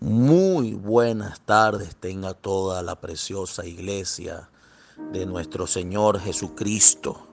Muy 0.00 0.74
buenas 0.74 1.40
tardes 1.40 1.96
tenga 1.96 2.32
toda 2.32 2.82
la 2.82 3.00
preciosa 3.00 3.66
iglesia 3.66 4.48
de 5.12 5.26
nuestro 5.26 5.66
Señor 5.66 6.20
Jesucristo. 6.20 7.26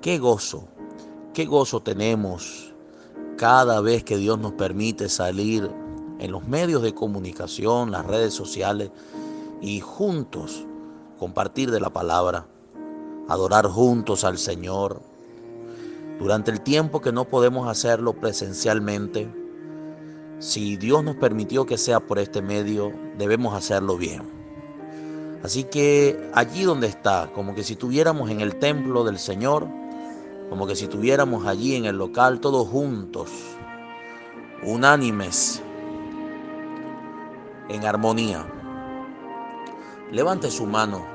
Qué 0.00 0.18
gozo, 0.18 0.68
qué 1.32 1.44
gozo 1.44 1.80
tenemos 1.80 2.72
cada 3.36 3.80
vez 3.80 4.04
que 4.04 4.16
Dios 4.16 4.38
nos 4.38 4.52
permite 4.52 5.08
salir 5.08 5.68
en 6.20 6.30
los 6.30 6.46
medios 6.46 6.82
de 6.82 6.94
comunicación, 6.94 7.90
las 7.90 8.06
redes 8.06 8.32
sociales 8.32 8.92
y 9.60 9.80
juntos 9.80 10.64
compartir 11.18 11.72
de 11.72 11.80
la 11.80 11.90
palabra, 11.90 12.46
adorar 13.28 13.66
juntos 13.66 14.22
al 14.22 14.38
Señor. 14.38 15.02
Durante 16.20 16.52
el 16.52 16.60
tiempo 16.60 17.00
que 17.00 17.10
no 17.10 17.24
podemos 17.24 17.66
hacerlo 17.66 18.12
presencialmente, 18.12 19.28
si 20.44 20.76
Dios 20.76 21.02
nos 21.02 21.16
permitió 21.16 21.64
que 21.64 21.78
sea 21.78 22.00
por 22.00 22.18
este 22.18 22.42
medio, 22.42 22.92
debemos 23.16 23.54
hacerlo 23.54 23.96
bien. 23.96 24.20
Así 25.42 25.64
que 25.64 26.30
allí 26.34 26.64
donde 26.64 26.86
está, 26.86 27.30
como 27.34 27.54
que 27.54 27.64
si 27.64 27.72
estuviéramos 27.72 28.28
en 28.28 28.42
el 28.42 28.56
templo 28.56 29.04
del 29.04 29.18
Señor, 29.18 29.66
como 30.50 30.66
que 30.66 30.76
si 30.76 30.84
estuviéramos 30.84 31.46
allí 31.46 31.76
en 31.76 31.86
el 31.86 31.96
local, 31.96 32.40
todos 32.40 32.68
juntos, 32.68 33.30
unánimes, 34.62 35.62
en 37.70 37.86
armonía. 37.86 38.46
Levante 40.12 40.50
su 40.50 40.66
mano 40.66 41.06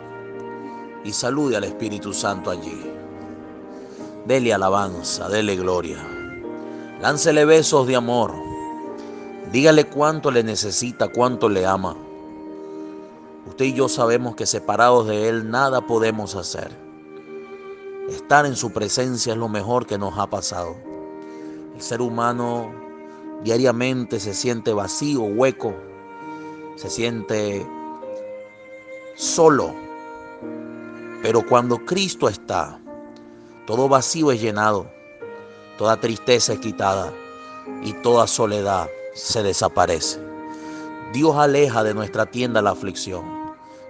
y 1.04 1.14
salude 1.14 1.56
al 1.56 1.66
Espíritu 1.66 2.14
Santo 2.14 2.50
allí. 2.50 2.82
Dele 4.26 4.56
alabanza, 4.56 5.30
dele 5.30 5.56
gloria. 5.56 6.00
Láncele 7.00 7.46
besos 7.46 7.86
de 7.86 7.96
amor. 7.96 8.49
Dígale 9.52 9.86
cuánto 9.86 10.30
le 10.30 10.44
necesita, 10.44 11.08
cuánto 11.08 11.50
le 11.50 11.66
ama. 11.66 11.96
Usted 13.48 13.66
y 13.66 13.74
yo 13.74 13.90
sabemos 13.90 14.36
que 14.36 14.46
separados 14.46 15.08
de 15.08 15.28
Él 15.28 15.50
nada 15.50 15.82
podemos 15.82 16.36
hacer. 16.36 16.70
Estar 18.10 18.46
en 18.46 18.56
su 18.56 18.72
presencia 18.72 19.34
es 19.34 19.40
lo 19.40 19.50
mejor 19.50 19.88
que 19.88 19.98
nos 19.98 20.20
ha 20.20 20.28
pasado. 20.28 20.76
El 21.76 21.82
ser 21.82 22.00
humano 22.00 22.72
diariamente 23.44 24.20
se 24.20 24.36
siente 24.36 24.72
vacío, 24.72 25.22
hueco, 25.22 25.74
se 26.76 26.92
siente 26.92 27.66
solo. 29.16 29.74
Pero 31.24 31.44
cuando 31.44 31.84
Cristo 31.86 32.30
está, 32.30 32.80
todo 33.66 33.90
vacío 33.90 34.32
es 34.32 34.40
llenado, 34.40 34.92
toda 35.80 36.00
tristeza 36.00 36.54
es 36.54 36.60
quitada 36.60 37.12
y 37.82 37.94
toda 37.94 38.28
soledad 38.28 38.90
se 39.20 39.44
desaparece. 39.44 40.20
Dios 41.14 41.36
aleja 41.36 41.84
de 41.84 41.94
nuestra 41.94 42.26
tienda 42.26 42.62
la 42.62 42.72
aflicción 42.72 43.26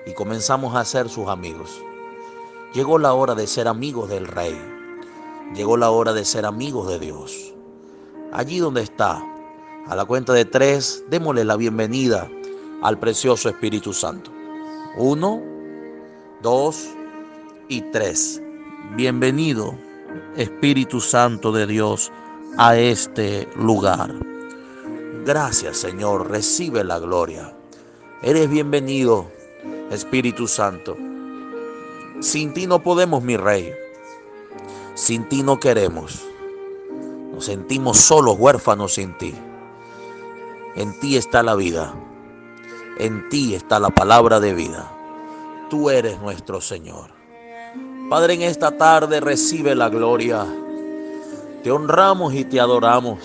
y 0.05 0.13
comenzamos 0.13 0.75
a 0.75 0.85
ser 0.85 1.09
sus 1.09 1.27
amigos. 1.27 1.81
Llegó 2.73 2.97
la 2.97 3.13
hora 3.13 3.35
de 3.35 3.47
ser 3.47 3.67
amigos 3.67 4.09
del 4.09 4.27
Rey. 4.27 4.57
Llegó 5.55 5.77
la 5.77 5.89
hora 5.91 6.13
de 6.13 6.25
ser 6.25 6.45
amigos 6.45 6.87
de 6.87 6.99
Dios. 6.99 7.53
Allí 8.31 8.59
donde 8.59 8.81
está, 8.81 9.23
a 9.87 9.95
la 9.95 10.05
cuenta 10.05 10.33
de 10.33 10.45
tres, 10.45 11.03
démosle 11.09 11.43
la 11.45 11.55
bienvenida 11.55 12.29
al 12.81 12.99
precioso 12.99 13.49
Espíritu 13.49 13.93
Santo. 13.93 14.31
Uno, 14.97 15.41
dos 16.41 16.89
y 17.67 17.81
tres. 17.91 18.41
Bienvenido, 18.95 19.75
Espíritu 20.35 21.01
Santo 21.01 21.51
de 21.51 21.65
Dios, 21.65 22.11
a 22.57 22.77
este 22.77 23.47
lugar. 23.55 24.28
Gracias 25.25 25.77
Señor, 25.77 26.29
recibe 26.29 26.83
la 26.83 26.99
gloria. 26.99 27.53
Eres 28.21 28.49
bienvenido, 28.49 29.29
Espíritu 29.91 30.47
Santo. 30.47 30.97
Sin 32.21 32.53
ti 32.53 32.67
no 32.67 32.81
podemos, 32.81 33.23
mi 33.23 33.37
Rey. 33.37 33.73
Sin 34.95 35.27
ti 35.29 35.43
no 35.43 35.59
queremos. 35.59 36.25
Nos 37.33 37.45
sentimos 37.45 37.97
solos, 37.97 38.37
huérfanos 38.37 38.95
sin 38.95 39.17
ti. 39.17 39.33
En 40.75 40.99
ti 40.99 41.15
está 41.15 41.43
la 41.43 41.55
vida. 41.55 41.93
En 42.97 43.29
ti 43.29 43.55
está 43.55 43.79
la 43.79 43.89
palabra 43.89 44.39
de 44.39 44.53
vida. 44.53 44.91
Tú 45.69 45.89
eres 45.89 46.19
nuestro 46.19 46.59
Señor. 46.59 47.11
Padre, 48.09 48.33
en 48.33 48.41
esta 48.41 48.77
tarde 48.77 49.19
recibe 49.19 49.75
la 49.75 49.89
gloria. 49.89 50.45
Te 51.63 51.71
honramos 51.71 52.33
y 52.33 52.43
te 52.43 52.59
adoramos. 52.59 53.19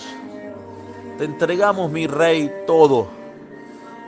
Te 1.17 1.23
entregamos, 1.23 1.89
mi 1.89 2.07
Rey, 2.07 2.51
todo. 2.67 3.07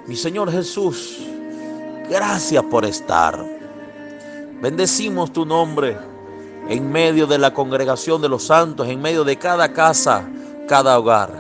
Mi 0.08 0.18
Señor 0.18 0.52
Jesús, 0.52 1.20
gracias 2.10 2.64
por 2.66 2.84
estar. 2.84 3.46
Bendecimos 4.62 5.32
tu 5.32 5.46
nombre 5.46 5.98
en 6.68 6.92
medio 6.92 7.26
de 7.26 7.38
la 7.38 7.54
congregación 7.54 8.22
de 8.22 8.28
los 8.28 8.44
santos, 8.44 8.90
en 8.90 9.02
medio 9.02 9.24
de 9.24 9.38
cada 9.38 9.72
casa, 9.72 10.28
cada 10.68 11.00
hogar. 11.00 11.32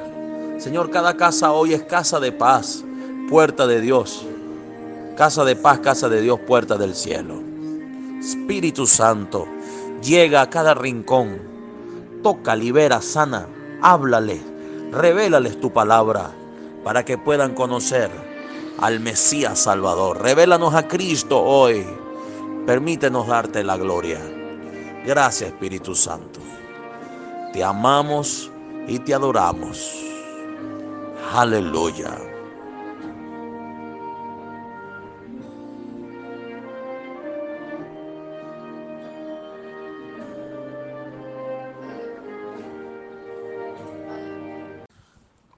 Señor, 0.57 0.89
cada 0.89 1.17
casa 1.17 1.51
hoy 1.51 1.73
es 1.73 1.83
casa 1.83 2.21
de 2.21 2.31
paz, 2.31 2.85
puerta 3.29 3.67
de 3.67 3.81
Dios. 3.81 4.25
Casa 5.17 5.43
de 5.43 5.57
paz, 5.57 5.79
casa 5.79 6.07
de 6.07 6.21
Dios, 6.21 6.39
puerta 6.47 6.77
del 6.77 6.95
cielo. 6.95 7.41
Espíritu 8.21 8.87
Santo, 8.87 9.45
llega 10.01 10.41
a 10.41 10.49
cada 10.49 10.73
rincón, 10.73 11.39
toca, 12.23 12.55
libera, 12.55 13.01
sana, 13.01 13.47
háblale 13.81 14.56
Revélales 14.91 15.59
tu 15.59 15.71
palabra 15.71 16.31
para 16.83 17.03
que 17.03 17.17
puedan 17.17 17.53
conocer 17.53 18.09
al 18.79 18.99
Mesías 18.99 19.59
Salvador. 19.59 20.21
Revélanos 20.21 20.73
a 20.73 20.87
Cristo 20.87 21.41
hoy. 21.41 21.85
Permítenos 22.65 23.27
darte 23.27 23.63
la 23.63 23.77
gloria. 23.77 24.19
Gracias 25.05 25.51
Espíritu 25.51 25.95
Santo. 25.95 26.39
Te 27.53 27.63
amamos 27.63 28.51
y 28.87 28.99
te 28.99 29.13
adoramos. 29.13 29.93
Aleluya. 31.33 32.36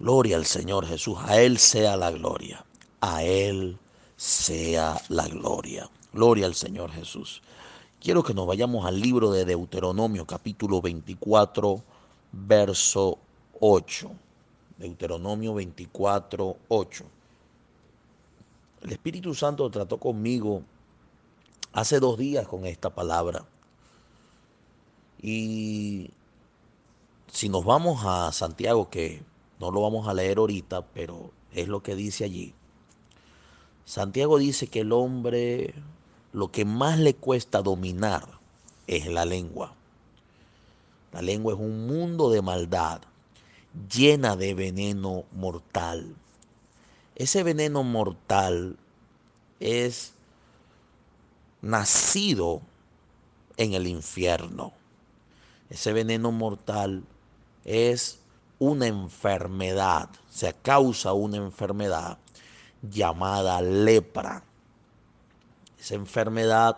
Gloria 0.09 0.38
al 0.38 0.46
Señor 0.47 0.88
Jesús. 0.88 1.20
A 1.22 1.40
Él 1.40 1.59
sea 1.59 1.96
la 1.96 2.09
gloria. 2.09 2.66
A 3.00 3.24
Él 3.24 3.78
sea 4.18 5.00
la 5.08 5.28
gloria. 5.28 5.88
Gloria 6.12 6.47
al 6.47 6.56
Señor 6.56 6.90
Jesús. 6.90 7.44
Quiero 8.02 8.24
que 8.24 8.34
nos 8.34 8.48
vayamos 8.48 8.88
al 8.88 9.00
libro 9.00 9.31
de 9.31 9.46
Deuteronomio 9.46 10.25
capítulo 10.25 10.81
24, 10.81 11.84
verso 12.31 13.19
8. 13.59 14.09
Deuteronomio 14.80 15.53
24, 15.53 16.58
8. 16.69 17.03
El 18.81 18.92
Espíritu 18.92 19.36
Santo 19.36 19.69
trató 19.69 20.00
conmigo 20.00 20.64
hace 21.72 22.00
dos 22.00 22.18
días 22.18 22.48
con 22.48 22.66
esta 22.66 22.90
palabra. 22.90 23.46
Y 25.22 26.09
si 27.31 27.48
nos 27.48 27.64
vamos 27.64 28.02
a 28.03 28.31
Santiago, 28.31 28.90
que 28.90 29.29
no 29.59 29.72
lo 29.72 29.81
vamos 29.81 30.08
a 30.08 30.14
leer 30.14 30.38
ahorita, 30.38 30.86
pero 30.88 31.31
es 31.53 31.68
lo 31.68 31.84
que 31.84 31.96
dice 31.96 32.24
allí. 32.24 32.53
Santiago 33.86 34.38
dice 34.38 34.68
que 34.68 34.81
el 34.81 34.92
hombre 34.92 35.74
lo 36.31 36.52
que 36.52 36.66
más 36.66 37.00
le 37.00 37.16
cuesta 37.16 37.62
dominar 37.62 38.40
es 38.88 39.08
la 39.08 39.25
lengua. 39.25 39.74
La 41.12 41.22
lengua 41.22 41.53
es 41.53 41.59
un 41.59 41.88
mundo 41.88 42.30
de 42.30 42.42
maldad, 42.42 43.02
llena 43.92 44.36
de 44.36 44.53
veneno 44.53 45.24
mortal. 45.31 46.16
Ese 47.16 47.44
veneno 47.44 47.84
mortal 47.84 48.78
es 49.60 50.13
nacido 51.62 52.62
en 53.57 53.74
el 53.74 53.88
infierno. 53.88 54.72
Ese 55.69 55.94
veneno 55.94 56.31
mortal 56.31 57.04
es 57.66 58.19
una 58.60 58.88
enfermedad, 58.88 60.10
se 60.30 60.54
causa 60.54 61.14
una 61.14 61.38
enfermedad 61.38 62.18
llamada 62.82 63.62
lepra. 63.62 64.44
Esa 65.80 65.96
enfermedad 65.96 66.78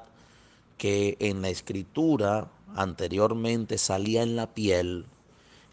que 0.77 1.17
en 1.19 1.41
la 1.41 1.49
escritura 1.49 2.49
anteriormente 2.75 3.77
salía 3.77 4.21
en 4.21 4.35
la 4.35 4.53
piel, 4.53 5.07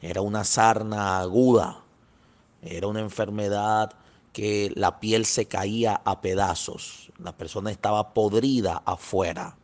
era 0.00 0.22
una 0.22 0.44
sarna 0.44 1.20
aguda, 1.20 1.82
era 2.62 2.86
una 2.86 3.00
enfermedad 3.00 3.92
que 4.32 4.72
la 4.74 5.00
piel 5.00 5.26
se 5.26 5.46
caía 5.46 6.00
a 6.04 6.20
pedazos, 6.20 7.12
la 7.18 7.36
persona 7.36 7.70
estaba 7.70 8.14
podrida 8.14 8.82
afuera, 8.86 9.56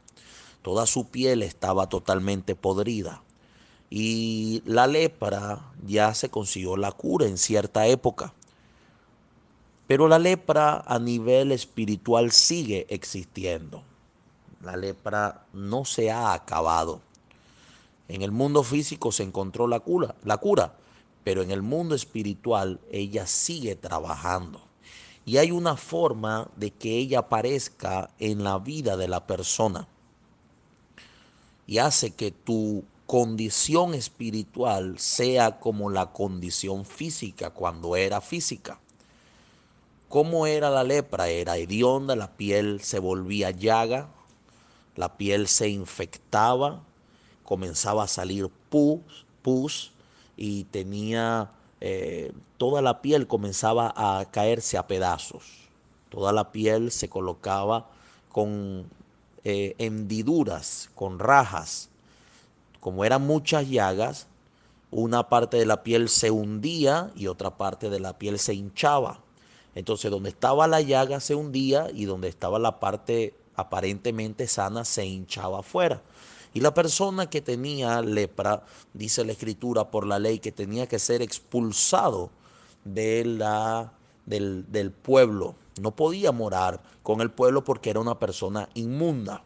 toda 0.63 0.87
su 0.87 1.09
piel 1.09 1.43
estaba 1.43 1.89
totalmente 1.89 2.55
podrida. 2.55 3.24
Y 3.97 4.61
la 4.67 4.89
lepra 4.89 5.71
ya 5.87 6.13
se 6.15 6.29
consiguió 6.29 6.77
la 6.77 6.91
cura 6.91 7.29
en 7.29 7.39
cierta 7.39 7.87
época. 7.87 8.35
Pero 9.87 10.09
la 10.09 10.19
lepra 10.19 10.83
a 10.85 10.99
nivel 10.99 11.53
espiritual 11.53 12.33
sigue 12.33 12.87
existiendo. 12.89 13.85
La 14.65 14.77
lepra 14.77 15.47
no 15.53 15.85
se 15.85 16.11
ha 16.11 16.33
acabado. 16.33 17.03
En 18.09 18.23
el 18.23 18.33
mundo 18.33 18.65
físico 18.65 19.13
se 19.13 19.23
encontró 19.23 19.69
la 19.69 19.79
cura, 19.79 20.17
la 20.25 20.39
cura, 20.39 20.75
pero 21.23 21.43
en 21.43 21.53
el 21.53 21.63
mundo 21.63 21.95
espiritual 21.95 22.81
ella 22.91 23.29
sigue 23.29 23.77
trabajando. 23.77 24.61
Y 25.25 25.37
hay 25.37 25.53
una 25.53 25.77
forma 25.77 26.49
de 26.57 26.73
que 26.73 26.99
ella 26.99 27.21
aparezca 27.21 28.11
en 28.19 28.43
la 28.43 28.59
vida 28.59 28.97
de 28.97 29.07
la 29.07 29.25
persona. 29.25 29.87
Y 31.69 31.79
hace 31.79 32.11
que 32.11 32.33
tu 32.33 32.83
condición 33.07 33.95
espiritual 33.95 34.99
sea 34.99 35.59
como 35.59 35.91
la 35.91 36.13
condición 36.13 36.85
física 36.85 37.51
cuando 37.51 37.97
era 37.97 38.21
física. 38.21 38.81
¿Cómo 40.09 40.47
era 40.47 40.71
la 40.71 40.85
lepra? 40.85 41.29
Era 41.29 41.57
hedionda, 41.57 42.17
la 42.17 42.37
piel 42.37 42.81
se 42.81 42.99
volvía 42.99 43.51
llaga, 43.51 44.09
la 44.97 45.17
piel 45.17 45.49
se 45.49 45.69
infectaba, 45.69 46.83
comenzaba 47.43 48.05
a 48.05 48.09
salir 48.09 48.49
pus, 48.71 49.01
pus 49.43 49.93
y 50.37 50.65
tenía 50.65 51.51
eh, 51.81 52.33
toda 52.57 52.81
la 52.81 53.03
piel 53.03 53.27
comenzaba 53.27 53.93
a 53.95 54.25
caerse 54.31 54.79
a 54.79 54.87
pedazos. 54.87 55.45
Toda 56.09 56.33
la 56.33 56.53
piel 56.53 56.91
se 56.91 57.09
colocaba 57.09 57.91
con 58.31 58.89
eh, 59.43 59.75
hendiduras, 59.79 60.91
con 60.95 61.19
rajas. 61.19 61.91
Como 62.85 63.07
eran 63.07 63.27
muchas 63.27 63.67
llagas, 63.71 64.27
una 64.91 65.31
parte 65.31 65.57
de 65.57 65.65
la 65.65 65.83
piel 65.83 66.11
se 66.11 66.31
hundía 66.31 67.11
y 67.17 67.29
otra 67.29 67.57
parte 67.57 67.89
de 67.89 67.99
la 67.99 68.19
piel 68.19 68.39
se 68.39 68.53
hinchaba. 68.53 69.21
Entonces 69.75 70.11
donde 70.11 70.29
estaba 70.29 70.67
la 70.67 70.83
llaga 70.83 71.19
se 71.21 71.35
hundía 71.35 71.89
y 71.95 72.05
donde 72.05 72.29
estaba 72.29 72.59
la 72.59 72.81
parte 72.81 73.33
aparentemente 73.57 74.47
sana 74.47 74.85
se 74.85 75.07
hinchaba 75.07 75.61
afuera. 75.61 76.03
Y 76.53 76.61
la 76.61 76.75
persona 76.75 77.31
que 77.31 77.41
tenía 77.41 78.03
lepra, 78.03 78.67
dice 78.93 79.25
la 79.25 79.33
escritura 79.33 79.91
por 79.91 80.07
la 80.07 80.19
ley, 80.19 80.39
que 80.39 80.53
tenía 80.53 80.87
que 80.87 80.99
ser 80.99 81.23
expulsado 81.23 82.29
de 82.85 83.25
la, 83.25 83.95
del, 84.27 84.71
del 84.71 84.91
pueblo. 84.91 85.55
No 85.81 85.97
podía 85.97 86.33
morar 86.33 86.83
con 87.03 87.23
el 87.23 87.31
pueblo 87.31 87.65
porque 87.65 87.89
era 87.89 88.01
una 88.01 88.19
persona 88.19 88.69
inmunda. 88.75 89.43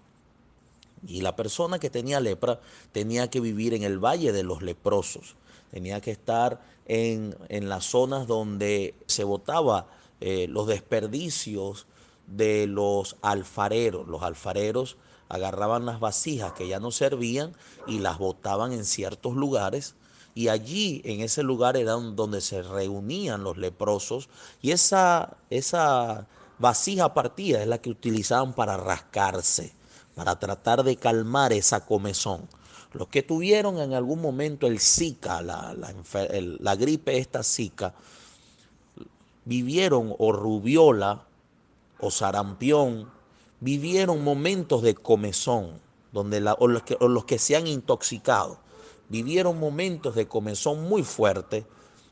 Y 1.07 1.21
la 1.21 1.37
persona 1.37 1.79
que 1.79 1.91
tenía 1.91 2.21
lepra 2.21 2.61
tenía 2.93 3.31
que 3.31 3.41
vivir 3.41 3.75
en 3.75 3.83
el 3.83 3.99
valle 3.99 4.33
de 4.33 4.43
los 4.43 4.63
leprosos. 4.63 5.37
Tenía 5.71 6.01
que 6.01 6.11
estar 6.11 6.61
en, 6.87 7.37
en 7.49 7.69
las 7.69 7.85
zonas 7.85 8.27
donde 8.27 8.95
se 9.07 9.25
botaba 9.25 9.87
eh, 10.21 10.47
los 10.49 10.67
desperdicios 10.67 11.87
de 12.27 12.67
los 12.67 13.17
alfareros. 13.23 14.09
Los 14.09 14.23
alfareros 14.23 14.97
agarraban 15.29 15.87
las 15.87 16.01
vasijas 16.01 16.53
que 16.53 16.69
ya 16.69 16.81
no 16.81 16.91
servían 16.91 17.55
y 17.87 17.99
las 17.99 18.19
botaban 18.19 18.73
en 18.73 18.85
ciertos 18.85 19.35
lugares 19.35 19.95
y 20.35 20.49
allí 20.49 21.03
en 21.05 21.21
ese 21.21 21.43
lugar 21.43 21.77
era 21.77 21.93
donde 21.93 22.41
se 22.41 22.63
reunían 22.63 23.43
los 23.43 23.57
leprosos 23.57 24.29
y 24.63 24.71
esa, 24.71 25.37
esa 25.51 26.29
vasija 26.59 27.13
partida 27.13 27.61
es 27.61 27.67
la 27.67 27.79
que 27.79 27.91
utilizaban 27.91 28.55
para 28.55 28.77
rascarse, 28.77 29.75
para 30.19 30.39
tratar 30.41 30.83
de 30.83 30.97
calmar 30.97 31.53
esa 31.53 31.87
comezón. 31.87 32.49
Los 32.93 33.07
que 33.07 33.23
tuvieron 33.23 33.79
en 33.79 33.95
algún 33.95 34.21
momento 34.21 34.67
el 34.67 34.81
Zika, 34.81 35.41
la, 35.43 35.73
la, 35.75 35.95
la 36.61 36.77
gripe 36.77 37.19
esta 37.19 37.45
Zika, 37.45 37.95
vivieron 39.45 40.13
o 40.19 40.33
rubiola 40.33 41.25
o 42.01 42.11
sarampión 42.11 43.17
vivieron 43.61 44.23
momentos 44.23 44.83
de 44.83 44.95
comezón, 44.95 45.81
donde 46.13 46.39
o, 46.59 46.67
los 46.67 46.83
que, 46.83 46.97
los 47.01 47.25
que 47.25 47.39
se 47.39 47.57
han 47.57 47.67
intoxicado, 47.67 48.59
vivieron 49.09 49.59
momentos 49.59 50.15
de 50.15 50.29
comezón 50.29 50.83
muy 50.89 51.03
fuerte 51.03 51.67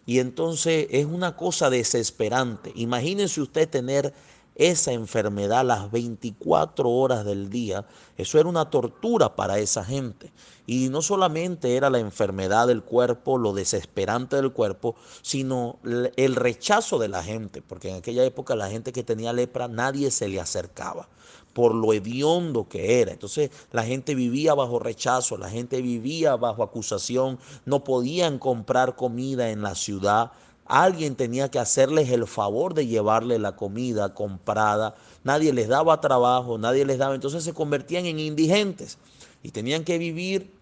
y 0.06 0.18
entonces 0.20 0.86
es 0.90 1.06
una 1.06 1.36
cosa 1.36 1.70
desesperante. 1.70 2.72
Imagínense 2.76 3.40
usted 3.40 3.68
tener 3.68 4.14
esa 4.56 4.92
enfermedad 4.92 5.64
las 5.64 5.90
24 5.90 6.90
horas 6.90 7.24
del 7.24 7.50
día, 7.50 7.86
eso 8.16 8.38
era 8.38 8.48
una 8.48 8.70
tortura 8.70 9.36
para 9.36 9.58
esa 9.58 9.84
gente. 9.84 10.32
Y 10.66 10.88
no 10.88 11.02
solamente 11.02 11.76
era 11.76 11.90
la 11.90 11.98
enfermedad 11.98 12.66
del 12.66 12.82
cuerpo, 12.82 13.38
lo 13.38 13.52
desesperante 13.52 14.36
del 14.36 14.52
cuerpo, 14.52 14.96
sino 15.22 15.78
el 16.16 16.34
rechazo 16.34 16.98
de 16.98 17.08
la 17.08 17.22
gente, 17.22 17.62
porque 17.62 17.90
en 17.90 17.96
aquella 17.96 18.24
época 18.24 18.56
la 18.56 18.68
gente 18.68 18.92
que 18.92 19.04
tenía 19.04 19.32
lepra 19.32 19.68
nadie 19.68 20.10
se 20.10 20.28
le 20.28 20.40
acercaba 20.40 21.08
por 21.56 21.74
lo 21.74 21.94
hediondo 21.94 22.68
que 22.68 23.00
era. 23.00 23.12
Entonces 23.12 23.50
la 23.72 23.82
gente 23.82 24.14
vivía 24.14 24.52
bajo 24.52 24.78
rechazo, 24.78 25.38
la 25.38 25.48
gente 25.48 25.80
vivía 25.80 26.36
bajo 26.36 26.62
acusación, 26.62 27.38
no 27.64 27.82
podían 27.82 28.38
comprar 28.38 28.94
comida 28.94 29.48
en 29.48 29.62
la 29.62 29.74
ciudad. 29.74 30.32
Alguien 30.66 31.14
tenía 31.14 31.50
que 31.50 31.58
hacerles 31.58 32.10
el 32.10 32.26
favor 32.26 32.74
de 32.74 32.86
llevarle 32.86 33.38
la 33.38 33.54
comida 33.56 34.14
comprada. 34.14 34.94
Nadie 35.22 35.52
les 35.52 35.68
daba 35.68 36.00
trabajo, 36.00 36.58
nadie 36.58 36.84
les 36.84 36.98
daba. 36.98 37.14
Entonces 37.14 37.44
se 37.44 37.54
convertían 37.54 38.06
en 38.06 38.18
indigentes 38.18 38.98
y 39.42 39.50
tenían 39.50 39.84
que 39.84 39.98
vivir 39.98 40.52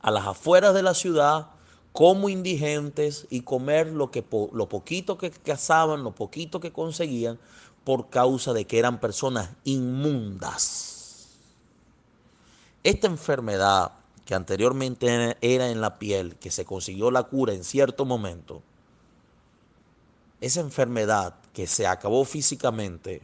a 0.00 0.10
las 0.10 0.26
afueras 0.26 0.74
de 0.74 0.82
la 0.82 0.94
ciudad 0.94 1.48
como 1.92 2.28
indigentes 2.28 3.26
y 3.28 3.40
comer 3.40 3.88
lo, 3.88 4.10
que, 4.10 4.24
lo 4.52 4.68
poquito 4.68 5.18
que 5.18 5.30
cazaban, 5.30 6.04
lo 6.04 6.14
poquito 6.14 6.60
que 6.60 6.72
conseguían, 6.72 7.38
por 7.84 8.08
causa 8.08 8.52
de 8.52 8.66
que 8.66 8.78
eran 8.78 9.00
personas 9.00 9.50
inmundas. 9.64 11.28
Esta 12.84 13.06
enfermedad 13.06 13.92
que 14.24 14.34
anteriormente 14.34 15.36
era 15.40 15.70
en 15.70 15.80
la 15.80 15.98
piel, 15.98 16.36
que 16.36 16.50
se 16.50 16.64
consiguió 16.64 17.10
la 17.10 17.24
cura 17.24 17.54
en 17.54 17.64
cierto 17.64 18.04
momento, 18.04 18.62
esa 20.40 20.60
enfermedad 20.60 21.34
que 21.52 21.66
se 21.66 21.86
acabó 21.86 22.24
físicamente, 22.24 23.22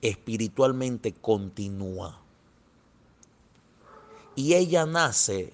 espiritualmente 0.00 1.12
continúa. 1.12 2.18
Y 4.34 4.54
ella 4.54 4.86
nace 4.86 5.52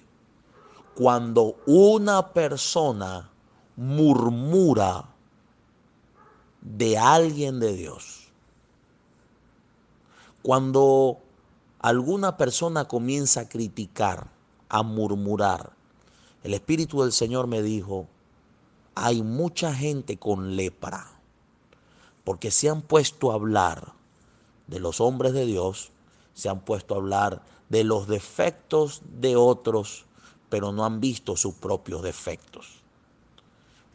cuando 0.95 1.57
una 1.65 2.33
persona 2.33 3.29
murmura 3.75 5.05
de 6.61 6.97
alguien 6.97 7.59
de 7.59 7.73
Dios. 7.73 8.27
Cuando 10.41 11.19
alguna 11.79 12.37
persona 12.37 12.87
comienza 12.87 13.41
a 13.41 13.49
criticar, 13.49 14.27
a 14.69 14.83
murmurar, 14.83 15.73
el 16.43 16.53
Espíritu 16.53 17.01
del 17.01 17.11
Señor 17.11 17.47
me 17.47 17.61
dijo, 17.61 18.07
hay 18.95 19.23
mucha 19.23 19.73
gente 19.73 20.17
con 20.17 20.55
lepra, 20.55 21.11
porque 22.23 22.51
se 22.51 22.69
han 22.69 22.81
puesto 22.81 23.31
a 23.31 23.35
hablar 23.35 23.93
de 24.67 24.79
los 24.79 25.01
hombres 25.01 25.33
de 25.33 25.45
Dios, 25.45 25.91
se 26.33 26.49
han 26.49 26.59
puesto 26.61 26.93
a 26.93 26.97
hablar 26.97 27.41
de 27.69 27.83
los 27.83 28.07
defectos 28.07 29.01
de 29.19 29.35
otros, 29.35 30.05
pero 30.49 30.71
no 30.71 30.85
han 30.85 30.99
visto 30.99 31.35
sus 31.35 31.55
propios 31.55 32.01
defectos. 32.01 32.79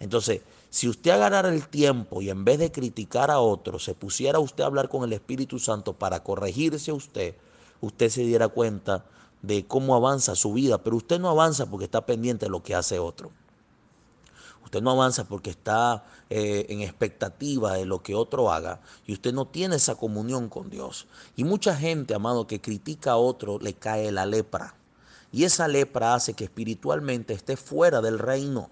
Entonces, 0.01 0.43
si 0.71 0.89
usted 0.89 1.13
agarrara 1.13 1.51
el 1.51 1.69
tiempo 1.69 2.21
y 2.21 2.31
en 2.31 2.45
vez 2.45 2.59
de 2.59 2.73
criticar 2.73 3.31
a 3.31 3.39
otros, 3.39 3.85
se 3.85 3.95
pusiera 3.95 4.41
usted 4.41 4.65
a 4.65 4.67
hablar 4.67 4.89
con 4.89 5.05
el 5.05 5.13
Espíritu 5.13 5.59
Santo 5.59 5.93
para 5.93 6.25
corregirse 6.25 6.91
a 6.91 6.95
usted, 6.95 7.37
usted 7.81 8.09
se 8.11 8.23
diera 8.23 8.49
cuenta 8.49 9.05
de 9.43 9.67
cómo 9.67 9.95
avanza 9.95 10.35
su 10.35 10.53
vida. 10.53 10.83
Pero 10.83 10.97
usted 10.97 11.21
no 11.21 11.29
avanza 11.29 11.67
porque 11.67 11.85
está 11.85 12.07
pendiente 12.07 12.47
de 12.47 12.51
lo 12.51 12.63
que 12.63 12.75
hace 12.75 12.99
otro. 12.99 13.31
Usted 14.65 14.83
no 14.83 14.91
avanza 14.91 15.25
porque 15.25 15.51
está 15.51 16.05
eh, 16.31 16.67
en 16.69 16.81
expectativa 16.81 17.75
de 17.75 17.85
lo 17.85 18.03
que 18.03 18.15
otro 18.15 18.51
haga 18.51 18.81
y 19.07 19.13
usted 19.13 19.33
no 19.33 19.47
tiene 19.47 19.77
esa 19.77 19.95
comunión 19.95 20.49
con 20.49 20.71
Dios. 20.71 21.07
Y 21.37 21.45
mucha 21.45 21.77
gente, 21.77 22.15
amado, 22.15 22.47
que 22.47 22.61
critica 22.61 23.13
a 23.13 23.17
otro, 23.17 23.59
le 23.59 23.75
cae 23.75 24.11
la 24.11 24.27
lepra. 24.27 24.75
Y 25.31 25.45
esa 25.45 25.69
lepra 25.69 26.15
hace 26.15 26.35
que 26.35 26.45
espiritualmente 26.45 27.35
esté 27.35 27.57
fuera 27.57 28.01
del 28.01 28.19
reino 28.19 28.71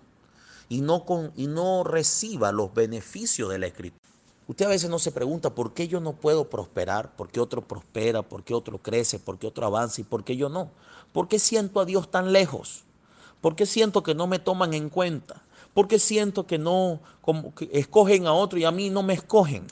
y 0.68 0.80
no, 0.80 1.04
con, 1.04 1.32
y 1.36 1.46
no 1.46 1.84
reciba 1.84 2.52
los 2.52 2.72
beneficios 2.72 3.50
de 3.50 3.58
la 3.58 3.66
escritura. 3.66 4.00
Usted 4.48 4.64
a 4.64 4.70
veces 4.70 4.90
no 4.90 4.98
se 4.98 5.12
pregunta 5.12 5.54
por 5.54 5.72
qué 5.74 5.88
yo 5.88 6.00
no 6.00 6.14
puedo 6.14 6.48
prosperar, 6.48 7.14
por 7.14 7.30
qué 7.30 7.40
otro 7.40 7.62
prospera, 7.62 8.22
por 8.22 8.42
qué 8.42 8.54
otro 8.54 8.78
crece, 8.78 9.18
por 9.18 9.38
qué 9.38 9.46
otro 9.46 9.66
avanza 9.66 10.00
y 10.00 10.04
por 10.04 10.24
qué 10.24 10.36
yo 10.36 10.48
no. 10.48 10.70
¿Por 11.12 11.28
qué 11.28 11.38
siento 11.38 11.80
a 11.80 11.84
Dios 11.84 12.10
tan 12.10 12.32
lejos? 12.32 12.84
¿Por 13.40 13.56
qué 13.56 13.66
siento 13.66 14.02
que 14.02 14.14
no 14.14 14.26
me 14.26 14.38
toman 14.38 14.72
en 14.72 14.88
cuenta? 14.88 15.42
¿Por 15.74 15.88
qué 15.88 15.98
siento 15.98 16.46
que 16.46 16.58
no 16.58 17.00
como 17.20 17.54
que 17.54 17.68
escogen 17.72 18.26
a 18.26 18.32
otro 18.32 18.58
y 18.58 18.64
a 18.64 18.70
mí 18.70 18.90
no 18.90 19.02
me 19.02 19.14
escogen? 19.14 19.66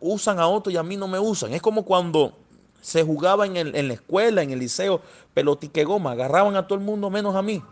Usan 0.00 0.38
a 0.38 0.46
otro 0.46 0.72
y 0.72 0.76
a 0.76 0.82
mí 0.82 0.96
no 0.96 1.08
me 1.08 1.18
usan. 1.18 1.52
Es 1.52 1.62
como 1.62 1.84
cuando 1.84 2.32
se 2.80 3.02
jugaba 3.02 3.46
en, 3.46 3.56
en 3.56 3.88
la 3.88 3.94
escuela, 3.94 4.42
en 4.42 4.50
el 4.50 4.60
liceo, 4.60 5.00
pelotique 5.34 5.84
goma, 5.84 6.12
agarraban 6.12 6.54
a 6.56 6.66
todo 6.66 6.78
el 6.78 6.84
mundo 6.84 7.10
menos 7.10 7.34
a 7.34 7.42
mí. 7.42 7.62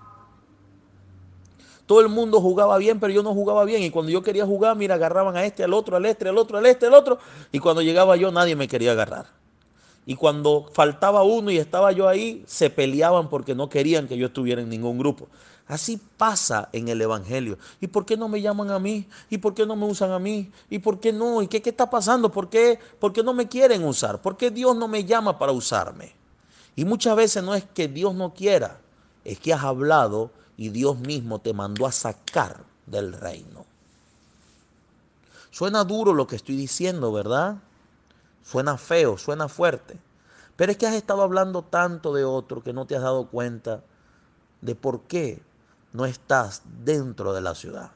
Todo 1.86 2.00
el 2.00 2.08
mundo 2.08 2.40
jugaba 2.40 2.78
bien, 2.78 2.98
pero 2.98 3.12
yo 3.12 3.22
no 3.22 3.34
jugaba 3.34 3.64
bien. 3.64 3.82
Y 3.82 3.90
cuando 3.90 4.10
yo 4.10 4.22
quería 4.22 4.46
jugar, 4.46 4.74
mira, 4.76 4.94
agarraban 4.94 5.36
a 5.36 5.44
este, 5.44 5.64
al 5.64 5.74
otro, 5.74 5.96
al 5.96 6.06
este, 6.06 6.28
al 6.28 6.38
otro, 6.38 6.56
al 6.58 6.66
este, 6.66 6.86
al 6.86 6.94
otro. 6.94 7.18
Y 7.52 7.58
cuando 7.58 7.82
llegaba 7.82 8.16
yo, 8.16 8.32
nadie 8.32 8.56
me 8.56 8.68
quería 8.68 8.92
agarrar. 8.92 9.26
Y 10.06 10.16
cuando 10.16 10.66
faltaba 10.72 11.22
uno 11.22 11.50
y 11.50 11.58
estaba 11.58 11.92
yo 11.92 12.08
ahí, 12.08 12.42
se 12.46 12.70
peleaban 12.70 13.28
porque 13.28 13.54
no 13.54 13.68
querían 13.68 14.06
que 14.08 14.16
yo 14.16 14.26
estuviera 14.26 14.62
en 14.62 14.68
ningún 14.68 14.98
grupo. 14.98 15.28
Así 15.66 15.98
pasa 16.18 16.68
en 16.72 16.88
el 16.88 17.00
Evangelio. 17.00 17.58
¿Y 17.80 17.86
por 17.86 18.04
qué 18.04 18.16
no 18.16 18.28
me 18.28 18.42
llaman 18.42 18.70
a 18.70 18.78
mí? 18.78 19.08
¿Y 19.30 19.38
por 19.38 19.54
qué 19.54 19.64
no 19.64 19.76
me 19.76 19.86
usan 19.86 20.10
a 20.10 20.18
mí? 20.18 20.52
¿Y 20.68 20.78
por 20.78 21.00
qué 21.00 21.12
no? 21.12 21.40
¿Y 21.40 21.48
qué, 21.48 21.62
qué 21.62 21.70
está 21.70 21.88
pasando? 21.88 22.30
¿Por 22.30 22.50
qué, 22.50 22.78
¿Por 23.00 23.12
qué 23.12 23.22
no 23.22 23.32
me 23.32 23.48
quieren 23.48 23.82
usar? 23.84 24.20
¿Por 24.20 24.36
qué 24.36 24.50
Dios 24.50 24.76
no 24.76 24.88
me 24.88 25.04
llama 25.04 25.38
para 25.38 25.52
usarme? 25.52 26.14
Y 26.76 26.84
muchas 26.84 27.16
veces 27.16 27.42
no 27.42 27.54
es 27.54 27.64
que 27.64 27.88
Dios 27.88 28.14
no 28.14 28.34
quiera, 28.34 28.80
es 29.24 29.38
que 29.38 29.54
has 29.54 29.62
hablado 29.62 30.30
y 30.56 30.68
Dios 30.68 30.98
mismo 30.98 31.38
te 31.38 31.54
mandó 31.54 31.86
a 31.86 31.92
sacar 31.92 32.64
del 32.86 33.12
reino. 33.12 33.64
Suena 35.50 35.84
duro 35.84 36.12
lo 36.12 36.26
que 36.26 36.36
estoy 36.36 36.56
diciendo, 36.56 37.12
¿verdad? 37.12 37.56
Suena 38.42 38.76
feo, 38.76 39.16
suena 39.16 39.48
fuerte. 39.48 39.98
Pero 40.56 40.72
es 40.72 40.78
que 40.78 40.86
has 40.86 40.94
estado 40.94 41.22
hablando 41.22 41.62
tanto 41.62 42.12
de 42.12 42.24
otro 42.24 42.62
que 42.62 42.72
no 42.72 42.86
te 42.86 42.96
has 42.96 43.02
dado 43.02 43.28
cuenta 43.28 43.82
de 44.60 44.74
por 44.74 45.02
qué 45.02 45.40
no 45.94 46.04
estás 46.04 46.62
dentro 46.84 47.32
de 47.32 47.40
la 47.40 47.54
ciudad. 47.54 47.92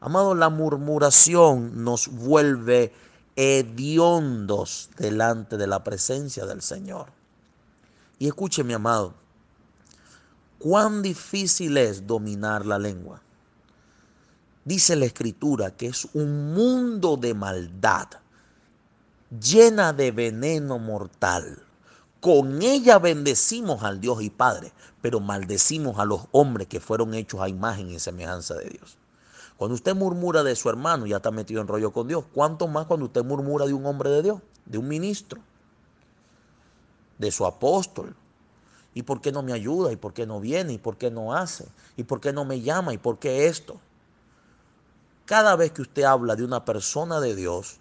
Amado, 0.00 0.34
la 0.34 0.48
murmuración 0.48 1.82
nos 1.82 2.08
vuelve 2.08 2.94
hediondos 3.34 4.88
delante 4.96 5.56
de 5.56 5.66
la 5.66 5.82
presencia 5.82 6.46
del 6.46 6.62
Señor. 6.62 7.08
Y 8.20 8.28
escúcheme, 8.28 8.74
amado, 8.74 9.14
cuán 10.60 11.02
difícil 11.02 11.76
es 11.76 12.06
dominar 12.06 12.64
la 12.64 12.78
lengua. 12.78 13.20
Dice 14.64 14.94
la 14.94 15.06
escritura 15.06 15.72
que 15.72 15.88
es 15.88 16.08
un 16.14 16.54
mundo 16.54 17.16
de 17.16 17.34
maldad, 17.34 18.06
llena 19.30 19.92
de 19.92 20.12
veneno 20.12 20.78
mortal. 20.78 21.65
Con 22.20 22.62
ella 22.62 22.98
bendecimos 22.98 23.82
al 23.82 24.00
Dios 24.00 24.22
y 24.22 24.30
Padre, 24.30 24.72
pero 25.00 25.20
maldecimos 25.20 25.98
a 25.98 26.04
los 26.04 26.22
hombres 26.32 26.66
que 26.66 26.80
fueron 26.80 27.14
hechos 27.14 27.40
a 27.40 27.48
imagen 27.48 27.90
y 27.90 27.98
semejanza 27.98 28.54
de 28.54 28.70
Dios. 28.70 28.98
Cuando 29.56 29.74
usted 29.74 29.94
murmura 29.94 30.42
de 30.42 30.56
su 30.56 30.68
hermano, 30.68 31.06
ya 31.06 31.16
está 31.16 31.30
metido 31.30 31.60
en 31.60 31.68
rollo 31.68 31.92
con 31.92 32.08
Dios. 32.08 32.24
¿Cuánto 32.34 32.68
más 32.68 32.86
cuando 32.86 33.06
usted 33.06 33.24
murmura 33.24 33.66
de 33.66 33.72
un 33.72 33.86
hombre 33.86 34.10
de 34.10 34.22
Dios, 34.22 34.40
de 34.64 34.78
un 34.78 34.88
ministro, 34.88 35.40
de 37.18 37.30
su 37.30 37.46
apóstol? 37.46 38.14
¿Y 38.92 39.02
por 39.02 39.20
qué 39.20 39.32
no 39.32 39.42
me 39.42 39.52
ayuda? 39.52 39.92
¿Y 39.92 39.96
por 39.96 40.12
qué 40.12 40.26
no 40.26 40.40
viene? 40.40 40.74
¿Y 40.74 40.78
por 40.78 40.96
qué 40.96 41.10
no 41.10 41.34
hace? 41.34 41.66
¿Y 41.96 42.04
por 42.04 42.20
qué 42.20 42.32
no 42.32 42.44
me 42.44 42.60
llama? 42.60 42.92
¿Y 42.92 42.98
por 42.98 43.18
qué 43.18 43.46
esto? 43.46 43.80
Cada 45.26 45.56
vez 45.56 45.72
que 45.72 45.82
usted 45.82 46.04
habla 46.04 46.36
de 46.36 46.44
una 46.44 46.64
persona 46.64 47.20
de 47.20 47.34
Dios, 47.34 47.78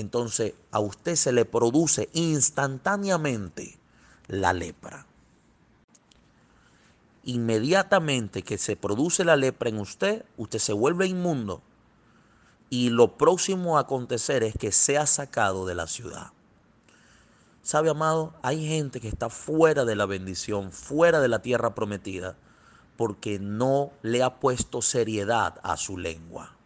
entonces 0.00 0.54
a 0.70 0.80
usted 0.80 1.16
se 1.16 1.32
le 1.32 1.44
produce 1.44 2.08
instantáneamente 2.12 3.78
la 4.26 4.52
lepra 4.52 5.08
inmediatamente 7.28 8.42
que 8.42 8.56
se 8.56 8.74
produce 8.74 9.22
la 9.22 9.36
lepra 9.36 9.68
en 9.68 9.78
usted, 9.78 10.24
usted 10.38 10.58
se 10.58 10.72
vuelve 10.72 11.06
inmundo 11.06 11.60
y 12.70 12.88
lo 12.88 13.18
próximo 13.18 13.76
a 13.76 13.82
acontecer 13.82 14.42
es 14.42 14.54
que 14.56 14.72
sea 14.72 15.04
sacado 15.04 15.66
de 15.66 15.74
la 15.74 15.86
ciudad. 15.86 16.32
¿Sabe, 17.62 17.90
amado? 17.90 18.32
Hay 18.40 18.66
gente 18.66 18.98
que 18.98 19.08
está 19.08 19.28
fuera 19.28 19.84
de 19.84 19.94
la 19.94 20.06
bendición, 20.06 20.72
fuera 20.72 21.20
de 21.20 21.28
la 21.28 21.42
tierra 21.42 21.74
prometida, 21.74 22.34
porque 22.96 23.38
no 23.38 23.92
le 24.00 24.22
ha 24.22 24.40
puesto 24.40 24.80
seriedad 24.80 25.60
a 25.62 25.76
su 25.76 25.98
lengua. 25.98 26.56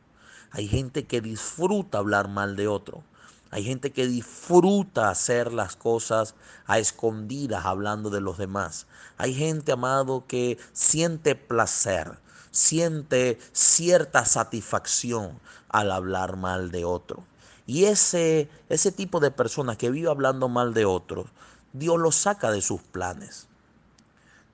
Hay 0.53 0.69
gente 0.69 1.07
que 1.07 1.21
disfruta 1.21 1.99
hablar 1.99 2.29
mal 2.29 2.55
de 2.55 2.69
otro. 2.69 3.03
Hay 3.53 3.65
gente 3.65 3.93
que 3.93 4.07
disfruta 4.07 5.11
hacer 5.11 5.53
las 5.53 5.77
cosas 5.77 6.35
a 6.65 6.79
escondidas 6.79 7.67
hablando 7.67 8.09
de 8.09 8.23
los 8.23 8.39
demás. 8.39 8.87
Hay 9.19 9.35
gente, 9.35 9.73
amado, 9.73 10.25
que 10.27 10.57
siente 10.73 11.35
placer, 11.35 12.19
siente 12.51 13.39
cierta 13.53 14.25
satisfacción 14.25 15.39
al 15.69 15.93
hablar 15.93 16.39
mal 16.39 16.71
de 16.71 16.87
otro. 16.87 17.25
Y 17.67 17.85
ese, 17.85 18.49
ese 18.71 18.91
tipo 18.91 19.21
de 19.21 19.31
personas 19.31 19.77
que 19.77 19.91
vive 19.91 20.09
hablando 20.09 20.49
mal 20.49 20.73
de 20.73 20.87
otros, 20.87 21.27
Dios 21.75 22.01
lo 22.01 22.11
saca 22.11 22.51
de 22.51 22.63
sus 22.63 22.81
planes. 22.81 23.49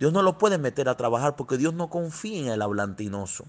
Dios 0.00 0.12
no 0.12 0.22
lo 0.22 0.38
puede 0.38 0.58
meter 0.58 0.88
a 0.88 0.96
trabajar 0.96 1.36
porque 1.36 1.56
Dios 1.56 1.72
no 1.72 1.88
confía 1.88 2.40
en 2.40 2.48
el 2.48 2.62
hablantinoso. 2.62 3.44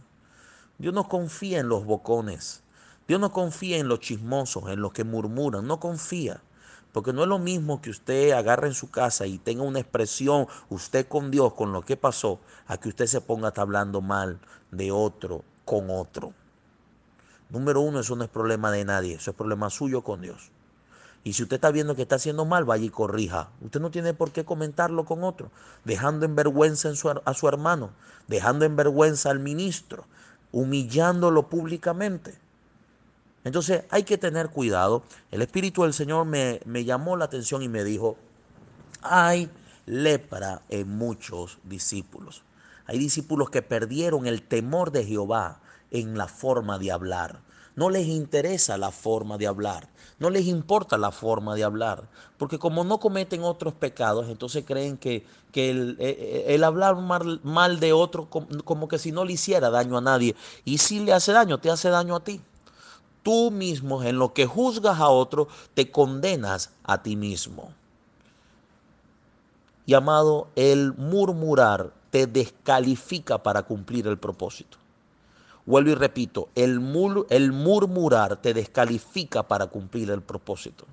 Dios 0.77 0.93
no 0.93 1.09
confía 1.09 1.59
en 1.59 1.69
los 1.69 1.85
bocones. 1.85 2.61
Dios 3.09 3.19
no 3.19 3.31
confía 3.33 3.77
en 3.77 3.87
los 3.87 4.01
chismosos, 4.01 4.69
en 4.69 4.81
los 4.81 4.93
que 4.93 5.03
murmuran, 5.03 5.65
no 5.65 5.79
confía. 5.79 6.43
Porque 6.91 7.11
no 7.11 7.23
es 7.23 7.27
lo 7.27 7.39
mismo 7.39 7.81
que 7.81 7.89
usted 7.89 8.33
agarre 8.33 8.67
en 8.67 8.75
su 8.75 8.91
casa 8.91 9.25
y 9.25 9.39
tenga 9.39 9.63
una 9.63 9.79
expresión, 9.79 10.45
usted 10.69 11.07
con 11.07 11.31
Dios, 11.31 11.55
con 11.55 11.73
lo 11.73 11.81
que 11.81 11.97
pasó, 11.97 12.39
a 12.67 12.77
que 12.77 12.89
usted 12.89 13.07
se 13.07 13.19
ponga 13.19 13.51
hablando 13.55 14.01
mal 14.01 14.39
de 14.69 14.91
otro 14.91 15.43
con 15.65 15.89
otro. 15.89 16.33
Número 17.49 17.81
uno, 17.81 18.01
eso 18.01 18.15
no 18.15 18.25
es 18.25 18.29
problema 18.29 18.69
de 18.69 18.85
nadie, 18.85 19.15
eso 19.15 19.31
es 19.31 19.37
problema 19.37 19.71
suyo 19.71 20.03
con 20.03 20.21
Dios. 20.21 20.51
Y 21.23 21.33
si 21.33 21.41
usted 21.41 21.55
está 21.55 21.71
viendo 21.71 21.95
que 21.95 22.03
está 22.03 22.17
haciendo 22.17 22.45
mal, 22.45 22.63
vaya 22.63 22.85
y 22.85 22.89
corrija. 22.91 23.49
Usted 23.61 23.79
no 23.79 23.89
tiene 23.89 24.13
por 24.13 24.29
qué 24.29 24.45
comentarlo 24.45 25.05
con 25.05 25.23
otro, 25.23 25.49
dejando 25.83 26.27
en 26.27 26.35
vergüenza 26.35 26.91
a 27.25 27.33
su 27.33 27.47
hermano, 27.47 27.89
dejando 28.27 28.65
en 28.65 28.75
vergüenza 28.75 29.31
al 29.31 29.39
ministro, 29.39 30.05
humillándolo 30.51 31.49
públicamente. 31.49 32.37
Entonces 33.43 33.83
hay 33.89 34.03
que 34.03 34.17
tener 34.17 34.49
cuidado. 34.49 35.03
El 35.31 35.41
Espíritu 35.41 35.83
del 35.83 35.93
Señor 35.93 36.25
me, 36.25 36.59
me 36.65 36.83
llamó 36.83 37.15
la 37.15 37.25
atención 37.25 37.61
y 37.61 37.69
me 37.69 37.83
dijo, 37.83 38.17
hay 39.01 39.49
lepra 39.85 40.61
en 40.69 40.89
muchos 40.89 41.59
discípulos. 41.63 42.43
Hay 42.85 42.97
discípulos 42.97 43.49
que 43.49 43.61
perdieron 43.61 44.25
el 44.27 44.41
temor 44.41 44.91
de 44.91 45.05
Jehová 45.05 45.59
en 45.91 46.17
la 46.17 46.27
forma 46.27 46.79
de 46.79 46.91
hablar. 46.91 47.39
No 47.75 47.89
les 47.89 48.07
interesa 48.07 48.77
la 48.77 48.91
forma 48.91 49.37
de 49.37 49.47
hablar, 49.47 49.87
no 50.17 50.29
les 50.29 50.47
importa 50.47 50.97
la 50.97 51.11
forma 51.11 51.55
de 51.55 51.63
hablar, 51.63 52.09
porque 52.37 52.59
como 52.59 52.83
no 52.83 52.99
cometen 52.99 53.43
otros 53.43 53.73
pecados, 53.73 54.27
entonces 54.27 54.65
creen 54.65 54.97
que, 54.97 55.25
que 55.53 55.69
el, 55.69 55.95
eh, 55.97 56.17
eh, 56.19 56.45
el, 56.55 56.65
hablar 56.65 56.97
mal, 56.97 57.39
mal 57.43 57.79
de 57.79 57.93
otro 57.93 58.29
como, 58.29 58.47
como 58.65 58.89
que 58.89 58.97
si 58.97 59.13
no 59.13 59.23
le 59.23 59.33
hiciera 59.33 59.69
daño 59.69 59.97
a 59.97 60.01
nadie, 60.01 60.35
y 60.65 60.79
si 60.79 60.99
le 60.99 61.13
hace 61.13 61.31
daño, 61.31 61.59
te 61.59 61.69
hace 61.69 61.89
daño 61.89 62.17
a 62.17 62.23
ti 62.23 62.41
tú 63.23 63.51
mismo 63.51 64.03
en 64.03 64.17
lo 64.17 64.33
que 64.33 64.45
juzgas 64.45 64.99
a 64.99 65.09
otro, 65.09 65.47
te 65.73 65.91
condenas 65.91 66.71
a 66.83 67.01
ti 67.01 67.15
mismo. 67.15 67.71
Y 69.85 69.93
amado, 69.93 70.47
el 70.55 70.93
murmurar 70.93 71.91
te 72.11 72.27
descalifica 72.27 73.41
para 73.41 73.63
cumplir 73.63 74.07
el 74.07 74.17
propósito. 74.17 74.77
Vuelvo 75.65 75.91
y 75.91 75.95
repito, 75.95 76.49
el, 76.55 76.81
el 77.29 77.51
murmurar 77.51 78.37
te 78.37 78.53
descalifica 78.53 79.43
para 79.43 79.67
cumplir 79.67 80.09
el 80.09 80.21
propósito 80.21 80.85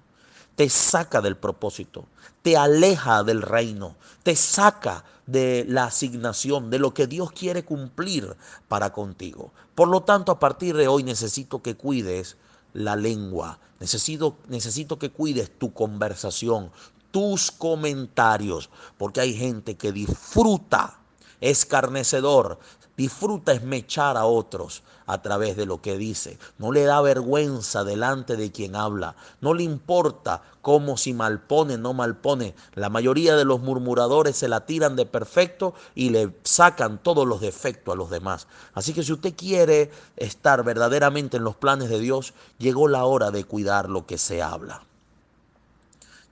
te 0.57 0.71
saca 0.71 1.21
del 1.21 1.37
propósito, 1.37 2.07
te 2.43 2.57
aleja 2.57 3.23
del 3.23 3.43
reino, 3.43 3.95
te 4.23 4.35
saca 4.35 5.05
de 5.27 5.65
la 5.69 5.85
asignación, 5.85 6.71
de 6.71 6.79
lo 6.79 6.95
que 6.95 7.07
Dios 7.07 7.33
quiere 7.33 7.65
cumplir 7.65 8.37
para 8.69 8.93
contigo. 8.93 9.53
Por 9.75 9.89
lo 9.89 10.03
tanto, 10.03 10.33
a 10.33 10.39
partir 10.39 10.77
de 10.77 10.89
hoy 10.89 11.03
necesito 11.03 11.63
que 11.63 11.77
cuides 11.77 12.37
la 12.73 12.97
lengua, 12.97 13.59
necesito, 13.81 14.37
necesito 14.49 14.99
que 14.99 15.11
cuides 15.11 15.51
tu 15.59 15.73
conversación, 15.73 16.71
tus 17.11 17.51
comentarios, 17.51 18.71
porque 18.99 19.21
hay 19.21 19.35
gente 19.35 19.77
que 19.77 19.93
disfruta 19.93 21.01
escarnecedor, 21.41 22.59
disfruta 22.97 23.53
esmechar 23.53 24.17
a 24.17 24.27
otros 24.27 24.83
a 25.07 25.23
través 25.23 25.57
de 25.57 25.67
lo 25.67 25.81
que 25.81 25.97
dice. 25.97 26.39
No 26.59 26.73
le 26.73 26.85
da 26.85 27.01
vergüenza 27.01 27.85
delante 27.85 28.37
de 28.37 28.51
quien 28.53 28.77
habla. 28.77 29.17
No 29.41 29.55
le 29.55 29.63
importa 29.63 30.43
cómo 30.63 30.97
si 30.97 31.15
malpone, 31.15 31.79
no 31.79 31.95
malpone. 31.95 32.55
La 32.75 32.91
mayoría 32.91 33.37
de 33.37 33.45
los 33.45 33.61
murmuradores 33.61 34.37
se 34.37 34.49
la 34.49 34.67
tiran 34.67 34.97
de 34.97 35.07
perfecto 35.07 35.75
y 35.95 36.11
le 36.11 36.35
sacan 36.43 36.99
todos 36.99 37.27
los 37.27 37.41
defectos 37.41 37.95
a 37.95 37.97
los 37.97 38.11
demás. 38.11 38.49
Así 38.75 38.93
que 38.93 39.03
si 39.03 39.13
usted 39.13 39.35
quiere 39.37 39.91
estar 40.17 40.65
verdaderamente 40.65 41.37
en 41.37 41.45
los 41.45 41.57
planes 41.57 41.89
de 41.89 42.01
Dios, 42.01 42.35
llegó 42.59 42.89
la 42.89 43.05
hora 43.05 43.31
de 43.31 43.45
cuidar 43.45 43.89
lo 43.89 44.07
que 44.07 44.19
se 44.19 44.43
habla. 44.43 44.83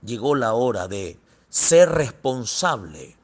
Llegó 0.05 0.35
la 0.35 0.53
hora 0.53 0.89
de 0.89 1.19
ser 1.49 1.91
responsable 1.91 3.17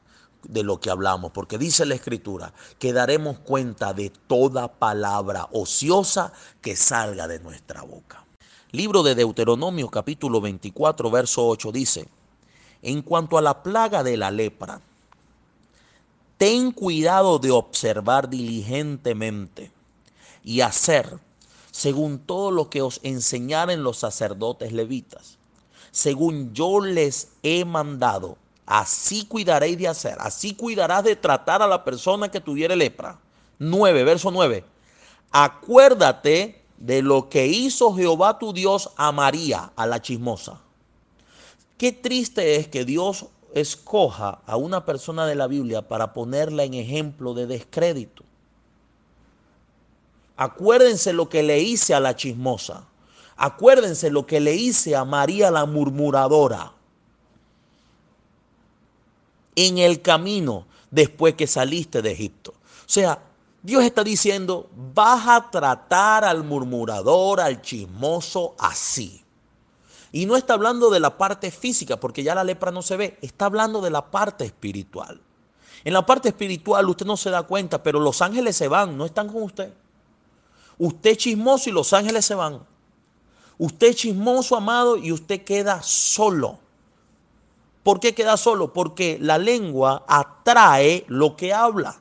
de 0.43 0.63
lo 0.63 0.81
que 0.81 0.91
hablamos, 0.91 1.33
porque 1.33 1.59
dice 1.59 1.87
la 1.87 1.95
escritura 1.95 2.53
que 2.79 2.93
daremos 2.93 3.39
cuenta 3.39 3.93
de 3.93 4.11
toda 4.11 4.69
palabra 4.69 5.49
ociosa 5.53 6.33
que 6.61 6.77
salga 6.77 7.29
de 7.29 7.41
nuestra 7.41 7.83
boca. 7.83 8.25
Libro 8.73 9.03
de 9.03 9.15
Deuteronomio 9.15 9.89
capítulo 9.89 10.41
24 10.41 11.11
verso 11.11 11.47
8 11.47 11.73
dice, 11.73 12.09
en 12.83 13.03
cuanto 13.03 13.37
a 13.37 13.43
la 13.43 13.63
plaga 13.63 14.03
de 14.03 14.17
la 14.17 14.31
lepra, 14.31 14.81
ten 16.39 16.71
cuidado 16.73 17.39
de 17.39 17.51
observar 17.51 18.31
diligentemente 18.31 19.73
y 20.43 20.63
hacer 20.63 21.19
según 21.71 22.19
todo 22.19 22.51
lo 22.51 22.71
que 22.71 22.83
os 22.83 23.01
enseñaren 23.03 23.83
los 23.83 23.99
sacerdotes 23.99 24.73
levitas, 24.73 25.39
según 25.91 26.53
yo 26.53 26.81
les 26.81 27.33
he 27.43 27.65
mandado, 27.65 28.37
así 28.71 29.27
cuidaréis 29.27 29.77
de 29.77 29.89
hacer, 29.89 30.17
así 30.21 30.55
cuidarás 30.55 31.03
de 31.03 31.17
tratar 31.17 31.61
a 31.61 31.67
la 31.67 31.83
persona 31.83 32.31
que 32.31 32.41
tuviere 32.41 32.77
lepra. 32.77 33.19
9, 33.59 34.05
verso 34.05 34.31
9. 34.31 34.65
Acuérdate 35.33 36.63
de 36.79 37.03
lo 37.03 37.29
que 37.29 37.49
hizo 37.49 37.93
Jehová 37.95 38.39
tu 38.39 38.53
Dios 38.53 38.91
a 38.97 39.11
María, 39.11 39.73
a 39.75 39.87
la 39.87 40.01
chismosa. 40.01 40.61
Qué 41.79 41.91
triste 41.91 42.55
es 42.57 42.69
que 42.69 42.85
Dios 42.85 43.27
escoja 43.55 44.41
a 44.47 44.57
una 44.57 44.87
persona 44.87 45.27
de 45.27 45.35
la 45.35 45.49
Biblia 45.49 45.83
para 45.83 46.13
ponerla 46.13 46.63
en 46.63 46.75
ejemplo 46.75 47.35
de 47.35 47.49
descrédito. 47.49 48.23
Acuérdense 50.37 51.13
lo 51.13 51.29
que 51.29 51.43
le 51.43 51.59
hice 51.59 51.93
a 51.93 51.99
la 51.99 52.15
chismosa. 52.15 52.85
Acuérdense 53.37 54.11
lo 54.11 54.27
que 54.27 54.39
le 54.39 54.55
hice 54.55 54.95
a 54.95 55.05
María 55.05 55.51
la 55.51 55.67
murmuradora. 55.67 56.73
En 59.67 59.77
el 59.77 60.01
camino 60.01 60.67
después 60.91 61.35
que 61.35 61.47
saliste 61.47 62.01
de 62.01 62.13
Egipto. 62.13 62.53
O 62.53 62.93
sea, 62.93 63.23
Dios 63.63 63.85
está 63.85 64.03
diciendo, 64.03 64.71
vas 64.95 65.29
a 65.29 65.51
tratar 65.51 66.25
al 66.25 66.45
murmurador, 66.45 67.41
al 67.41 67.61
chismoso 67.61 68.55
así. 68.59 69.23
Y 70.13 70.25
no 70.25 70.37
está 70.37 70.55
hablando 70.55 70.89
de 70.89 70.99
la 70.99 71.19
parte 71.19 71.51
física, 71.51 72.01
porque 72.01 72.23
ya 72.23 72.35
la 72.35 72.43
lepra 72.43 72.71
no 72.71 72.81
se 72.81 72.97
ve, 72.97 73.19
está 73.21 73.45
hablando 73.45 73.83
de 73.83 73.91
la 73.91 74.11
parte 74.11 74.47
espiritual. 74.47 75.21
En 75.85 75.93
la 75.93 76.05
parte 76.07 76.31
espiritual 76.31 76.89
usted 76.89 77.05
no 77.05 77.19
se 77.19 77.31
da 77.31 77.43
cuenta, 77.43 77.83
pero 77.83 78.01
los 78.01 78.23
ángeles 78.23 78.57
se 78.57 78.67
van, 78.67 78.97
no 78.97 79.05
están 79.05 79.29
con 79.29 79.43
usted. 79.43 79.73
Usted 80.79 81.11
es 81.11 81.19
chismoso 81.19 81.69
y 81.69 81.73
los 81.73 81.93
ángeles 81.93 82.25
se 82.25 82.35
van. 82.35 82.61
Usted 83.59 83.89
es 83.89 83.97
chismoso, 83.97 84.57
amado, 84.57 84.97
y 84.97 85.13
usted 85.13 85.45
queda 85.45 85.83
solo. 85.83 86.59
¿Por 87.83 88.01
qué 88.01 88.15
queda 88.15 88.37
solo? 88.37 88.73
Porque 88.73 89.19
la 89.21 89.39
lengua 89.39 90.05
atrae 90.07 91.05
lo 91.09 91.37
que 91.37 91.55
habla. 91.55 92.01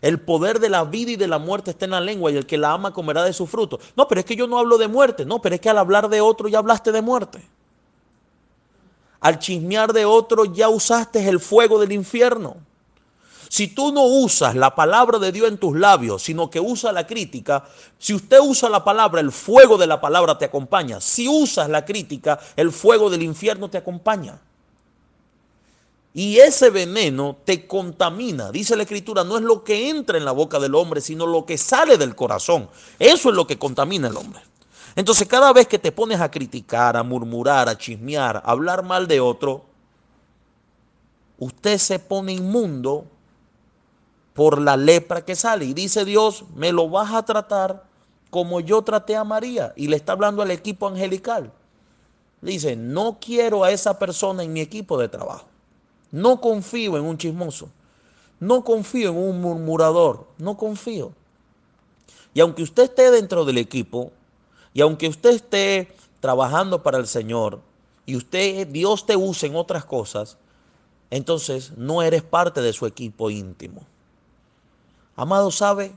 El 0.00 0.20
poder 0.20 0.60
de 0.60 0.68
la 0.68 0.84
vida 0.84 1.12
y 1.12 1.16
de 1.16 1.26
la 1.26 1.38
muerte 1.38 1.70
está 1.70 1.86
en 1.86 1.92
la 1.92 2.00
lengua 2.00 2.30
y 2.30 2.36
el 2.36 2.46
que 2.46 2.58
la 2.58 2.72
ama 2.72 2.92
comerá 2.92 3.24
de 3.24 3.32
su 3.32 3.46
fruto. 3.46 3.80
No, 3.96 4.06
pero 4.06 4.20
es 4.20 4.26
que 4.26 4.36
yo 4.36 4.46
no 4.46 4.58
hablo 4.58 4.76
de 4.76 4.86
muerte. 4.86 5.24
No, 5.24 5.40
pero 5.40 5.54
es 5.54 5.60
que 5.60 5.70
al 5.70 5.78
hablar 5.78 6.08
de 6.08 6.20
otro 6.20 6.48
ya 6.48 6.58
hablaste 6.58 6.92
de 6.92 7.02
muerte. 7.02 7.42
Al 9.20 9.38
chismear 9.38 9.94
de 9.94 10.04
otro 10.04 10.44
ya 10.44 10.68
usaste 10.68 11.26
el 11.26 11.40
fuego 11.40 11.80
del 11.80 11.92
infierno. 11.92 12.56
Si 13.48 13.68
tú 13.68 13.92
no 13.92 14.02
usas 14.02 14.54
la 14.54 14.74
palabra 14.74 15.18
de 15.18 15.32
Dios 15.32 15.48
en 15.48 15.58
tus 15.58 15.76
labios, 15.76 16.22
sino 16.22 16.50
que 16.50 16.60
usas 16.60 16.92
la 16.92 17.06
crítica, 17.06 17.64
si 17.98 18.12
usted 18.12 18.40
usa 18.40 18.68
la 18.68 18.84
palabra, 18.84 19.20
el 19.20 19.32
fuego 19.32 19.78
de 19.78 19.86
la 19.86 20.00
palabra 20.00 20.36
te 20.36 20.44
acompaña. 20.44 21.00
Si 21.00 21.28
usas 21.28 21.70
la 21.70 21.84
crítica, 21.84 22.38
el 22.56 22.72
fuego 22.72 23.08
del 23.08 23.22
infierno 23.22 23.70
te 23.70 23.78
acompaña. 23.78 24.38
Y 26.16 26.38
ese 26.38 26.70
veneno 26.70 27.36
te 27.44 27.66
contamina. 27.66 28.52
Dice 28.52 28.76
la 28.76 28.84
escritura, 28.84 29.24
no 29.24 29.36
es 29.36 29.42
lo 29.42 29.64
que 29.64 29.90
entra 29.90 30.16
en 30.16 30.24
la 30.24 30.30
boca 30.30 30.60
del 30.60 30.76
hombre, 30.76 31.00
sino 31.00 31.26
lo 31.26 31.44
que 31.44 31.58
sale 31.58 31.98
del 31.98 32.14
corazón. 32.14 32.70
Eso 33.00 33.30
es 33.30 33.34
lo 33.34 33.48
que 33.48 33.58
contamina 33.58 34.06
al 34.06 34.16
hombre. 34.16 34.40
Entonces 34.94 35.26
cada 35.26 35.52
vez 35.52 35.66
que 35.66 35.80
te 35.80 35.90
pones 35.90 36.20
a 36.20 36.30
criticar, 36.30 36.96
a 36.96 37.02
murmurar, 37.02 37.68
a 37.68 37.76
chismear, 37.76 38.36
a 38.36 38.52
hablar 38.52 38.84
mal 38.84 39.08
de 39.08 39.18
otro, 39.18 39.64
usted 41.40 41.78
se 41.78 41.98
pone 41.98 42.32
inmundo 42.32 43.06
por 44.34 44.60
la 44.60 44.76
lepra 44.76 45.24
que 45.24 45.34
sale. 45.34 45.64
Y 45.64 45.74
dice 45.74 46.04
Dios, 46.04 46.44
me 46.54 46.70
lo 46.70 46.88
vas 46.88 47.12
a 47.12 47.24
tratar 47.24 47.82
como 48.30 48.60
yo 48.60 48.82
traté 48.82 49.16
a 49.16 49.24
María. 49.24 49.72
Y 49.74 49.88
le 49.88 49.96
está 49.96 50.12
hablando 50.12 50.42
al 50.42 50.52
equipo 50.52 50.86
angelical. 50.86 51.52
Dice, 52.40 52.76
no 52.76 53.18
quiero 53.20 53.64
a 53.64 53.72
esa 53.72 53.98
persona 53.98 54.44
en 54.44 54.52
mi 54.52 54.60
equipo 54.60 54.96
de 54.96 55.08
trabajo. 55.08 55.46
No 56.14 56.40
confío 56.40 56.96
en 56.96 57.02
un 57.02 57.18
chismoso. 57.18 57.70
No 58.38 58.62
confío 58.62 59.10
en 59.10 59.16
un 59.16 59.40
murmurador. 59.40 60.28
No 60.38 60.56
confío. 60.56 61.10
Y 62.32 62.38
aunque 62.38 62.62
usted 62.62 62.84
esté 62.84 63.10
dentro 63.10 63.44
del 63.44 63.58
equipo, 63.58 64.12
y 64.72 64.80
aunque 64.80 65.08
usted 65.08 65.30
esté 65.30 65.92
trabajando 66.20 66.84
para 66.84 66.98
el 66.98 67.08
Señor, 67.08 67.62
y 68.06 68.14
usted, 68.14 68.68
Dios 68.68 69.06
te 69.06 69.16
use 69.16 69.48
en 69.48 69.56
otras 69.56 69.86
cosas, 69.86 70.38
entonces 71.10 71.72
no 71.76 72.00
eres 72.00 72.22
parte 72.22 72.62
de 72.62 72.72
su 72.72 72.86
equipo 72.86 73.28
íntimo. 73.28 73.84
Amado, 75.16 75.50
¿sabe? 75.50 75.96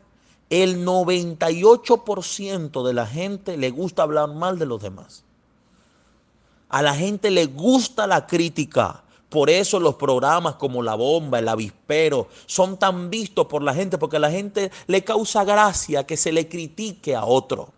El 0.50 0.84
98% 0.84 2.84
de 2.84 2.94
la 2.94 3.06
gente 3.06 3.56
le 3.56 3.70
gusta 3.70 4.02
hablar 4.02 4.34
mal 4.34 4.58
de 4.58 4.66
los 4.66 4.82
demás. 4.82 5.24
A 6.70 6.82
la 6.82 6.96
gente 6.96 7.30
le 7.30 7.46
gusta 7.46 8.08
la 8.08 8.26
crítica. 8.26 9.04
Por 9.30 9.50
eso 9.50 9.80
los 9.80 9.96
programas 9.96 10.56
como 10.56 10.82
La 10.82 10.96
Bomba, 10.96 11.40
El 11.40 11.50
Avispero, 11.50 12.30
son 12.46 12.78
tan 12.78 13.10
vistos 13.10 13.48
por 13.48 13.62
la 13.62 13.74
gente, 13.74 13.98
porque 13.98 14.18
a 14.18 14.22
la 14.22 14.32
gente 14.32 14.72
le 14.88 15.04
causa 15.04 15.44
gracia 15.44 16.06
que 16.06 16.16
se 16.16 16.32
le 16.32 16.48
critique 16.48 17.16
a 17.16 17.26
otro. 17.26 17.74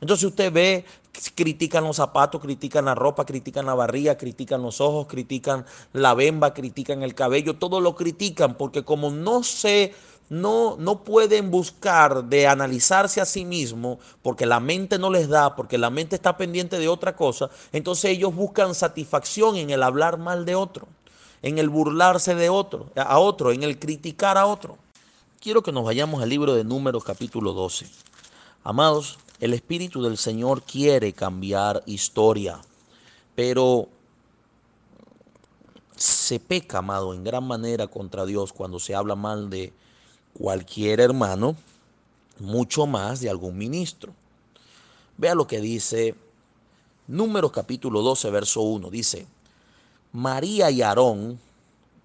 Entonces 0.00 0.24
usted 0.24 0.52
ve, 0.52 0.84
critican 1.34 1.84
los 1.84 1.96
zapatos, 1.96 2.40
critican 2.40 2.86
la 2.86 2.94
ropa, 2.94 3.24
critican 3.24 3.66
la 3.66 3.74
barriga, 3.74 4.16
critican 4.16 4.62
los 4.62 4.80
ojos, 4.80 5.06
critican 5.06 5.64
la 5.92 6.14
bemba, 6.14 6.54
critican 6.54 7.02
el 7.02 7.14
cabello, 7.14 7.56
todo 7.56 7.80
lo 7.80 7.94
critican, 7.94 8.56
porque 8.56 8.82
como 8.82 9.10
no 9.10 9.42
se 9.42 9.94
no, 10.28 10.76
no 10.78 11.04
pueden 11.04 11.50
buscar 11.50 12.24
de 12.24 12.46
analizarse 12.46 13.20
a 13.20 13.24
sí 13.26 13.44
mismo 13.44 13.98
porque 14.22 14.46
la 14.46 14.60
mente 14.60 14.98
no 14.98 15.10
les 15.10 15.28
da, 15.28 15.54
porque 15.54 15.78
la 15.78 15.90
mente 15.90 16.16
está 16.16 16.36
pendiente 16.36 16.78
de 16.78 16.88
otra 16.88 17.14
cosa, 17.14 17.50
entonces 17.72 18.10
ellos 18.10 18.34
buscan 18.34 18.74
satisfacción 18.74 19.56
en 19.56 19.70
el 19.70 19.82
hablar 19.82 20.18
mal 20.18 20.44
de 20.44 20.54
otro, 20.54 20.88
en 21.42 21.58
el 21.58 21.68
burlarse 21.68 22.34
de 22.34 22.48
otro, 22.48 22.90
a 22.96 23.18
otro, 23.18 23.52
en 23.52 23.62
el 23.62 23.78
criticar 23.78 24.36
a 24.36 24.46
otro. 24.46 24.78
Quiero 25.40 25.62
que 25.62 25.72
nos 25.72 25.84
vayamos 25.84 26.22
al 26.22 26.28
libro 26.28 26.54
de 26.54 26.64
Números 26.64 27.04
capítulo 27.04 27.52
12. 27.52 27.86
Amados, 28.64 29.18
el 29.38 29.54
Espíritu 29.54 30.02
del 30.02 30.18
Señor 30.18 30.62
quiere 30.62 31.12
cambiar 31.12 31.84
historia, 31.86 32.60
pero 33.36 33.88
se 35.94 36.40
peca, 36.40 36.78
amado, 36.78 37.14
en 37.14 37.22
gran 37.22 37.44
manera 37.44 37.86
contra 37.86 38.26
Dios 38.26 38.52
cuando 38.52 38.80
se 38.80 38.94
habla 38.94 39.14
mal 39.14 39.48
de 39.50 39.72
cualquier 40.38 41.00
hermano, 41.00 41.56
mucho 42.38 42.86
más 42.86 43.20
de 43.20 43.30
algún 43.30 43.56
ministro. 43.56 44.12
Vea 45.16 45.34
lo 45.34 45.46
que 45.46 45.60
dice 45.60 46.14
Números 47.06 47.52
capítulo 47.52 48.02
12, 48.02 48.30
verso 48.30 48.60
1. 48.62 48.90
Dice, 48.90 49.26
María 50.12 50.70
y 50.70 50.82
Aarón, 50.82 51.38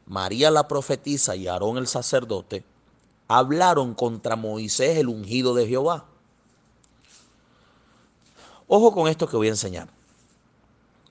María 0.06 0.52
la 0.52 0.68
profetisa 0.68 1.36
y 1.36 1.48
Aarón 1.48 1.78
el 1.78 1.88
sacerdote, 1.88 2.64
hablaron 3.28 3.94
contra 3.94 4.36
Moisés 4.36 4.98
el 4.98 5.08
ungido 5.08 5.54
de 5.54 5.68
Jehová. 5.68 6.06
Ojo 8.68 8.94
con 8.94 9.08
esto 9.08 9.28
que 9.28 9.38
voy 9.38 9.48
a 9.48 9.52
enseñar. 9.52 9.90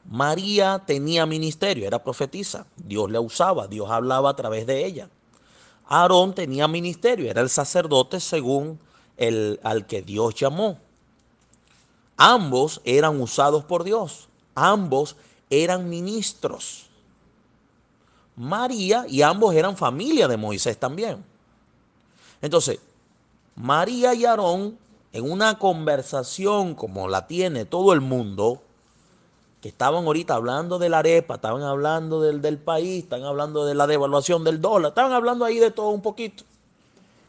María 0.09 0.83
tenía 0.87 1.27
ministerio, 1.27 1.87
era 1.87 2.03
profetisa. 2.03 2.67
Dios 2.77 3.11
la 3.11 3.21
usaba, 3.21 3.67
Dios 3.67 3.91
hablaba 3.91 4.31
a 4.31 4.37
través 4.37 4.67
de 4.67 4.87
ella. 4.87 5.11
Aarón 5.91 6.35
tenía 6.35 6.69
ministerio, 6.69 7.29
era 7.29 7.43
el 7.43 7.51
sacerdote 7.51 8.21
según 8.21 8.79
el 9.17 9.59
al 9.65 9.87
que 9.87 10.03
Dios 10.03 10.37
llamó. 10.37 10.79
Ambos 12.17 12.81
eran 12.85 13.21
usados 13.21 13.65
por 13.65 13.83
Dios, 13.83 14.29
ambos 14.55 15.17
eran 15.51 15.89
ministros. 15.89 16.87
María 18.37 19.05
y 19.09 19.23
ambos 19.23 19.53
eran 19.55 19.77
familia 19.77 20.29
de 20.29 20.37
Moisés 20.37 20.79
también. 20.79 21.25
Entonces, 22.41 22.79
María 23.57 24.15
y 24.15 24.25
Aarón, 24.25 24.79
en 25.13 25.29
una 25.29 25.59
conversación 25.59 26.77
como 26.77 27.09
la 27.09 27.27
tiene 27.27 27.65
todo 27.65 27.93
el 27.93 28.01
mundo, 28.01 28.63
que 29.61 29.69
estaban 29.69 30.05
ahorita 30.05 30.35
hablando 30.35 30.79
de 30.79 30.89
la 30.89 31.01
arepa, 31.01 31.35
estaban 31.35 31.63
hablando 31.63 32.21
del, 32.21 32.41
del 32.41 32.59
país, 32.59 33.05
estaban 33.05 33.27
hablando 33.27 33.67
de 33.67 33.75
la 33.75 33.87
devaluación 33.87 34.43
del 34.43 34.61
dólar, 34.61 34.91
estaban 34.91 35.13
hablando 35.13 35.45
ahí 35.45 35.59
de 35.59 35.71
todo 35.71 35.91
un 35.91 36.01
poquito. 36.01 36.45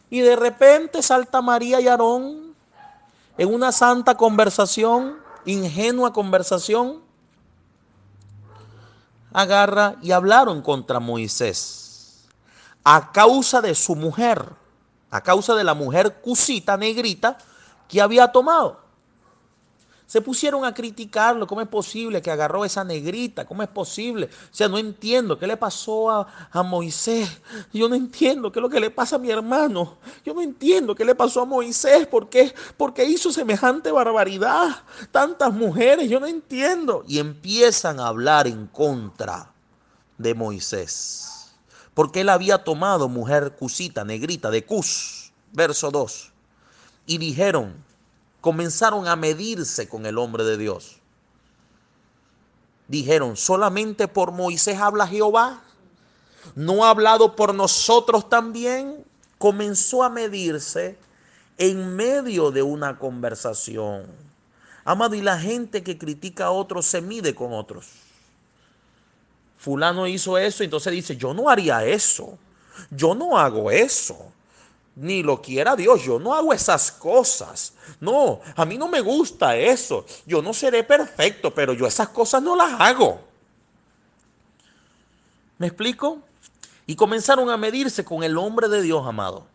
Y 0.10 0.22
de 0.22 0.36
repente 0.36 1.02
salta 1.02 1.42
María 1.42 1.82
y 1.82 1.88
Aarón 1.88 2.54
en 3.38 3.54
una 3.54 3.72
santa 3.72 4.16
conversación, 4.16 5.18
ingenua 5.46 6.14
conversación, 6.14 7.02
agarra 9.34 9.96
y 10.02 10.12
hablaron 10.12 10.62
contra 10.62 11.00
Moisés 11.00 11.82
a 12.84 13.12
causa 13.12 13.62
de 13.62 13.76
su 13.76 13.96
mujer, 13.96 14.44
a 15.10 15.22
causa 15.22 15.56
de 15.56 15.64
la 15.64 15.74
mujer 15.74 16.22
cusita 16.22 16.78
negrita 16.78 17.38
que 17.88 18.02
había 18.02 18.32
tomado. 18.32 18.81
Se 20.12 20.20
pusieron 20.20 20.66
a 20.66 20.74
criticarlo. 20.74 21.48
¿Cómo 21.48 21.62
es 21.62 21.70
posible 21.70 22.22
que 22.22 22.30
agarró 22.30 22.66
esa 22.66 22.84
negrita? 22.84 23.46
¿Cómo 23.46 23.64
es 23.64 23.70
posible? 23.70 24.26
O 24.26 24.54
sea, 24.54 24.68
no 24.68 24.78
entiendo 24.78 25.40
qué 25.40 25.48
le 25.48 25.56
pasó 25.56 26.12
a, 26.12 26.50
a, 26.52 26.64
Moisés. 26.64 27.30
Yo 27.72 27.88
no 27.88 27.96
entiendo 27.96 28.52
qué 28.52 28.60
es 28.60 28.62
lo 28.62 28.70
que 28.70 28.82
le 28.82 28.90
pasa 28.90 29.16
a 29.16 29.20
mi 29.20 29.32
hermano. 29.32 30.00
Yo 30.26 30.34
no 30.34 30.42
entiendo 30.42 30.96
qué 30.96 31.06
le 31.06 31.16
pasó 31.16 31.44
a 31.44 31.46
Moisés. 31.46 32.08
¿Por 32.08 32.28
qué? 32.28 32.54
Porque 32.76 33.06
hizo 33.06 33.32
semejante 33.32 33.90
barbaridad. 33.90 34.84
Tantas 35.12 35.54
mujeres. 35.54 36.10
Yo 36.10 36.20
no 36.20 36.28
entiendo. 36.28 37.06
Y 37.08 37.20
empiezan 37.20 38.02
a 38.02 38.08
hablar 38.08 38.48
en 38.48 38.68
contra 38.68 39.54
de 40.18 40.34
Moisés. 40.34 41.54
Porque 41.94 42.20
él 42.20 42.28
había 42.28 42.66
tomado 42.66 43.08
mujer 43.08 43.56
cusita, 43.58 44.04
negrita, 44.04 44.52
de 44.52 44.66
Cus. 44.66 45.32
Verso 45.54 45.90
2. 45.90 46.34
Y 47.06 47.18
dijeron, 47.18 47.91
comenzaron 48.42 49.08
a 49.08 49.16
medirse 49.16 49.88
con 49.88 50.06
el 50.06 50.18
hombre 50.18 50.44
de 50.44 50.58
Dios. 50.58 50.98
Dijeron, 52.88 53.38
solamente 53.38 54.08
por 54.08 54.32
Moisés 54.32 54.80
habla 54.80 55.08
Jehová. 55.08 55.62
¿No 56.56 56.84
ha 56.84 56.90
hablado 56.90 57.36
por 57.36 57.54
nosotros 57.54 58.28
también? 58.28 59.06
Comenzó 59.38 60.04
a 60.04 60.10
medirse 60.10 60.98
en 61.58 61.96
medio 61.96 62.52
de 62.52 62.64
una 62.64 62.98
conversación. 62.98 64.08
Amado, 64.84 65.14
y 65.14 65.22
la 65.22 65.40
gente 65.40 65.84
que 65.84 66.00
critica 66.00 66.46
a 66.46 66.52
otros 66.52 66.88
se 66.88 67.02
mide 67.02 67.36
con 67.36 67.54
otros. 67.54 67.88
Fulano 69.60 70.08
hizo 70.08 70.40
eso, 70.40 70.64
entonces 70.64 70.92
dice, 70.92 71.16
yo 71.16 71.36
no 71.36 71.48
haría 71.48 71.86
eso. 71.86 72.38
Yo 72.90 73.14
no 73.14 73.38
hago 73.38 73.70
eso 73.70 74.34
ni 74.96 75.24
lo 75.24 75.42
quiera 75.42 75.76
Dios. 75.76 76.04
Yo 76.04 76.20
no 76.20 76.34
hago 76.34 76.54
esas 76.54 76.92
cosas. 76.92 77.74
No, 78.00 78.42
a 78.56 78.66
mí 78.66 78.78
no 78.78 78.88
me 78.88 79.02
gusta 79.02 79.56
eso. 79.56 80.06
Yo 80.26 80.42
no 80.42 80.54
seré 80.54 80.84
perfecto, 80.84 81.54
pero 81.54 81.74
yo 81.74 81.88
esas 81.88 82.10
cosas 82.10 82.42
no 82.42 82.56
las 82.56 82.80
hago. 82.80 83.22
¿Me 85.58 85.68
explico? 85.68 86.20
Y 86.88 86.96
comenzaron 86.96 87.50
a 87.50 87.58
medirse 87.58 88.04
con 88.04 88.24
el 88.24 88.38
hombre 88.38 88.68
de 88.68 88.82
Dios, 88.82 89.06
amado. 89.06 89.46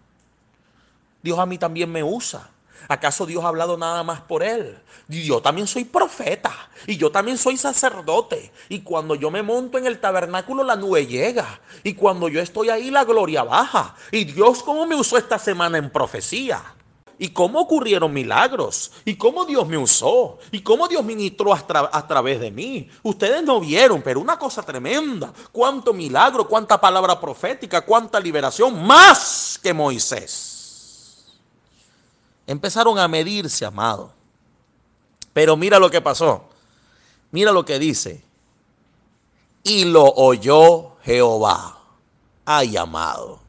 Dios 1.23 1.39
a 1.39 1.47
mí 1.47 1.59
también 1.59 1.91
me 1.91 2.05
usa. 2.05 2.49
¿Acaso 2.89 3.27
Dios 3.27 3.45
ha 3.45 3.49
hablado 3.49 3.77
nada 3.77 4.03
más 4.03 4.21
por 4.21 4.43
él? 4.43 4.79
Yo 5.09 5.41
también 5.41 5.67
soy 5.67 5.85
profeta 5.85 6.53
y 6.87 6.97
yo 6.97 7.11
también 7.11 7.39
soy 7.39 7.57
sacerdote. 7.57 8.53
Y 8.69 8.81
cuando 8.81 9.15
yo 9.15 9.31
me 9.31 9.43
monto 9.43 9.79
en 9.79 9.87
el 9.87 10.01
tabernáculo, 10.01 10.65
la 10.65 10.77
nube 10.77 11.07
llega. 11.07 11.61
Y 11.83 11.95
cuando 11.95 12.29
yo 12.29 12.41
estoy 12.41 12.71
ahí, 12.71 12.91
la 12.91 13.05
gloria 13.05 13.45
baja. 13.45 13.95
Y 14.11 14.25
Dios, 14.25 14.63
¿cómo 14.63 14.87
me 14.87 14.97
usó 14.97 15.17
esta 15.19 15.39
semana 15.39 15.79
en 15.79 15.91
profecía? 15.91 16.63
y 17.19 17.31
cómo 17.31 17.61
ocurrieron 17.61 18.13
milagros, 18.13 18.93
y 19.05 19.17
cómo 19.17 19.45
Dios 19.45 19.67
me 19.67 19.79
usó, 19.79 20.39
y 20.51 20.61
cómo 20.61 20.87
Dios 20.87 21.05
ministró 21.05 21.55
a, 21.55 21.65
a, 21.93 22.07
través 22.07 22.41
de 22.41 22.51
mí. 22.51 22.91
Ustedes 23.03 23.43
no 23.43 23.61
vieron, 23.61 24.03
pero 24.03 24.21
una 24.21 24.39
cosa 24.39 24.63
tremenda, 24.63 25.33
cuánto 25.51 25.93
milagro, 25.93 26.47
cuánta 26.47 26.81
palabra 26.81 27.19
profética, 27.19 27.81
cuánta 27.81 28.21
liberación, 28.21 28.87
más 28.87 29.59
que 29.63 29.73
Moisés. 29.73 30.56
Empezaron 32.47 32.99
a 32.99 33.09
medirse, 33.09 33.65
amado. 33.65 34.13
Pero 35.33 35.57
mira 35.57 35.79
lo 35.79 35.91
que 35.91 36.01
pasó. 36.01 36.49
Mira 37.31 37.53
lo 37.53 37.65
que 37.65 37.79
dice. 37.79 38.23
Y 39.63 39.85
lo 39.85 40.05
oyó 40.05 40.97
Jehová. 41.03 41.79
Ay, 42.45 42.77
amado. 42.77 43.41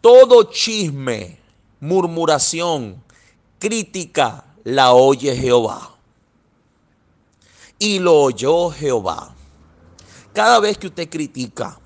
Todo 0.00 0.44
chisme, 0.44 1.38
murmuración, 1.80 3.02
crítica, 3.58 4.44
la 4.64 4.92
oye 4.92 5.36
Jehová. 5.36 5.96
Y 7.78 7.98
lo 7.98 8.22
oyó 8.22 8.70
Jehová. 8.70 9.34
Cada 10.32 10.60
vez 10.60 10.78
que 10.78 10.86
usted 10.86 11.10
critica, 11.10 11.78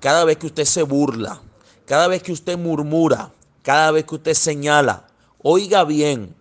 cada 0.00 0.24
vez 0.24 0.36
que 0.36 0.46
usted 0.46 0.64
se 0.64 0.82
burla, 0.82 1.42
cada 1.86 2.06
vez 2.08 2.22
que 2.22 2.32
usted 2.32 2.56
murmura, 2.56 3.32
cada 3.62 3.90
vez 3.90 4.04
que 4.04 4.14
usted 4.14 4.34
señala, 4.34 5.06
oiga 5.44 5.84
bien, 5.84 6.34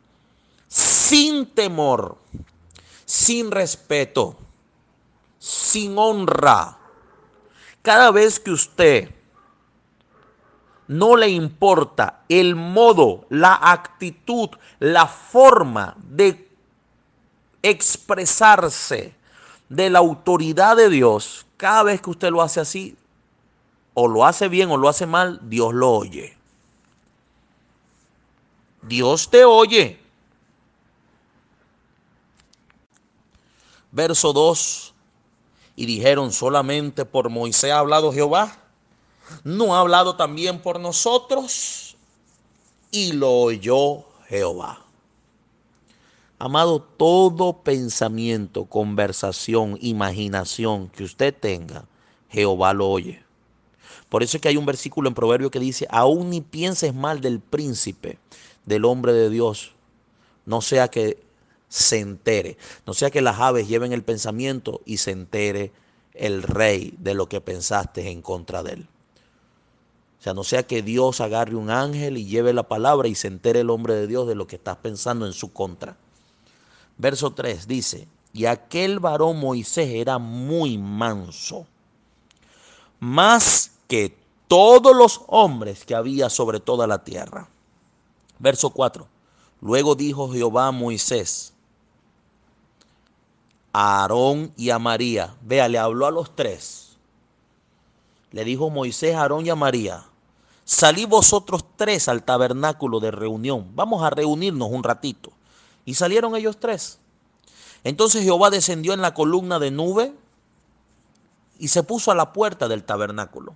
sin 0.67 1.45
temor, 1.45 2.17
sin 3.05 3.51
respeto, 3.51 4.35
sin 5.37 5.97
honra. 5.97 6.77
Cada 7.81 8.11
vez 8.11 8.39
que 8.39 8.51
usted 8.51 9.09
no 10.87 11.17
le 11.17 11.29
importa 11.29 12.23
el 12.29 12.55
modo, 12.55 13.25
la 13.29 13.59
actitud, 13.61 14.49
la 14.79 15.05
forma 15.05 15.95
de 15.97 16.49
expresarse 17.61 19.13
de 19.67 19.89
la 19.89 19.99
autoridad 19.99 20.77
de 20.77 20.89
Dios, 20.89 21.45
cada 21.57 21.83
vez 21.83 22.01
que 22.01 22.09
usted 22.09 22.31
lo 22.31 22.41
hace 22.41 22.61
así, 22.61 22.95
o 23.93 24.07
lo 24.07 24.25
hace 24.25 24.47
bien 24.47 24.71
o 24.71 24.77
lo 24.77 24.87
hace 24.87 25.05
mal, 25.05 25.39
Dios 25.43 25.73
lo 25.73 25.91
oye. 25.91 26.37
Dios 28.87 29.29
te 29.29 29.45
oye. 29.45 29.99
Verso 33.91 34.33
2. 34.33 34.93
Y 35.75 35.85
dijeron, 35.85 36.31
solamente 36.31 37.05
por 37.05 37.29
Moisés 37.29 37.71
ha 37.71 37.79
hablado 37.79 38.11
Jehová. 38.11 38.57
¿No 39.43 39.75
ha 39.75 39.79
hablado 39.79 40.15
también 40.15 40.61
por 40.61 40.79
nosotros? 40.79 41.95
Y 42.91 43.13
lo 43.13 43.31
oyó 43.31 44.05
Jehová. 44.27 44.83
Amado, 46.39 46.81
todo 46.81 47.63
pensamiento, 47.63 48.65
conversación, 48.65 49.77
imaginación 49.81 50.89
que 50.89 51.03
usted 51.03 51.33
tenga, 51.33 51.85
Jehová 52.29 52.73
lo 52.73 52.89
oye. 52.89 53.23
Por 54.09 54.23
eso 54.23 54.37
es 54.37 54.41
que 54.41 54.49
hay 54.49 54.57
un 54.57 54.65
versículo 54.65 55.07
en 55.07 55.15
Proverbio 55.15 55.49
que 55.49 55.59
dice, 55.59 55.87
aún 55.89 56.29
ni 56.31 56.41
pienses 56.41 56.93
mal 56.93 57.21
del 57.21 57.39
príncipe, 57.39 58.19
del 58.65 58.85
hombre 58.85 59.13
de 59.13 59.29
Dios, 59.29 59.73
no 60.45 60.61
sea 60.61 60.87
que 60.89 61.21
se 61.67 61.99
entere, 61.99 62.57
no 62.85 62.93
sea 62.93 63.09
que 63.09 63.21
las 63.21 63.39
aves 63.39 63.67
lleven 63.67 63.93
el 63.93 64.03
pensamiento 64.03 64.81
y 64.85 64.97
se 64.97 65.11
entere 65.11 65.71
el 66.13 66.43
rey 66.43 66.93
de 66.99 67.13
lo 67.15 67.27
que 67.27 67.41
pensaste 67.41 68.09
en 68.09 68.21
contra 68.21 68.61
de 68.63 68.73
él. 68.73 68.87
O 70.19 70.23
sea, 70.23 70.33
no 70.33 70.43
sea 70.43 70.63
que 70.63 70.81
Dios 70.81 71.19
agarre 71.19 71.55
un 71.55 71.69
ángel 71.69 72.17
y 72.17 72.25
lleve 72.25 72.53
la 72.53 72.63
palabra 72.63 73.07
y 73.07 73.15
se 73.15 73.27
entere 73.27 73.61
el 73.61 73.69
hombre 73.69 73.95
de 73.95 74.07
Dios 74.07 74.27
de 74.27 74.35
lo 74.35 74.47
que 74.47 74.55
estás 74.55 74.77
pensando 74.77 75.25
en 75.25 75.33
su 75.33 75.51
contra. 75.51 75.97
Verso 76.97 77.33
3 77.33 77.67
dice, 77.67 78.07
y 78.31 78.45
aquel 78.45 78.99
varón 78.99 79.39
Moisés 79.39 79.89
era 79.89 80.19
muy 80.19 80.77
manso, 80.77 81.67
más 82.99 83.71
que 83.87 84.15
todos 84.47 84.95
los 84.95 85.21
hombres 85.27 85.83
que 85.85 85.95
había 85.95 86.29
sobre 86.29 86.59
toda 86.59 86.87
la 86.87 87.03
tierra. 87.03 87.49
Verso 88.39 88.69
4. 88.69 89.07
Luego 89.63 89.95
dijo 89.95 90.29
Jehová 90.29 90.67
a 90.67 90.71
Moisés, 90.71 91.53
a 93.71 94.01
Aarón 94.01 94.51
y 94.57 94.71
a 94.71 94.77
María. 94.77 95.35
Vea, 95.41 95.69
le 95.69 95.77
habló 95.77 96.05
a 96.05 96.11
los 96.11 96.35
tres. 96.35 96.97
Le 98.31 98.43
dijo 98.43 98.69
Moisés 98.69 99.15
a 99.15 99.21
Aarón 99.21 99.45
y 99.45 99.49
a 99.49 99.55
María, 99.55 100.03
salí 100.65 101.05
vosotros 101.05 101.63
tres 101.77 102.09
al 102.09 102.23
tabernáculo 102.23 102.99
de 102.99 103.11
reunión. 103.11 103.71
Vamos 103.73 104.03
a 104.03 104.09
reunirnos 104.09 104.69
un 104.69 104.83
ratito. 104.83 105.31
Y 105.85 105.93
salieron 105.93 106.35
ellos 106.35 106.59
tres. 106.59 106.99
Entonces 107.85 108.23
Jehová 108.23 108.49
descendió 108.49 108.93
en 108.93 109.01
la 109.01 109.13
columna 109.13 109.59
de 109.59 109.71
nube 109.71 110.13
y 111.57 111.69
se 111.69 111.83
puso 111.83 112.11
a 112.11 112.15
la 112.15 112.33
puerta 112.33 112.67
del 112.67 112.83
tabernáculo. 112.83 113.53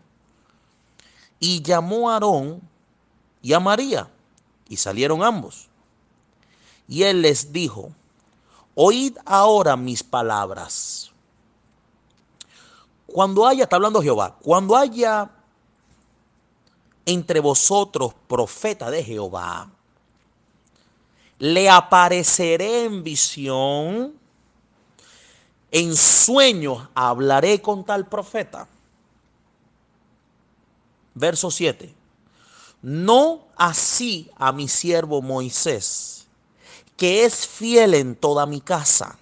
Y 1.40 1.62
llamó 1.64 2.10
a 2.10 2.14
Aarón 2.14 2.62
y 3.42 3.52
a 3.52 3.60
María 3.60 4.10
y 4.70 4.78
salieron 4.78 5.24
ambos. 5.24 5.70
Y 6.88 7.04
él 7.04 7.22
les 7.22 7.52
dijo, 7.52 7.92
oíd 8.76 9.18
ahora 9.26 9.76
mis 9.76 10.04
palabras. 10.04 11.12
Cuando 13.06 13.48
haya, 13.48 13.64
está 13.64 13.78
hablando 13.78 14.02
Jehová, 14.02 14.38
cuando 14.42 14.76
haya 14.76 15.32
entre 17.06 17.40
vosotros 17.40 18.14
profeta 18.28 18.92
de 18.92 19.04
Jehová, 19.04 19.70
le 21.40 21.70
apareceré 21.70 22.86
en 22.86 23.04
visión, 23.04 24.14
en 25.72 25.96
sueños 25.96 26.88
hablaré 26.96 27.62
con 27.62 27.86
tal 27.86 28.08
profeta. 28.08 28.68
Verso 31.14 31.50
7 31.50 31.98
no 32.88 33.50
así 33.58 34.32
a 34.38 34.54
mi 34.54 34.70
siervo 34.70 35.22
Moisés, 35.22 36.26
que 36.96 37.26
es 37.26 37.46
fiel 37.46 37.94
en 37.94 38.16
toda 38.16 38.46
mi 38.46 38.62
casa. 38.62 39.20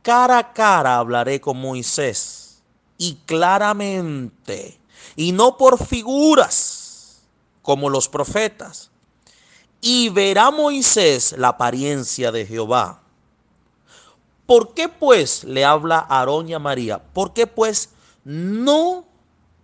Cara 0.00 0.38
a 0.38 0.52
cara 0.54 0.96
hablaré 0.96 1.42
con 1.42 1.58
Moisés 1.60 2.62
y 2.96 3.16
claramente, 3.26 4.80
y 5.14 5.32
no 5.32 5.58
por 5.58 5.84
figuras 5.86 7.20
como 7.60 7.90
los 7.90 8.08
profetas. 8.08 8.90
y 9.80 10.08
verá 10.08 10.50
Moisés 10.50 11.34
la 11.38 11.48
apariencia 11.48 12.32
de 12.32 12.46
Jehová. 12.46 13.02
¿Por 14.46 14.74
qué 14.74 14.88
pues 14.88 15.44
le 15.44 15.64
habla 15.64 15.98
a 15.98 16.20
Aarón 16.20 16.48
y 16.48 16.58
María? 16.58 16.98
¿Por 16.98 17.32
qué 17.34 17.46
pues 17.46 17.90
no 18.24 19.04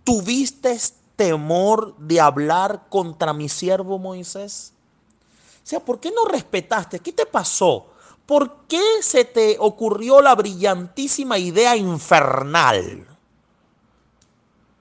tuviste 0.03 0.79
temor 1.15 1.95
de 1.97 2.19
hablar 2.19 2.87
contra 2.89 3.33
mi 3.33 3.49
siervo 3.49 3.99
Moisés? 3.99 4.73
O 5.63 5.67
sea, 5.67 5.79
¿por 5.79 5.99
qué 5.99 6.11
no 6.11 6.25
respetaste? 6.25 6.99
¿Qué 6.99 7.11
te 7.11 7.25
pasó? 7.25 7.87
¿Por 8.25 8.65
qué 8.67 8.83
se 9.01 9.25
te 9.25 9.57
ocurrió 9.59 10.21
la 10.21 10.35
brillantísima 10.35 11.37
idea 11.37 11.75
infernal 11.75 13.07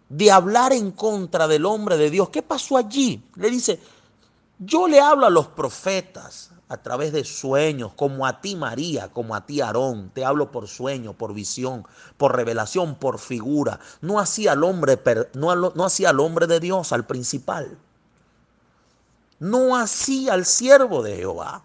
de 0.08 0.30
hablar 0.30 0.72
en 0.72 0.92
contra 0.92 1.46
del 1.46 1.66
hombre 1.66 1.96
de 1.96 2.10
Dios? 2.10 2.30
¿Qué 2.30 2.42
pasó 2.42 2.76
allí? 2.76 3.22
Le 3.36 3.50
dice, 3.50 3.80
yo 4.58 4.88
le 4.88 5.00
hablo 5.00 5.26
a 5.26 5.30
los 5.30 5.48
profetas 5.48 6.50
a 6.68 6.78
través 6.78 7.12
de 7.12 7.24
sueños, 7.24 7.92
como 7.94 8.26
a 8.26 8.40
ti 8.40 8.56
María, 8.56 9.08
como 9.08 9.34
a 9.34 9.44
ti 9.44 9.60
Aarón. 9.60 10.10
Te 10.14 10.24
hablo 10.24 10.50
por 10.50 10.66
sueño, 10.68 11.12
por 11.12 11.34
visión, 11.34 11.86
por 12.16 12.34
revelación, 12.34 12.94
por 12.96 13.18
figura. 13.18 13.80
No 14.00 14.18
hacía 14.18 14.52
al 14.52 14.64
hombre, 14.64 14.98
no, 15.34 15.54
no 15.54 15.86
al 15.86 16.20
hombre 16.20 16.46
de 16.46 16.60
Dios, 16.60 16.92
al 16.92 17.06
principal. 17.06 17.78
No 19.38 19.76
hacía 19.76 20.32
al 20.32 20.46
siervo 20.46 21.02
de 21.02 21.16
Jehová. 21.16 21.64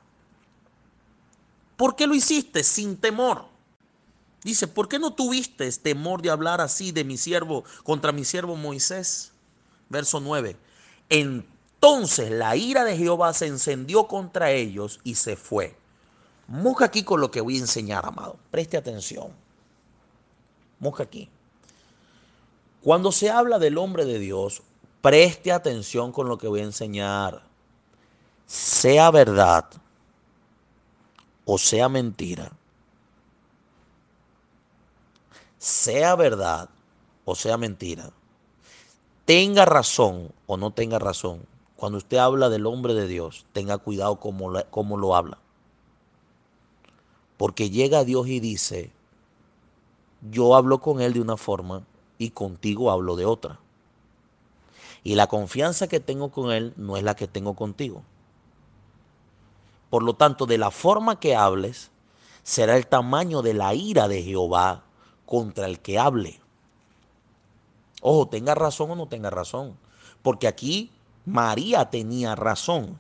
¿Por 1.78 1.96
qué 1.96 2.08
lo 2.08 2.14
hiciste 2.14 2.64
sin 2.64 2.98
temor? 2.98 3.46
Dice, 4.44 4.68
¿por 4.68 4.90
qué 4.90 5.00
no 5.00 5.14
tuviste 5.14 5.72
temor 5.72 6.22
de 6.22 6.30
hablar 6.30 6.62
así 6.62 6.92
de 6.92 7.04
mi 7.04 7.18
siervo 7.18 7.64
contra 7.84 8.12
mi 8.12 8.26
siervo 8.26 8.56
Moisés? 8.56 9.32
Verso 9.90 10.20
9. 10.20 10.58
Entonces 11.82 12.30
la 12.30 12.58
ira 12.58 12.84
de 12.84 12.98
Jehová 12.98 13.34
se 13.34 13.48
encendió 13.48 14.06
contra 14.06 14.52
ellos 14.52 15.00
y 15.06 15.16
se 15.16 15.38
fue. 15.38 15.78
Busca 16.46 16.84
aquí 16.86 17.04
con 17.04 17.22
lo 17.22 17.32
que 17.32 17.40
voy 17.40 17.56
a 17.56 17.62
enseñar, 17.62 18.06
amado. 18.06 18.38
Preste 18.52 18.76
atención. 18.76 19.32
Busca 20.78 21.04
aquí. 21.04 21.30
Cuando 22.82 23.14
se 23.14 23.30
habla 23.30 23.60
del 23.60 23.78
hombre 23.78 24.04
de 24.04 24.20
Dios, 24.20 24.62
preste 25.02 25.54
atención 25.54 26.12
con 26.12 26.28
lo 26.28 26.38
que 26.38 26.50
voy 26.50 26.60
a 26.60 26.64
enseñar. 26.64 27.44
Sea 28.46 29.10
verdad 29.12 29.70
o 31.46 31.58
sea 31.58 31.88
mentira, 31.88 32.52
sea 35.58 36.16
verdad 36.16 36.70
o 37.26 37.36
sea 37.36 37.58
mentira, 37.58 38.12
tenga 39.26 39.66
razón 39.66 40.32
o 40.46 40.58
no 40.58 40.72
tenga 40.72 41.00
razón, 41.00 41.42
cuando 41.80 41.98
usted 41.98 42.18
habla 42.18 42.50
del 42.50 42.66
hombre 42.66 42.94
de 42.94 43.08
Dios, 43.08 43.46
tenga 43.54 43.78
cuidado 43.78 44.20
cómo, 44.20 44.52
cómo 44.70 44.98
lo 44.98 45.16
habla. 45.16 45.38
Porque 47.38 47.70
llega 47.70 48.04
Dios 48.04 48.28
y 48.28 48.42
dice, 48.42 48.92
yo 50.30 50.56
hablo 50.56 50.82
con 50.82 51.00
él 51.00 51.14
de 51.14 51.22
una 51.22 51.38
forma 51.38 51.84
y 52.18 52.32
contigo 52.32 52.92
hablo 52.92 53.16
de 53.16 53.26
otra. 53.26 53.62
Y 55.06 55.16
la 55.16 55.28
confianza 55.28 55.88
que 55.88 56.02
tengo 56.02 56.32
con 56.32 56.52
él 56.52 56.74
no 56.76 56.98
es 56.98 57.04
la 57.04 57.16
que 57.16 57.30
tengo 57.30 57.56
contigo. 57.56 58.04
Por 59.90 60.04
lo 60.04 60.16
tanto, 60.16 60.46
de 60.46 60.58
la 60.58 60.72
forma 60.72 61.18
que 61.18 61.38
hables, 61.38 61.92
será 62.44 62.76
el 62.76 62.88
tamaño 62.88 63.42
de 63.42 63.54
la 63.54 63.74
ira 63.74 64.10
de 64.10 64.22
Jehová 64.22 64.84
contra 65.26 65.66
el 65.66 65.80
que 65.80 65.98
hable. 65.98 66.42
Ojo, 68.02 68.28
tenga 68.28 68.54
razón 68.54 68.92
o 68.92 68.96
no 68.98 69.08
tenga 69.08 69.30
razón. 69.30 69.78
Porque 70.22 70.46
aquí 70.46 70.92
María 71.30 71.92
tenía 71.92 72.34
razón. 72.34 73.00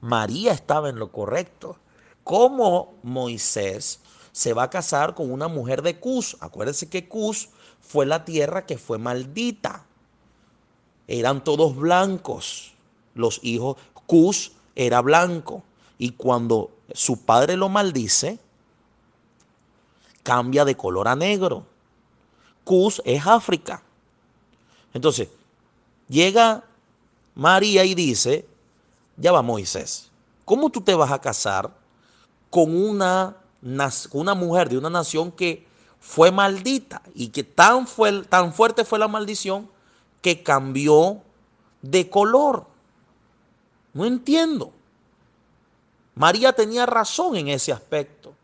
María 0.00 0.52
estaba 0.52 0.88
en 0.88 0.98
lo 0.98 1.12
correcto. 1.12 1.76
¿Cómo 2.24 2.94
Moisés 3.04 4.00
se 4.32 4.52
va 4.52 4.64
a 4.64 4.70
casar 4.70 5.14
con 5.14 5.30
una 5.30 5.46
mujer 5.46 5.82
de 5.82 6.00
Cus? 6.00 6.36
Acuérdense 6.40 6.88
que 6.88 7.06
Cus 7.06 7.50
fue 7.80 8.04
la 8.04 8.24
tierra 8.24 8.66
que 8.66 8.78
fue 8.78 8.98
maldita. 8.98 9.84
Eran 11.06 11.44
todos 11.44 11.76
blancos. 11.76 12.74
Los 13.14 13.38
hijos, 13.44 13.76
Cus 14.06 14.52
era 14.74 15.00
blanco. 15.00 15.62
Y 15.98 16.10
cuando 16.10 16.72
su 16.92 17.24
padre 17.24 17.56
lo 17.56 17.68
maldice, 17.68 18.40
cambia 20.24 20.64
de 20.64 20.76
color 20.76 21.06
a 21.06 21.14
negro. 21.14 21.64
Cus 22.64 23.00
es 23.04 23.24
África. 23.24 23.84
Entonces, 24.92 25.28
llega 26.08 26.64
María 27.34 27.84
y 27.84 27.94
dice, 27.94 28.46
ya 29.16 29.32
va 29.32 29.42
Moisés, 29.42 30.10
¿cómo 30.44 30.70
tú 30.70 30.80
te 30.80 30.94
vas 30.94 31.10
a 31.10 31.20
casar 31.20 31.70
con 32.50 32.76
una, 32.76 33.36
una 34.12 34.34
mujer 34.34 34.68
de 34.68 34.78
una 34.78 34.90
nación 34.90 35.32
que 35.32 35.66
fue 35.98 36.30
maldita 36.30 37.02
y 37.14 37.28
que 37.28 37.44
tan, 37.44 37.86
fue, 37.86 38.22
tan 38.24 38.52
fuerte 38.52 38.84
fue 38.84 38.98
la 38.98 39.08
maldición 39.08 39.70
que 40.20 40.42
cambió 40.42 41.22
de 41.80 42.10
color? 42.10 42.66
No 43.94 44.04
entiendo. 44.04 44.72
María 46.14 46.52
tenía 46.52 46.84
razón 46.84 47.36
en 47.36 47.48
ese 47.48 47.72
aspecto, 47.72 48.34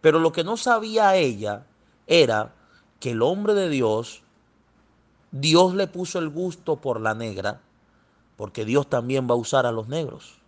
pero 0.00 0.20
lo 0.20 0.32
que 0.32 0.44
no 0.44 0.56
sabía 0.56 1.16
ella 1.16 1.66
era 2.06 2.54
que 3.00 3.10
el 3.10 3.22
hombre 3.22 3.54
de 3.54 3.68
Dios, 3.68 4.22
Dios 5.32 5.74
le 5.74 5.88
puso 5.88 6.20
el 6.20 6.28
gusto 6.28 6.76
por 6.76 7.00
la 7.00 7.14
negra, 7.14 7.60
porque 8.36 8.64
Dios 8.64 8.88
también 8.88 9.28
va 9.28 9.34
a 9.34 9.38
usar 9.38 9.66
a 9.66 9.72
los 9.72 9.88
negros, 9.88 10.38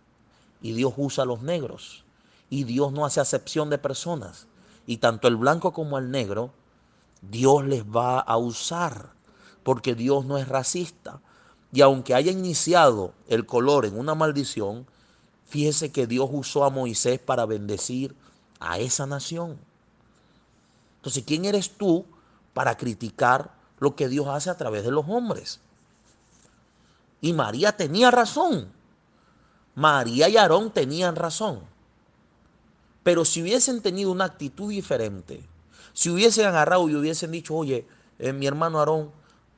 y 0.61 0.73
Dios 0.73 0.93
usa 0.97 1.23
a 1.23 1.27
los 1.27 1.41
negros, 1.41 2.03
y 2.49 2.63
Dios 2.63 2.91
no 2.91 3.05
hace 3.05 3.19
acepción 3.19 3.69
de 3.69 3.77
personas, 3.77 4.47
y 4.87 4.97
tanto 4.97 5.27
el 5.27 5.35
blanco 5.35 5.73
como 5.73 5.97
el 5.97 6.11
negro, 6.11 6.51
Dios 7.21 7.65
les 7.65 7.83
va 7.83 8.19
a 8.19 8.37
usar, 8.37 9.11
porque 9.63 9.95
Dios 9.95 10.25
no 10.25 10.37
es 10.37 10.47
racista. 10.47 11.21
Y 11.71 11.81
aunque 11.81 12.13
haya 12.13 12.31
iniciado 12.31 13.13
el 13.27 13.45
color 13.45 13.85
en 13.85 13.97
una 13.97 14.13
maldición, 14.13 14.85
Fíjese 15.45 15.91
que 15.91 16.07
Dios 16.07 16.29
usó 16.31 16.65
a 16.65 16.69
Moisés 16.69 17.19
para 17.19 17.45
bendecir 17.45 18.15
a 18.59 18.79
esa 18.79 19.05
nación. 19.05 19.59
Entonces, 20.97 21.23
¿quién 21.25 21.45
eres 21.45 21.77
tú 21.77 22.05
para 22.53 22.75
criticar 22.77 23.53
lo 23.79 23.95
que 23.95 24.09
Dios 24.09 24.27
hace 24.27 24.49
a 24.49 24.57
través 24.57 24.83
de 24.83 24.91
los 24.91 25.05
hombres? 25.07 25.59
Y 27.25 27.33
María 27.33 27.71
tenía 27.71 28.11
razón. 28.11 28.71
María 29.73 30.29
y 30.29 30.37
Aarón 30.37 30.69
tenían 30.69 31.15
razón. 31.15 31.61
Pero 33.01 33.25
si 33.25 33.41
hubiesen 33.41 33.81
tenido 33.81 34.11
una 34.11 34.25
actitud 34.25 34.69
diferente, 34.69 35.43
si 35.93 36.11
hubiesen 36.11 36.45
agarrado 36.45 36.87
y 36.87 36.95
hubiesen 36.95 37.31
dicho, 37.31 37.55
oye, 37.55 37.87
eh, 38.19 38.31
mi 38.31 38.45
hermano 38.45 38.77
Aarón, 38.77 39.09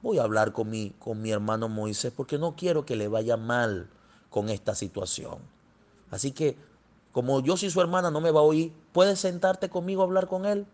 voy 0.01 0.17
a 0.17 0.23
hablar 0.23 0.53
con 0.53 0.69
mi, 0.69 0.91
con 0.91 1.21
mi 1.21 1.31
hermano 1.31 1.67
Moisés 1.67 2.13
porque 2.15 2.37
no 2.37 2.55
quiero 2.55 2.85
que 2.85 2.95
le 2.95 3.09
vaya 3.09 3.35
mal 3.35 3.89
con 4.29 4.47
esta 4.47 4.73
situación. 4.73 5.39
Así 6.09 6.31
que, 6.31 6.55
como 7.11 7.41
yo 7.41 7.57
soy 7.57 7.69
su 7.69 7.81
hermana, 7.81 8.09
no 8.11 8.21
me 8.21 8.31
va 8.31 8.39
a 8.39 8.43
oír. 8.43 8.71
¿Puedes 8.93 9.19
sentarte 9.19 9.67
conmigo 9.67 10.03
a 10.03 10.05
hablar 10.05 10.29
con 10.29 10.45
él? 10.45 10.65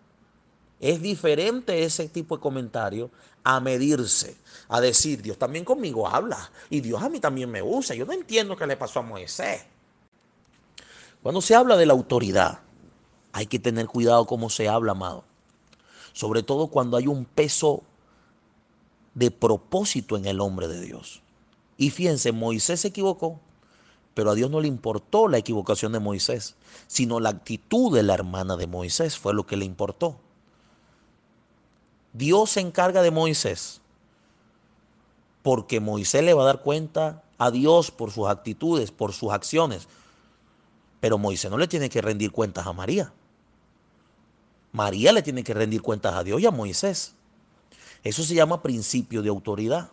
Es 0.83 1.01
diferente 1.01 1.85
ese 1.85 2.09
tipo 2.09 2.35
de 2.35 2.41
comentario 2.41 3.09
a 3.45 3.61
medirse, 3.61 4.35
a 4.67 4.81
decir, 4.81 5.21
Dios 5.21 5.37
también 5.37 5.63
conmigo 5.63 6.09
habla 6.09 6.51
y 6.69 6.81
Dios 6.81 7.01
a 7.01 7.07
mí 7.07 7.21
también 7.21 7.49
me 7.49 7.61
usa. 7.61 7.95
Yo 7.95 8.05
no 8.05 8.11
entiendo 8.11 8.57
qué 8.57 8.67
le 8.67 8.75
pasó 8.75 8.99
a 8.99 9.03
Moisés. 9.03 9.61
Cuando 11.21 11.39
se 11.39 11.55
habla 11.55 11.77
de 11.77 11.85
la 11.85 11.93
autoridad, 11.93 12.59
hay 13.31 13.45
que 13.45 13.59
tener 13.59 13.87
cuidado 13.87 14.25
cómo 14.25 14.49
se 14.49 14.67
habla, 14.67 14.91
amado. 14.91 15.23
Sobre 16.11 16.43
todo 16.43 16.67
cuando 16.67 16.97
hay 16.97 17.07
un 17.07 17.23
peso 17.23 17.83
de 19.13 19.31
propósito 19.31 20.17
en 20.17 20.25
el 20.25 20.41
hombre 20.41 20.67
de 20.67 20.81
Dios. 20.81 21.21
Y 21.77 21.91
fíjense, 21.91 22.33
Moisés 22.33 22.81
se 22.81 22.89
equivocó. 22.89 23.39
Pero 24.15 24.31
a 24.31 24.35
Dios 24.35 24.51
no 24.51 24.59
le 24.59 24.67
importó 24.67 25.29
la 25.29 25.37
equivocación 25.37 25.93
de 25.93 25.99
Moisés, 25.99 26.57
sino 26.87 27.21
la 27.21 27.29
actitud 27.29 27.95
de 27.95 28.03
la 28.03 28.15
hermana 28.15 28.57
de 28.57 28.67
Moisés 28.67 29.17
fue 29.17 29.33
lo 29.33 29.45
que 29.45 29.55
le 29.55 29.63
importó. 29.63 30.19
Dios 32.13 32.51
se 32.51 32.61
encarga 32.61 33.01
de 33.01 33.11
Moisés 33.11 33.81
porque 35.43 35.81
Moisés 35.81 36.23
le 36.23 36.33
va 36.33 36.43
a 36.43 36.47
dar 36.47 36.61
cuenta 36.61 37.21
a 37.37 37.51
Dios 37.51 37.91
por 37.91 38.11
sus 38.11 38.27
actitudes, 38.27 38.91
por 38.91 39.11
sus 39.11 39.31
acciones. 39.31 39.87
Pero 41.01 41.17
Moisés 41.17 41.51
no 41.51 41.57
le 41.57 41.67
tiene 41.67 41.89
que 41.89 42.01
rendir 42.01 42.31
cuentas 42.31 42.65
a 42.65 42.73
María. 42.73 43.13
María 44.71 45.11
le 45.11 45.21
tiene 45.21 45.43
que 45.43 45.53
rendir 45.53 45.81
cuentas 45.81 46.15
a 46.15 46.23
Dios 46.23 46.41
y 46.41 46.45
a 46.45 46.51
Moisés. 46.51 47.13
Eso 48.03 48.23
se 48.23 48.33
llama 48.33 48.63
principio 48.63 49.21
de 49.21 49.29
autoridad. 49.29 49.91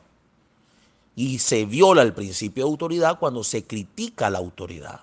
Y 1.16 1.40
se 1.40 1.64
viola 1.64 2.02
el 2.02 2.14
principio 2.14 2.64
de 2.64 2.70
autoridad 2.70 3.18
cuando 3.18 3.42
se 3.42 3.64
critica 3.64 4.30
la 4.30 4.38
autoridad. 4.38 5.00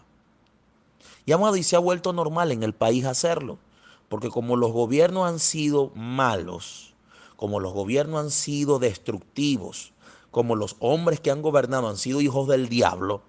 Y 1.26 1.34
amado, 1.34 1.58
y 1.58 1.64
se 1.64 1.76
ha 1.76 1.80
vuelto 1.80 2.14
normal 2.14 2.54
en 2.54 2.64
el 2.64 2.74
país 2.74 3.04
hacerlo. 3.04 3.60
Porque 4.08 4.30
como 4.30 4.56
los 4.56 4.72
gobiernos 4.72 5.28
han 5.28 5.40
sido 5.40 5.92
malos, 5.94 6.94
como 7.38 7.62
los 7.62 7.72
gobiernos 7.72 8.20
han 8.20 8.32
sido 8.32 8.80
destructivos, 8.80 9.94
como 10.32 10.56
los 10.56 10.76
hombres 10.80 11.22
que 11.22 11.32
han 11.32 11.42
gobernado 11.42 11.88
han 11.88 11.98
sido 11.98 12.20
hijos 12.20 12.50
del 12.50 12.68
diablo, 12.68 13.22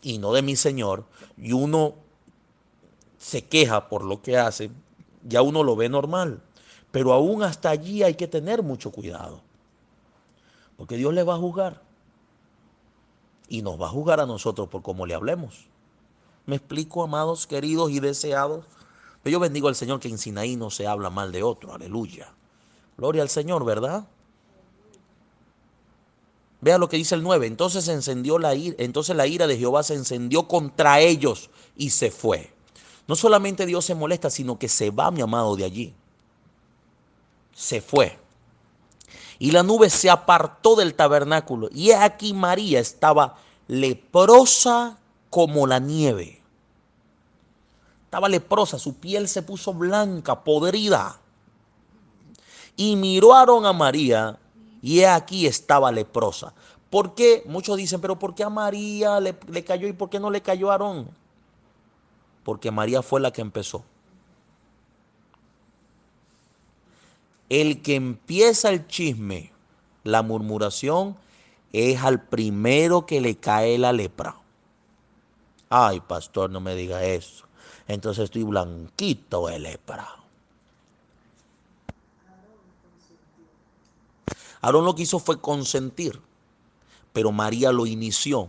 y 0.00 0.18
no 0.18 0.32
de 0.32 0.42
mi 0.42 0.56
Señor, 0.56 1.04
y 1.36 1.52
uno 1.52 1.94
se 3.18 3.44
queja 3.44 3.88
por 3.88 4.04
lo 4.04 4.22
que 4.22 4.38
hace, 4.38 4.70
ya 5.22 5.42
uno 5.42 5.62
lo 5.62 5.76
ve 5.76 5.88
normal. 5.88 6.42
Pero 6.90 7.12
aún 7.12 7.42
hasta 7.42 7.70
allí 7.70 8.02
hay 8.02 8.14
que 8.14 8.28
tener 8.28 8.62
mucho 8.62 8.92
cuidado. 8.92 9.40
Porque 10.76 10.96
Dios 10.96 11.12
le 11.12 11.24
va 11.24 11.34
a 11.34 11.38
juzgar. 11.38 11.82
Y 13.48 13.62
nos 13.62 13.80
va 13.80 13.86
a 13.86 13.90
juzgar 13.90 14.20
a 14.20 14.26
nosotros 14.26 14.68
por 14.68 14.82
cómo 14.82 15.06
le 15.06 15.14
hablemos. 15.14 15.66
¿Me 16.46 16.56
explico, 16.56 17.02
amados, 17.02 17.46
queridos 17.46 17.90
y 17.90 17.98
deseados? 17.98 18.64
Yo 19.24 19.40
bendigo 19.40 19.68
al 19.68 19.74
Señor 19.74 20.00
que 20.00 20.08
en 20.08 20.18
Sinaí 20.18 20.56
no 20.56 20.70
se 20.70 20.86
habla 20.86 21.10
mal 21.10 21.32
de 21.32 21.42
otro. 21.42 21.72
Aleluya. 21.72 22.32
Gloria 22.96 23.22
al 23.22 23.28
Señor, 23.28 23.64
¿verdad? 23.64 24.06
Vea 26.60 26.78
lo 26.78 26.88
que 26.88 26.96
dice 26.96 27.14
el 27.14 27.22
9. 27.22 27.46
Entonces 27.46 27.88
encendió 27.88 28.38
la 28.38 28.54
ira, 28.54 28.76
entonces 28.78 29.14
la 29.14 29.26
ira 29.26 29.46
de 29.46 29.58
Jehová 29.58 29.82
se 29.82 29.94
encendió 29.94 30.48
contra 30.48 31.00
ellos 31.00 31.50
y 31.76 31.90
se 31.90 32.10
fue. 32.10 32.54
No 33.06 33.16
solamente 33.16 33.66
Dios 33.66 33.84
se 33.84 33.94
molesta, 33.94 34.30
sino 34.30 34.58
que 34.58 34.68
se 34.68 34.90
va, 34.90 35.10
mi 35.10 35.20
amado, 35.20 35.56
de 35.56 35.64
allí. 35.64 35.94
Se 37.52 37.82
fue. 37.82 38.18
Y 39.38 39.50
la 39.50 39.62
nube 39.62 39.90
se 39.90 40.08
apartó 40.08 40.74
del 40.74 40.94
tabernáculo. 40.94 41.68
Y 41.70 41.90
aquí 41.90 42.32
María 42.32 42.80
estaba 42.80 43.36
leprosa 43.68 44.98
como 45.28 45.66
la 45.66 45.80
nieve. 45.80 46.40
Estaba 48.04 48.28
leprosa, 48.28 48.78
su 48.78 48.94
piel 48.94 49.28
se 49.28 49.42
puso 49.42 49.74
blanca, 49.74 50.44
podrida. 50.44 51.20
Y 52.76 52.96
miraron 52.96 53.66
a 53.66 53.72
María 53.72 54.38
y 54.82 55.02
aquí 55.04 55.46
estaba 55.46 55.92
leprosa. 55.92 56.52
¿Por 56.90 57.14
qué? 57.14 57.42
Muchos 57.46 57.76
dicen, 57.76 58.00
pero 58.00 58.18
¿por 58.18 58.34
qué 58.34 58.44
a 58.44 58.50
María 58.50 59.20
le, 59.20 59.36
le 59.48 59.64
cayó 59.64 59.88
y 59.88 59.92
por 59.92 60.10
qué 60.10 60.20
no 60.20 60.30
le 60.30 60.42
cayó 60.42 60.70
a 60.70 60.74
Aarón? 60.74 61.08
porque 62.44 62.70
María 62.70 63.02
fue 63.02 63.20
la 63.20 63.32
que 63.32 63.40
empezó. 63.40 63.84
El 67.48 67.82
que 67.82 67.94
empieza 67.94 68.70
el 68.70 68.86
chisme, 68.86 69.52
la 70.04 70.22
murmuración, 70.22 71.16
es 71.72 72.02
al 72.02 72.22
primero 72.22 73.06
que 73.06 73.20
le 73.20 73.36
cae 73.36 73.78
la 73.78 73.92
lepra. 73.92 74.36
Ay, 75.70 76.00
pastor, 76.00 76.50
no 76.50 76.60
me 76.60 76.74
diga 76.74 77.04
eso. 77.04 77.46
Entonces 77.88 78.24
estoy 78.24 78.44
blanquito 78.44 79.48
de 79.48 79.58
lepra. 79.58 80.08
Aarón 84.64 84.86
lo 84.86 84.94
que 84.94 85.02
hizo 85.02 85.18
fue 85.18 85.42
consentir, 85.42 86.18
pero 87.12 87.32
María 87.32 87.70
lo 87.70 87.84
inició. 87.84 88.48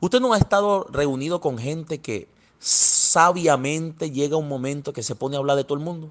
Usted 0.00 0.18
no 0.18 0.32
ha 0.32 0.38
estado 0.38 0.88
reunido 0.90 1.40
con 1.40 1.56
gente 1.56 2.00
que 2.00 2.26
sabiamente 2.58 4.10
llega 4.10 4.36
un 4.36 4.48
momento 4.48 4.92
que 4.92 5.04
se 5.04 5.14
pone 5.14 5.36
a 5.36 5.38
hablar 5.38 5.56
de 5.56 5.62
todo 5.62 5.78
el 5.78 5.84
mundo. 5.84 6.10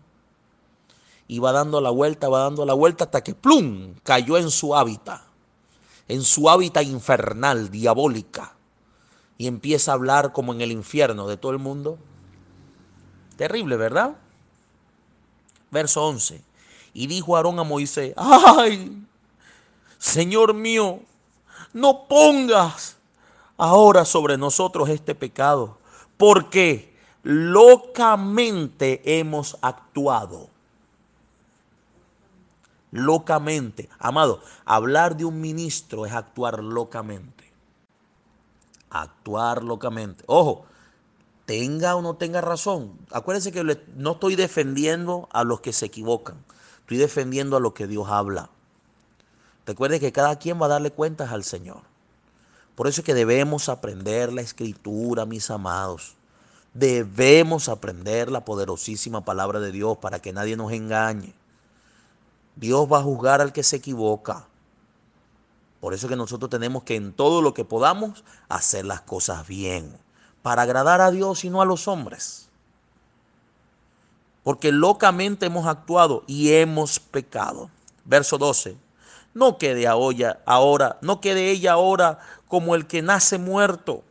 Y 1.28 1.40
va 1.40 1.52
dando 1.52 1.82
la 1.82 1.90
vuelta, 1.90 2.30
va 2.30 2.44
dando 2.44 2.66
la 2.66 2.74
vuelta 2.76 3.04
hasta 3.04 3.26
que 3.26 3.36
¡plum! 3.36 3.96
cayó 4.04 4.38
en 4.38 4.50
su 4.50 4.74
hábitat, 4.74 5.22
en 6.08 6.24
su 6.24 6.50
hábitat 6.50 6.86
infernal, 6.86 7.70
diabólica. 7.70 8.56
Y 9.38 9.48
empieza 9.48 9.92
a 9.92 9.96
hablar 9.96 10.32
como 10.32 10.54
en 10.54 10.62
el 10.62 10.72
infierno 10.72 11.28
de 11.28 11.36
todo 11.36 11.52
el 11.52 11.60
mundo. 11.60 11.98
Terrible, 13.36 13.76
¿verdad? 13.76 14.16
Verso 15.72 16.06
11. 16.06 16.42
Y 16.94 17.08
dijo 17.08 17.36
Aarón 17.36 17.60
a 17.60 17.64
Moisés, 17.64 18.14
ay, 18.16 19.05
Señor 19.98 20.54
mío, 20.54 21.00
no 21.74 22.08
pongas 22.08 22.98
ahora 23.58 24.06
sobre 24.06 24.38
nosotros 24.38 24.90
este 24.90 25.16
pecado 25.16 25.78
porque 26.18 26.96
locamente 27.24 29.02
hemos 29.20 29.58
actuado. 29.62 30.50
Locamente. 32.92 33.90
Amado, 34.00 34.42
hablar 34.64 35.18
de 35.18 35.26
un 35.26 35.42
ministro 35.42 36.06
es 36.06 36.14
actuar 36.14 36.64
locamente. 36.64 37.52
Actuar 38.90 39.64
locamente. 39.64 40.24
Ojo, 40.28 40.66
tenga 41.46 41.96
o 41.96 42.02
no 42.02 42.16
tenga 42.16 42.40
razón. 42.40 42.98
Acuérdense 43.12 43.52
que 43.52 43.64
no 43.96 44.12
estoy 44.14 44.36
defendiendo 44.36 45.28
a 45.34 45.44
los 45.44 45.60
que 45.60 45.74
se 45.74 45.88
equivocan. 45.88 46.38
Estoy 46.82 46.98
defendiendo 46.98 47.58
a 47.58 47.60
los 47.60 47.74
que 47.74 47.88
Dios 47.88 48.08
habla. 48.08 48.50
Recuerde 49.66 50.00
que 50.00 50.12
cada 50.12 50.38
quien 50.38 50.62
va 50.62 50.68
a 50.68 50.70
darle 50.70 50.92
cuentas 50.92 51.32
al 51.32 51.44
Señor. 51.44 51.82
Por 52.76 52.88
eso 52.88 53.02
es 53.02 53.06
que 53.06 53.14
debemos 53.14 53.70
aprender 53.70 54.32
la 54.32 54.42
escritura, 54.42 55.26
mis 55.26 55.50
amados. 55.50 56.16
Debemos 56.74 57.70
aprender 57.70 58.30
la 58.30 58.44
poderosísima 58.44 59.24
palabra 59.24 59.60
de 59.60 59.72
Dios 59.72 59.98
para 59.98 60.20
que 60.20 60.34
nadie 60.34 60.58
nos 60.58 60.72
engañe. 60.74 61.34
Dios 62.56 62.88
va 62.92 63.00
a 63.00 63.04
juzgar 63.04 63.42
al 63.42 63.54
que 63.54 63.64
se 63.64 63.78
equivoca. 63.78 64.46
Por 65.80 65.94
eso 65.94 66.08
es 66.08 66.10
que 66.10 66.18
nosotros 66.18 66.50
tenemos 66.50 66.84
que 66.84 66.96
en 66.96 67.14
todo 67.14 67.42
lo 67.42 67.54
que 67.54 67.64
podamos 67.64 68.24
hacer 68.50 68.86
las 68.86 69.02
cosas 69.02 69.48
bien, 69.48 69.98
para 70.42 70.64
agradar 70.64 71.00
a 71.02 71.12
Dios 71.12 71.46
y 71.46 71.50
no 71.50 71.62
a 71.62 71.66
los 71.66 71.88
hombres. 71.88 72.50
Porque 74.44 74.72
locamente 74.72 75.48
hemos 75.48 75.66
actuado 75.66 76.24
y 76.28 76.52
hemos 76.54 77.00
pecado. 77.00 77.70
Verso 78.04 78.38
12. 78.38 78.85
No 79.36 79.58
quede 79.58 79.86
ahora, 79.86 80.98
no 81.02 81.20
quede 81.20 81.52
ella 81.52 81.74
ahora 81.74 82.20
como 82.48 82.74
el 82.74 82.88
que 82.88 83.02
nace 83.02 83.38
muerto, 83.38 84.02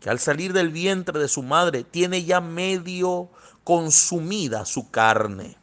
que 0.00 0.10
al 0.10 0.18
salir 0.18 0.52
del 0.52 0.68
vientre 0.68 1.18
de 1.18 1.28
su 1.28 1.42
madre 1.42 1.84
tiene 1.84 2.22
ya 2.24 2.42
medio 2.42 3.30
consumida 3.64 4.66
su 4.66 4.90
carne. 4.90 5.56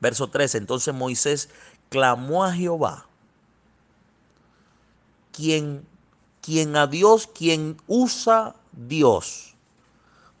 Verso 0.00 0.28
13. 0.28 0.58
Entonces 0.58 0.92
Moisés 0.92 1.48
clamó 1.88 2.42
a 2.44 2.52
Jehová, 2.52 3.06
quien, 5.30 5.86
quien 6.42 6.74
a 6.74 6.88
Dios, 6.88 7.28
quien 7.28 7.80
usa 7.86 8.56
Dios 8.72 9.54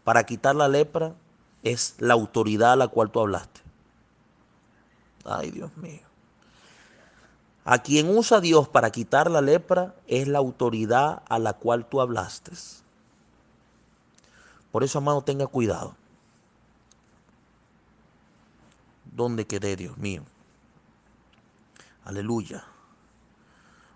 para 0.02 0.26
quitar 0.26 0.56
la 0.56 0.66
lepra, 0.66 1.14
es 1.62 1.94
la 2.00 2.14
autoridad 2.14 2.72
a 2.72 2.76
la 2.76 2.88
cual 2.88 3.12
tú 3.12 3.20
hablaste. 3.20 3.60
Ay, 5.24 5.52
Dios 5.52 5.74
mío. 5.76 6.03
A 7.64 7.78
quien 7.78 8.14
usa 8.16 8.40
Dios 8.40 8.68
para 8.68 8.90
quitar 8.90 9.30
la 9.30 9.40
lepra 9.40 9.94
es 10.06 10.28
la 10.28 10.38
autoridad 10.38 11.22
a 11.28 11.38
la 11.38 11.54
cual 11.54 11.86
tú 11.86 12.00
hablaste. 12.00 12.52
Por 14.70 14.84
eso, 14.84 14.98
amado, 14.98 15.22
tenga 15.22 15.46
cuidado. 15.46 15.96
¿Dónde 19.14 19.46
quedé, 19.46 19.76
Dios 19.76 19.96
mío? 19.96 20.24
Aleluya. 22.04 22.64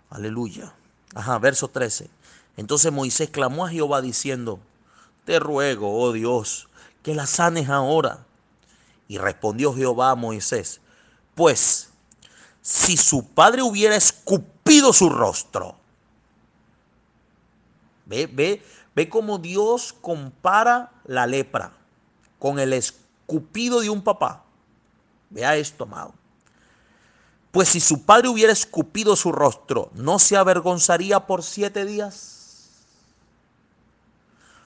Aleluya. 0.09 0.73
Ajá, 1.13 1.37
verso 1.37 1.67
13. 1.67 2.09
Entonces 2.57 2.91
Moisés 2.91 3.29
clamó 3.29 3.65
a 3.65 3.69
Jehová 3.69 4.01
diciendo, 4.01 4.59
te 5.25 5.39
ruego, 5.39 6.01
oh 6.01 6.11
Dios, 6.11 6.69
que 7.03 7.13
la 7.13 7.27
sanes 7.27 7.69
ahora. 7.69 8.25
Y 9.07 9.17
respondió 9.17 9.73
Jehová 9.73 10.11
a 10.11 10.15
Moisés, 10.15 10.81
pues 11.35 11.88
si 12.61 12.97
su 12.97 13.27
padre 13.27 13.61
hubiera 13.61 13.95
escupido 13.95 14.93
su 14.93 15.09
rostro. 15.09 15.75
Ve, 18.05 18.27
ve, 18.27 18.63
ve 18.95 19.09
cómo 19.09 19.37
Dios 19.37 19.93
compara 19.93 20.91
la 21.05 21.27
lepra 21.27 21.73
con 22.39 22.59
el 22.59 22.73
escupido 22.73 23.81
de 23.81 23.89
un 23.89 24.01
papá. 24.01 24.43
Vea 25.29 25.55
esto, 25.55 25.83
amado. 25.83 26.13
Pues 27.51 27.69
si 27.69 27.79
su 27.79 28.03
padre 28.03 28.27
hubiera 28.29 28.53
escupido 28.53 29.15
su 29.15 29.31
rostro, 29.31 29.89
¿no 29.93 30.19
se 30.19 30.37
avergonzaría 30.37 31.25
por 31.25 31.43
siete 31.43 31.85
días? 31.85 32.39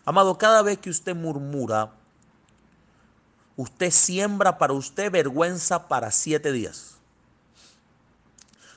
Amado, 0.06 0.38
cada 0.38 0.62
vez 0.62 0.80
que 0.80 0.90
usted 0.90 1.16
murmura, 1.16 1.94
usted 3.56 3.90
siembra 3.90 4.58
para 4.58 4.74
usted 4.74 5.10
vergüenza 5.10 5.88
para 5.88 6.12
siete 6.12 6.52
días. 6.52 6.93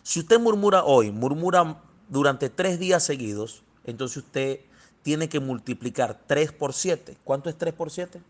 Si 0.07 0.21
usted 0.21 0.39
murmura 0.39 0.85
hoy, 0.85 1.11
murmura 1.11 1.83
durante 2.09 2.49
tres 2.49 2.79
días 2.79 3.03
seguidos, 3.03 3.65
entonces 3.83 4.19
usted 4.19 4.61
tiene 5.03 5.29
que 5.29 5.41
multiplicar 5.41 6.21
3 6.29 6.53
por 6.53 6.75
7. 6.75 7.19
¿Cuánto 7.25 7.51
es 7.51 7.59
3 7.59 7.75
por 7.75 7.91
7? 7.91 8.23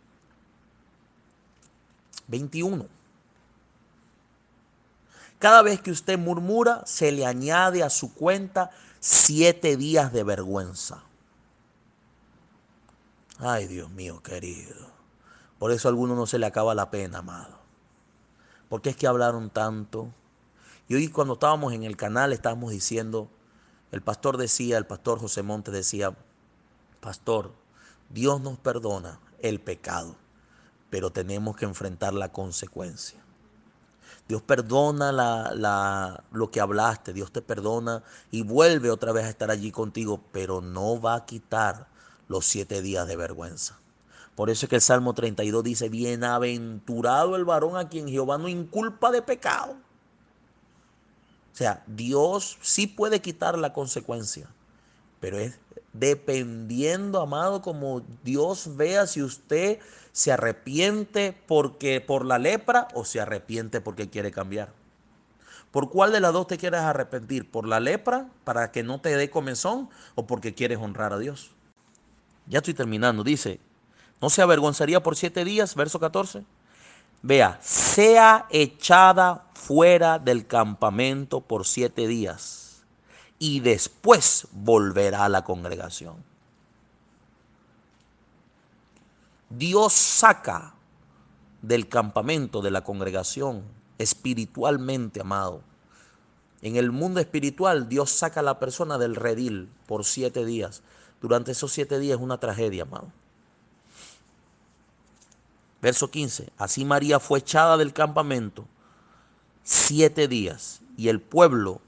21. 2.29 2.87
Cada 5.39 5.61
vez 5.61 5.83
que 5.83 5.91
usted 5.91 6.19
murmura, 6.19 6.83
se 6.87 7.13
le 7.13 7.27
añade 7.27 7.83
a 7.83 7.91
su 7.91 8.15
cuenta 8.15 8.71
siete 8.99 9.77
días 9.77 10.15
de 10.15 10.25
vergüenza. 10.25 11.03
Ay, 13.39 13.67
Dios 13.67 13.91
mío, 13.91 14.23
querido. 14.23 14.89
Por 15.59 15.73
eso 15.73 15.89
a 15.89 15.91
algunos 15.91 16.17
no 16.17 16.25
se 16.25 16.39
le 16.39 16.47
acaba 16.47 16.75
la 16.75 16.91
pena, 16.91 17.19
amado. 17.19 17.59
Porque 18.71 18.89
es 18.89 18.97
que 18.97 19.07
hablaron 19.07 19.51
tanto. 19.51 20.11
Y 20.89 20.95
hoy 20.95 21.09
cuando 21.09 21.35
estábamos 21.35 21.73
en 21.73 21.83
el 21.83 21.97
canal 21.97 22.33
estábamos 22.33 22.71
diciendo, 22.71 23.29
el 23.91 24.03
pastor 24.03 24.37
decía, 24.37 24.79
el 24.79 24.87
pastor 24.87 25.19
José 25.19 25.43
Montes 25.43 25.75
decía, 25.75 26.17
Pastor, 27.01 27.53
Dios 28.11 28.41
nos 28.41 28.59
perdona 28.59 29.21
el 29.41 29.61
pecado, 29.61 30.17
pero 30.91 31.11
tenemos 31.11 31.57
que 31.57 31.65
enfrentar 31.65 32.15
la 32.15 32.33
consecuencia. 32.33 33.21
Dios 34.29 34.43
perdona 34.43 35.13
la, 35.13 36.25
lo 36.33 36.51
que 36.51 36.61
hablaste, 36.61 37.13
Dios 37.13 37.33
te 37.33 37.43
perdona 37.43 38.03
y 38.31 38.43
vuelve 38.43 38.91
otra 38.91 39.13
vez 39.13 39.25
a 39.25 39.29
estar 39.29 39.51
allí 39.51 39.71
contigo, 39.71 40.21
pero 40.33 40.61
no 40.61 41.01
va 41.01 41.15
a 41.15 41.27
quitar 41.27 41.89
los 42.29 42.45
siete 42.47 42.83
días 42.83 43.07
de 43.07 43.17
vergüenza. 43.17 43.79
Por 44.35 44.51
eso 44.51 44.67
es 44.67 44.71
que 44.71 44.77
el 44.77 44.83
Salmo 44.83 45.15
32 45.15 45.63
dice, 45.65 45.89
bienaventurado 45.89 47.37
el 47.37 47.45
varón 47.45 47.77
a 47.77 47.89
quien 47.89 48.09
Jehová 48.09 48.37
no 48.39 48.49
inculpa 48.49 49.11
de 49.11 49.23
pecado. 49.23 49.77
O 51.57 51.59
sea, 51.59 51.83
Dios 51.87 52.59
sí 52.61 52.87
puede 52.87 53.23
quitar 53.23 53.57
la 53.57 53.73
consecuencia, 53.73 54.47
pero 55.21 55.39
es 55.39 55.59
dependiendo, 55.95 57.23
amado, 57.23 57.63
como 57.63 58.03
Dios 58.23 58.77
vea 58.77 59.07
si 59.07 59.23
usted 59.23 59.79
se 60.13 60.33
arrepiente 60.33 61.35
porque 61.47 62.03
por 62.03 62.27
la 62.27 62.39
lepra 62.39 62.89
o 62.93 63.07
se 63.07 63.23
arrepiente 63.23 63.81
porque 63.81 64.11
quiere 64.11 64.33
cambiar. 64.33 64.69
¿Por 65.71 65.89
cuál 65.89 66.13
de 66.13 66.21
las 66.21 66.35
dos 66.35 66.47
te 66.47 66.59
quieres 66.59 66.83
arrepentir? 66.83 67.51
¿Por 67.51 67.67
la 67.67 67.81
lepra 67.81 68.29
para 68.45 68.71
que 68.71 68.83
no 68.83 69.01
te 69.01 69.17
dé 69.17 69.31
comezón 69.31 69.89
o 70.15 70.27
porque 70.27 70.53
quieres 70.53 70.77
honrar 70.77 71.15
a 71.15 71.19
Dios? 71.19 71.53
Ya 72.49 72.59
estoy 72.59 72.75
terminando. 72.75 73.25
Dice, 73.25 73.61
¿no 74.21 74.29
se 74.29 74.43
avergonzaría 74.43 75.03
por 75.03 75.17
siete 75.17 75.43
días? 75.43 75.75
Verso 75.75 75.99
14. 75.99 76.45
Vea, 77.23 77.59
sea 77.63 78.47
echada 78.51 79.46
fuera 79.67 80.21
del 80.21 80.47
campamento 80.47 81.41
por 81.41 81.67
siete 81.67 82.07
días 82.07 82.85
y 83.41 83.59
después 83.59 84.47
volverá 84.53 85.25
a 85.25 85.29
la 85.29 85.43
congregación. 85.43 86.15
Dios 89.51 89.93
saca 89.93 90.75
del 91.63 91.89
campamento 91.89 92.63
de 92.63 92.71
la 92.71 92.85
congregación 92.85 93.65
espiritualmente 93.99 95.21
amado. 95.21 95.63
En 96.63 96.77
el 96.77 96.93
mundo 96.93 97.19
espiritual 97.19 97.89
Dios 97.89 98.11
saca 98.11 98.41
a 98.41 98.45
la 98.45 98.61
persona 98.61 98.99
del 98.99 99.17
redil 99.17 99.69
por 99.87 100.05
siete 100.05 100.45
días. 100.45 100.83
Durante 101.21 101.51
esos 101.51 101.73
siete 101.73 101.99
días 101.99 102.19
es 102.19 102.23
una 102.23 102.39
tragedia, 102.39 102.85
amado. 102.85 103.09
Verso 105.83 106.09
15. 106.09 106.51
Así 106.57 106.85
María 106.85 107.19
fue 107.19 107.41
echada 107.41 107.77
del 107.77 107.93
campamento 107.93 108.65
siete 109.67 110.29
días 110.29 110.81
y 110.97 111.09
el 111.09 111.21
pueblo 111.21 111.83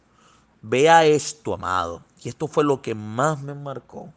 Vea 0.63 1.05
esto, 1.05 1.55
amado. 1.55 2.03
Y 2.23 2.29
esto 2.29 2.49
fue 2.49 2.65
lo 2.65 2.83
que 2.83 2.95
más 2.95 3.41
me 3.43 3.55
marcó. 3.55 4.13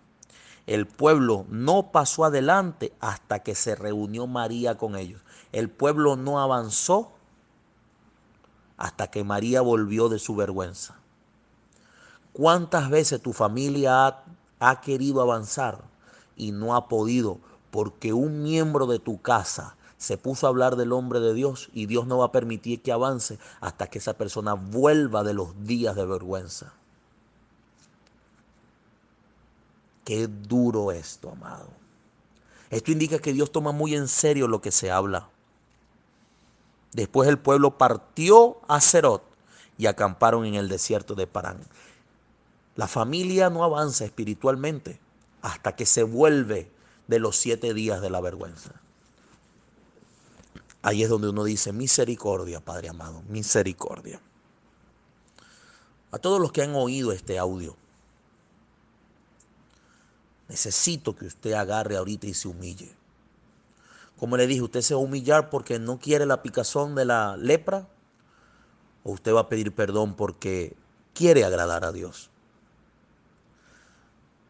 El 0.66 0.88
pueblo 0.88 1.46
no 1.50 1.92
pasó 1.92 2.26
adelante 2.26 2.94
hasta 3.00 3.40
que 3.40 3.56
se 3.56 3.76
reunió 3.76 4.28
María 4.28 4.78
con 4.78 4.96
ellos. 4.96 5.22
El 5.52 5.70
pueblo 5.70 6.16
no 6.16 6.40
avanzó 6.40 7.12
hasta 8.78 9.08
que 9.08 9.24
María 9.24 9.62
volvió 9.62 10.10
de 10.10 10.18
su 10.18 10.36
vergüenza. 10.36 10.96
¿Cuántas 12.34 12.90
veces 12.90 13.22
tu 13.22 13.34
familia 13.34 14.08
ha, 14.08 14.24
ha, 14.60 14.82
querido 14.82 15.22
avanzar 15.22 15.84
y 16.36 16.52
no 16.52 16.76
ha 16.76 16.88
podido 16.88 17.40
porque 17.70 18.14
un 18.14 18.42
miembro 18.42 18.88
de 18.88 19.00
tu 19.00 19.22
casa 19.22 19.76
se 20.02 20.18
puso 20.18 20.48
a 20.48 20.50
hablar 20.50 20.78
del 20.78 20.94
hombre 20.94 21.20
de 21.20 21.36
Dios 21.36 21.70
y 21.74 21.86
Dios 21.86 22.08
no 22.08 22.18
va 22.18 22.26
a 22.26 22.32
permitir 22.32 22.82
que 22.82 22.92
avance 22.92 23.38
hasta 23.60 23.86
que 23.86 24.00
esa 24.00 24.14
persona 24.14 24.56
vuelva 24.56 25.24
de 25.24 25.36
los 25.36 25.64
días 25.64 25.96
de 25.96 26.08
vergüenza. 26.08 26.74
Qué 30.04 30.28
duro 30.28 30.92
esto, 30.92 31.30
amado. 31.30 31.68
Esto 32.72 32.92
indica 32.92 33.20
que 33.20 33.32
Dios 33.32 33.52
toma 33.52 33.74
muy 33.74 33.94
en 33.94 34.08
serio 34.08 34.48
lo 34.48 34.60
que 34.60 34.72
se 34.72 34.90
habla. 34.90 35.30
Después 36.94 37.30
el 37.30 37.38
pueblo 37.38 37.78
partió 37.78 38.58
a 38.68 38.82
Cerot 38.82 39.22
y 39.78 39.86
acamparon 39.86 40.46
en 40.46 40.56
el 40.56 40.68
desierto 40.68 41.14
de 41.14 41.28
Parán. 41.28 41.60
La 42.76 42.88
familia 42.88 43.52
no 43.52 43.64
avanza 43.64 44.04
espiritualmente 44.04 45.00
hasta 45.44 45.76
que 45.76 45.86
se 45.86 46.02
vuelve 46.02 46.72
de 47.08 47.20
los 47.20 47.38
siete 47.38 47.76
días 47.76 48.02
de 48.02 48.10
la 48.10 48.20
vergüenza. 48.20 48.81
Ahí 50.82 51.04
es 51.04 51.10
donde 51.10 51.30
uno 51.30 51.44
dice, 51.44 51.74
misericordia, 51.74 52.60
Padre 52.60 52.90
amado, 52.90 53.22
misericordia. 53.28 54.20
A 56.12 56.18
todos 56.18 56.42
los 56.42 56.52
que 56.52 56.64
han 56.64 56.74
oído 56.76 57.12
este 57.12 57.38
audio, 57.38 57.76
necesito 60.50 61.16
que 61.16 61.26
usted 61.26 61.54
agarre 61.54 61.98
ahorita 61.98 62.28
y 62.28 62.34
se 62.34 62.48
humille. 62.48 62.92
Como 64.20 64.38
le 64.38 64.48
dije, 64.48 64.62
usted 64.62 64.82
se 64.82 64.94
va 64.94 65.00
a 65.00 65.04
humillar 65.04 65.50
porque 65.50 65.80
no 65.80 66.00
quiere 66.00 66.26
la 66.26 66.42
picazón 66.42 66.96
de 66.96 67.06
la 67.06 67.38
lepra 67.38 67.88
o 69.04 69.12
usted 69.12 69.34
va 69.34 69.42
a 69.42 69.50
pedir 69.50 69.74
perdón 69.74 70.16
porque 70.16 70.76
quiere 71.14 71.46
agradar 71.46 71.86
a 71.86 71.92
Dios. 71.92 72.30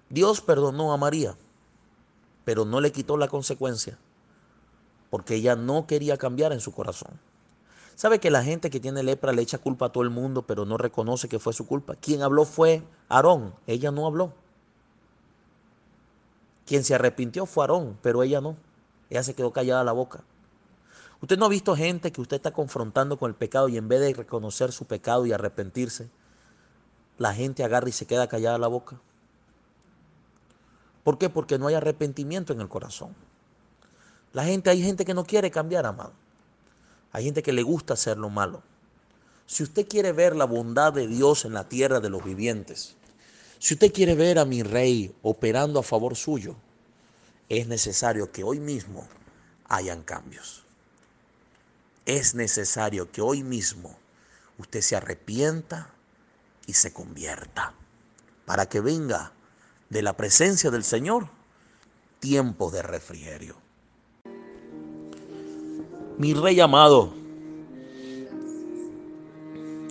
Dios 0.09 0.41
perdonó 0.41 0.91
a 0.91 0.97
María, 0.97 1.35
pero 2.43 2.65
no 2.65 2.81
le 2.81 2.91
quitó 2.91 3.15
la 3.17 3.27
consecuencia 3.27 3.97
porque 5.11 5.35
ella 5.35 5.55
no 5.55 5.85
quería 5.85 6.17
cambiar 6.17 6.53
en 6.53 6.61
su 6.61 6.71
corazón. 6.71 7.19
¿Sabe 7.95 8.19
que 8.19 8.31
la 8.31 8.43
gente 8.43 8.71
que 8.71 8.79
tiene 8.79 9.03
lepra 9.03 9.33
le 9.33 9.41
echa 9.43 9.59
culpa 9.59 9.87
a 9.87 9.91
todo 9.91 10.03
el 10.03 10.09
mundo, 10.09 10.47
pero 10.47 10.65
no 10.65 10.77
reconoce 10.77 11.27
que 11.27 11.37
fue 11.37 11.53
su 11.53 11.67
culpa? 11.67 11.95
Quien 11.95 12.23
habló 12.23 12.45
fue 12.45 12.81
Aarón, 13.09 13.53
ella 13.67 13.91
no 13.91 14.07
habló. 14.07 14.33
Quien 16.65 16.83
se 16.85 16.95
arrepintió 16.95 17.45
fue 17.45 17.65
Aarón, 17.65 17.99
pero 18.01 18.23
ella 18.23 18.39
no. 18.39 18.55
Ella 19.09 19.21
se 19.21 19.35
quedó 19.35 19.51
callada 19.51 19.83
la 19.83 19.91
boca. 19.91 20.23
Usted 21.21 21.37
no 21.37 21.45
ha 21.45 21.49
visto 21.49 21.75
gente 21.75 22.13
que 22.13 22.21
usted 22.21 22.37
está 22.37 22.51
confrontando 22.51 23.19
con 23.19 23.29
el 23.29 23.35
pecado 23.35 23.67
y 23.67 23.77
en 23.77 23.89
vez 23.89 23.99
de 23.99 24.13
reconocer 24.13 24.71
su 24.71 24.85
pecado 24.85 25.25
y 25.25 25.33
arrepentirse, 25.33 26.09
la 27.17 27.33
gente 27.33 27.65
agarra 27.65 27.89
y 27.89 27.91
se 27.91 28.07
queda 28.07 28.27
callada 28.27 28.57
la 28.57 28.67
boca. 28.67 28.99
¿Por 31.03 31.17
qué? 31.17 31.29
Porque 31.29 31.59
no 31.59 31.67
hay 31.67 31.75
arrepentimiento 31.75 32.53
en 32.53 32.61
el 32.61 32.69
corazón. 32.69 33.13
La 34.33 34.45
gente, 34.45 34.69
hay 34.69 34.81
gente 34.81 35.05
que 35.05 35.13
no 35.13 35.25
quiere 35.25 35.51
cambiar, 35.51 35.85
amado. 35.85 36.13
Hay 37.11 37.25
gente 37.25 37.43
que 37.43 37.51
le 37.51 37.63
gusta 37.63 37.93
hacer 37.93 38.17
lo 38.17 38.29
malo. 38.29 38.63
Si 39.45 39.63
usted 39.63 39.87
quiere 39.87 40.13
ver 40.13 40.35
la 40.35 40.45
bondad 40.45 40.93
de 40.93 41.07
Dios 41.07 41.43
en 41.43 41.53
la 41.53 41.67
tierra 41.67 41.99
de 41.99 42.09
los 42.09 42.23
vivientes, 42.23 42.95
si 43.59 43.73
usted 43.73 43.91
quiere 43.91 44.15
ver 44.15 44.39
a 44.39 44.45
mi 44.45 44.63
rey 44.63 45.13
operando 45.21 45.79
a 45.79 45.83
favor 45.83 46.15
suyo, 46.15 46.55
es 47.49 47.67
necesario 47.67 48.31
que 48.31 48.43
hoy 48.43 48.59
mismo 48.59 49.07
hayan 49.67 50.03
cambios. 50.03 50.63
Es 52.05 52.33
necesario 52.33 53.11
que 53.11 53.21
hoy 53.21 53.43
mismo 53.43 53.97
usted 54.57 54.81
se 54.81 54.95
arrepienta 54.95 55.89
y 56.65 56.73
se 56.73 56.93
convierta 56.93 57.73
para 58.45 58.67
que 58.67 58.79
venga 58.79 59.33
de 59.89 60.01
la 60.01 60.15
presencia 60.15 60.71
del 60.71 60.83
Señor 60.83 61.27
tiempo 62.19 62.71
de 62.71 62.81
refrigerio. 62.81 63.57
Mi 66.21 66.35
rey 66.35 66.59
amado, 66.59 67.09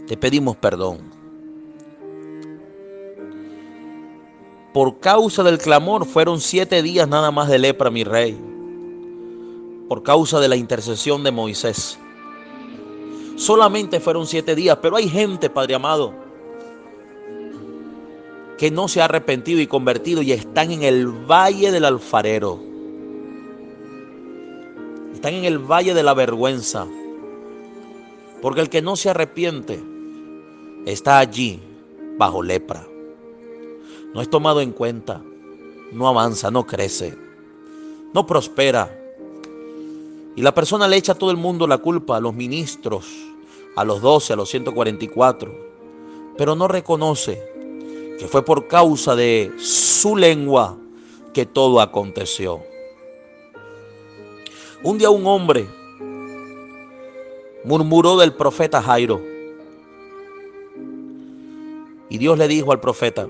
te 0.06 0.16
pedimos 0.16 0.56
perdón. 0.56 0.98
Por 4.72 5.00
causa 5.00 5.42
del 5.42 5.58
clamor 5.58 6.06
fueron 6.06 6.40
siete 6.40 6.82
días 6.82 7.08
nada 7.08 7.32
más 7.32 7.48
de 7.48 7.58
lepra, 7.58 7.90
mi 7.90 8.04
rey. 8.04 8.38
Por 9.88 10.04
causa 10.04 10.38
de 10.38 10.46
la 10.46 10.54
intercesión 10.54 11.24
de 11.24 11.32
Moisés. 11.32 11.98
Solamente 13.34 13.98
fueron 13.98 14.24
siete 14.28 14.54
días, 14.54 14.78
pero 14.80 14.94
hay 14.94 15.08
gente, 15.08 15.50
Padre 15.50 15.74
amado, 15.74 16.14
que 18.56 18.70
no 18.70 18.86
se 18.86 19.02
ha 19.02 19.06
arrepentido 19.06 19.60
y 19.60 19.66
convertido 19.66 20.22
y 20.22 20.30
están 20.30 20.70
en 20.70 20.84
el 20.84 21.08
valle 21.08 21.72
del 21.72 21.86
alfarero 21.86 22.69
están 25.20 25.34
en 25.34 25.44
el 25.44 25.58
valle 25.58 25.92
de 25.92 26.02
la 26.02 26.14
vergüenza. 26.14 26.86
Porque 28.40 28.62
el 28.62 28.70
que 28.70 28.80
no 28.80 28.96
se 28.96 29.10
arrepiente 29.10 29.78
está 30.86 31.18
allí 31.18 31.60
bajo 32.16 32.42
lepra. 32.42 32.86
No 34.14 34.22
es 34.22 34.30
tomado 34.30 34.62
en 34.62 34.72
cuenta, 34.72 35.20
no 35.92 36.08
avanza, 36.08 36.50
no 36.50 36.66
crece, 36.66 37.18
no 38.14 38.26
prospera. 38.26 38.98
Y 40.36 40.40
la 40.40 40.54
persona 40.54 40.88
le 40.88 40.96
echa 40.96 41.12
a 41.12 41.18
todo 41.18 41.30
el 41.30 41.36
mundo 41.36 41.66
la 41.66 41.76
culpa, 41.76 42.16
a 42.16 42.20
los 42.20 42.32
ministros, 42.32 43.04
a 43.76 43.84
los 43.84 44.00
12, 44.00 44.32
a 44.32 44.36
los 44.36 44.48
144, 44.48 45.54
pero 46.38 46.54
no 46.54 46.66
reconoce 46.66 47.42
que 48.18 48.26
fue 48.26 48.42
por 48.42 48.68
causa 48.68 49.14
de 49.14 49.52
su 49.58 50.16
lengua 50.16 50.78
que 51.34 51.44
todo 51.44 51.82
aconteció. 51.82 52.69
Un 54.82 54.96
día 54.96 55.10
un 55.10 55.26
hombre 55.26 55.68
murmuró 57.64 58.16
del 58.16 58.32
profeta 58.32 58.80
Jairo. 58.80 59.20
Y 62.08 62.16
Dios 62.16 62.38
le 62.38 62.48
dijo 62.48 62.72
al 62.72 62.80
profeta, 62.80 63.28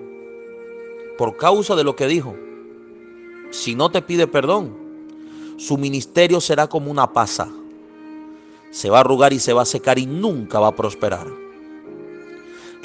por 1.18 1.36
causa 1.36 1.74
de 1.74 1.82
lo 1.82 1.96
que 1.96 2.07
dijo, 2.07 2.36
si 3.51 3.74
no 3.74 3.90
te 3.90 4.01
pide 4.01 4.28
perdón, 4.28 4.76
su 5.59 5.76
ministerio 5.76 6.40
será 6.40 6.68
como 6.68 6.88
una 6.88 7.12
pasa. 7.12 7.48
Se 8.70 8.88
va 8.88 8.98
a 8.98 9.01
arrugar 9.01 9.32
y 9.32 9.40
se 9.40 9.53
va 9.53 9.62
a 9.62 9.66
secar 9.66 9.98
y 9.98 10.07
nunca 10.07 10.61
va 10.61 10.68
a 10.68 10.76
prosperar. 10.76 11.26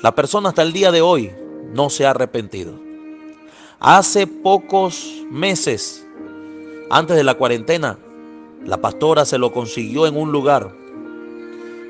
La 0.02 0.16
persona 0.16 0.50
hasta 0.50 0.64
el 0.64 0.74
día 0.74 0.92
de 0.92 1.02
hoy 1.02 1.32
no 1.72 1.92
se 1.92 2.08
ha 2.08 2.10
arrepentido. 2.10 2.74
Hace 3.80 4.26
pocos 4.26 5.24
meses, 5.30 6.06
antes 6.90 7.16
de 7.16 7.24
la 7.24 7.36
cuarentena, 7.36 8.00
la 8.66 8.78
pastora 8.78 9.26
se 9.26 9.38
lo 9.38 9.52
consiguió 9.52 10.08
en 10.08 10.18
un 10.18 10.32
lugar 10.32 10.72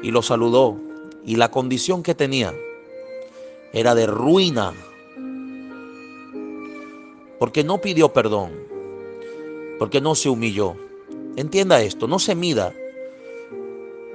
y 0.03 0.11
lo 0.11 0.21
saludó. 0.21 0.77
Y 1.25 1.37
la 1.37 1.49
condición 1.49 2.03
que 2.03 2.13
tenía 2.13 2.53
era 3.71 3.95
de 3.95 4.05
ruina. 4.05 4.73
Porque 7.39 7.63
no 7.63 7.79
pidió 7.79 8.11
perdón. 8.11 8.51
Porque 9.79 10.01
no 10.01 10.15
se 10.15 10.29
humilló. 10.29 10.75
Entienda 11.37 11.81
esto, 11.81 12.07
no 12.07 12.19
se 12.19 12.35
mida. 12.35 12.73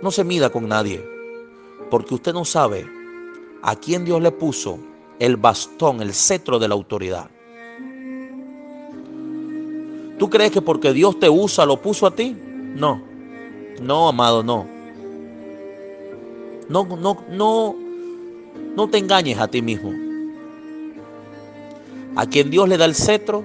No 0.03 0.11
se 0.11 0.23
mida 0.23 0.51
con 0.51 0.69
nadie. 0.69 1.03
Porque 1.91 2.15
usted 2.15 2.35
no 2.35 2.45
sabe 2.45 2.87
a 3.63 3.75
quién 3.75 4.05
Dios 4.05 4.21
le 4.21 4.33
puso 4.33 4.79
el 5.19 5.37
bastón, 5.37 6.03
el 6.03 6.13
cetro 6.13 6.59
de 6.59 6.69
la 6.69 6.75
autoridad. 6.75 7.31
¿Tú 10.19 10.29
crees 10.29 10.53
que 10.53 10.61
porque 10.61 10.93
Dios 10.93 11.19
te 11.19 11.31
usa 11.31 11.65
lo 11.65 11.81
puso 11.81 12.07
a 12.07 12.15
ti? 12.15 12.37
No, 12.75 13.03
no, 13.81 14.09
amado, 14.09 14.43
no. 14.43 14.67
No, 16.69 16.85
no, 16.85 17.25
no, 17.29 17.77
no 18.77 18.91
te 18.91 18.99
engañes 18.99 19.39
a 19.39 19.49
ti 19.49 19.61
mismo. 19.61 19.93
A 22.17 22.27
quien 22.27 22.51
Dios 22.51 22.69
le 22.69 22.77
da 22.77 22.85
el 22.85 22.95
cetro, 22.95 23.45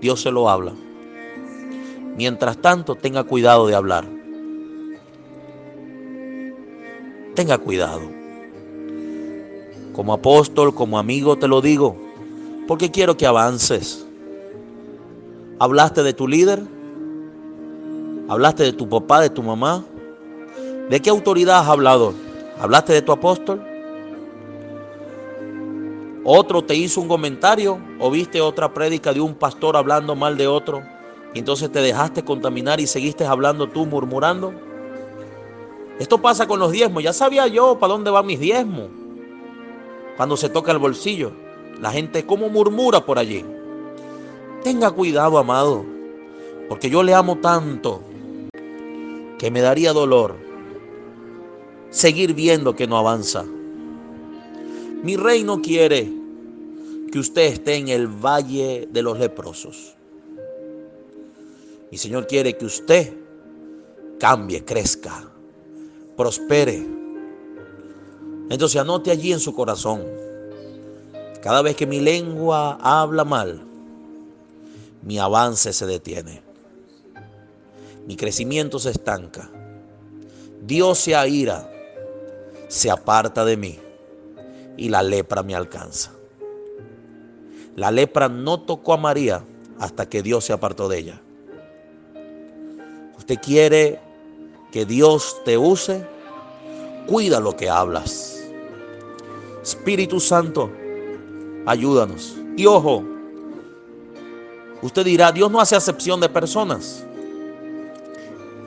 Dios 0.00 0.20
se 0.20 0.30
lo 0.30 0.48
habla. 0.48 0.74
Mientras 2.16 2.58
tanto, 2.58 2.94
tenga 2.94 3.24
cuidado 3.24 3.66
de 3.66 3.74
hablar. 3.74 4.04
Tenga 7.34 7.58
cuidado. 7.58 8.02
Como 9.92 10.12
apóstol, 10.12 10.74
como 10.74 10.98
amigo, 10.98 11.38
te 11.38 11.48
lo 11.48 11.60
digo, 11.60 11.96
porque 12.66 12.90
quiero 12.90 13.16
que 13.16 13.26
avances. 13.26 14.06
¿Hablaste 15.58 16.02
de 16.02 16.12
tu 16.12 16.28
líder? 16.28 16.77
¿Hablaste 18.28 18.62
de 18.62 18.72
tu 18.74 18.86
papá, 18.86 19.22
de 19.22 19.30
tu 19.30 19.42
mamá? 19.42 19.82
¿De 20.90 21.00
qué 21.00 21.08
autoridad 21.08 21.60
has 21.60 21.68
hablado? 21.68 22.12
¿Hablaste 22.60 22.92
de 22.92 23.00
tu 23.00 23.10
apóstol? 23.10 23.64
¿Otro 26.24 26.62
te 26.62 26.74
hizo 26.74 27.00
un 27.00 27.08
comentario 27.08 27.78
o 27.98 28.10
viste 28.10 28.42
otra 28.42 28.74
prédica 28.74 29.14
de 29.14 29.22
un 29.22 29.34
pastor 29.34 29.78
hablando 29.78 30.14
mal 30.14 30.36
de 30.36 30.46
otro? 30.46 30.82
Y 31.32 31.38
entonces 31.38 31.72
te 31.72 31.80
dejaste 31.80 32.22
contaminar 32.22 32.80
y 32.80 32.86
seguiste 32.86 33.24
hablando 33.24 33.66
tú 33.70 33.86
murmurando. 33.86 34.52
Esto 35.98 36.20
pasa 36.20 36.46
con 36.46 36.60
los 36.60 36.70
diezmos. 36.70 37.02
Ya 37.02 37.14
sabía 37.14 37.46
yo 37.46 37.78
para 37.78 37.94
dónde 37.94 38.10
van 38.10 38.26
mis 38.26 38.40
diezmos. 38.40 38.88
Cuando 40.18 40.36
se 40.36 40.50
toca 40.50 40.70
el 40.72 40.78
bolsillo. 40.78 41.32
La 41.80 41.92
gente 41.92 42.26
como 42.26 42.50
murmura 42.50 43.06
por 43.06 43.18
allí. 43.18 43.42
Tenga 44.62 44.90
cuidado, 44.90 45.38
amado. 45.38 45.86
Porque 46.68 46.90
yo 46.90 47.02
le 47.02 47.14
amo 47.14 47.36
tanto 47.36 48.02
que 49.38 49.50
me 49.50 49.60
daría 49.60 49.92
dolor 49.92 50.36
seguir 51.90 52.34
viendo 52.34 52.74
que 52.74 52.86
no 52.86 52.98
avanza. 52.98 53.44
Mi 55.02 55.16
rey 55.16 55.44
no 55.44 55.62
quiere 55.62 56.12
que 57.10 57.18
usted 57.18 57.42
esté 57.42 57.76
en 57.76 57.88
el 57.88 58.08
valle 58.08 58.88
de 58.90 59.02
los 59.02 59.18
leprosos. 59.18 59.94
Mi 61.90 61.96
Señor 61.96 62.26
quiere 62.26 62.56
que 62.58 62.66
usted 62.66 63.14
cambie, 64.18 64.64
crezca, 64.64 65.30
prospere. 66.16 66.86
Entonces 68.50 68.80
anote 68.80 69.10
allí 69.10 69.32
en 69.32 69.40
su 69.40 69.54
corazón, 69.54 70.04
cada 71.42 71.62
vez 71.62 71.76
que 71.76 71.86
mi 71.86 72.00
lengua 72.00 72.78
habla 72.82 73.24
mal, 73.24 73.62
mi 75.02 75.18
avance 75.18 75.72
se 75.72 75.86
detiene 75.86 76.47
mi 78.08 78.16
crecimiento 78.16 78.78
se 78.78 78.88
estanca. 78.88 79.50
Dios 80.62 80.98
se 80.98 81.14
aira, 81.14 81.70
se 82.66 82.90
aparta 82.90 83.44
de 83.44 83.58
mí 83.58 83.78
y 84.78 84.88
la 84.88 85.02
lepra 85.02 85.42
me 85.42 85.54
alcanza. 85.54 86.12
La 87.76 87.90
lepra 87.90 88.30
no 88.30 88.62
tocó 88.62 88.94
a 88.94 88.96
María 88.96 89.44
hasta 89.78 90.08
que 90.08 90.22
Dios 90.22 90.46
se 90.46 90.54
apartó 90.54 90.88
de 90.88 90.98
ella. 91.00 91.20
Usted 93.18 93.36
quiere 93.42 94.00
que 94.72 94.86
Dios 94.86 95.42
te 95.44 95.58
use, 95.58 96.02
cuida 97.06 97.40
lo 97.40 97.58
que 97.58 97.68
hablas. 97.68 98.42
Espíritu 99.62 100.18
Santo, 100.18 100.70
ayúdanos. 101.66 102.38
Y 102.56 102.64
ojo, 102.64 103.04
usted 104.80 105.04
dirá, 105.04 105.30
Dios 105.30 105.50
no 105.50 105.60
hace 105.60 105.76
acepción 105.76 106.20
de 106.20 106.30
personas. 106.30 107.04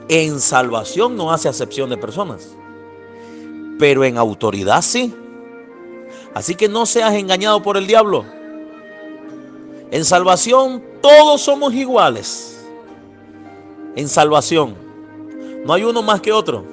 En 0.08 0.40
salvación 0.40 1.16
no 1.16 1.32
hace 1.32 1.48
acepción 1.48 1.90
de 1.90 1.96
personas, 1.96 2.56
pero 3.78 4.04
en 4.04 4.18
autoridad 4.18 4.82
sí. 4.82 5.14
Así 6.34 6.54
que 6.54 6.68
no 6.68 6.86
seas 6.86 7.14
engañado 7.14 7.62
por 7.62 7.76
el 7.76 7.86
diablo. 7.86 8.24
En 9.90 10.04
salvación 10.04 10.82
todos 11.00 11.42
somos 11.42 11.74
iguales. 11.74 12.64
En 13.94 14.08
salvación 14.08 14.74
no 15.64 15.72
hay 15.74 15.84
uno 15.84 16.02
más 16.02 16.20
que 16.20 16.32
otro. 16.32 16.64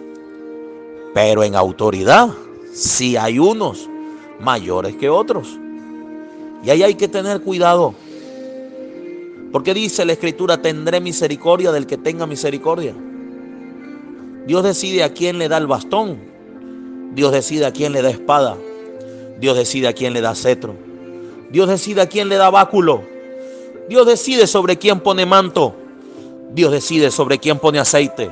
Pero 1.13 1.43
en 1.43 1.55
autoridad 1.55 2.29
sí 2.71 3.17
hay 3.17 3.39
unos 3.39 3.89
mayores 4.39 4.95
que 4.95 5.09
otros. 5.09 5.57
Y 6.63 6.69
ahí 6.69 6.83
hay 6.83 6.95
que 6.95 7.07
tener 7.07 7.41
cuidado. 7.41 7.93
Porque 9.51 9.73
dice 9.73 10.05
la 10.05 10.13
escritura, 10.13 10.61
tendré 10.61 11.01
misericordia 11.01 11.71
del 11.71 11.87
que 11.87 11.97
tenga 11.97 12.27
misericordia. 12.27 12.93
Dios 14.45 14.63
decide 14.63 15.03
a 15.03 15.13
quién 15.13 15.37
le 15.37 15.47
da 15.47 15.57
el 15.57 15.67
bastón. 15.67 16.19
Dios 17.13 17.31
decide 17.31 17.65
a 17.65 17.71
quién 17.71 17.91
le 17.93 18.01
da 18.01 18.09
espada. 18.09 18.57
Dios 19.39 19.57
decide 19.57 19.87
a 19.87 19.93
quién 19.93 20.13
le 20.13 20.21
da 20.21 20.35
cetro. 20.35 20.75
Dios 21.51 21.67
decide 21.67 22.01
a 22.01 22.07
quién 22.07 22.29
le 22.29 22.35
da 22.35 22.49
báculo. 22.49 23.03
Dios 23.87 24.05
decide 24.05 24.47
sobre 24.47 24.77
quién 24.77 24.99
pone 24.99 25.25
manto. 25.25 25.75
Dios 26.53 26.71
decide 26.71 27.11
sobre 27.11 27.39
quién 27.39 27.59
pone 27.59 27.79
aceite. 27.79 28.29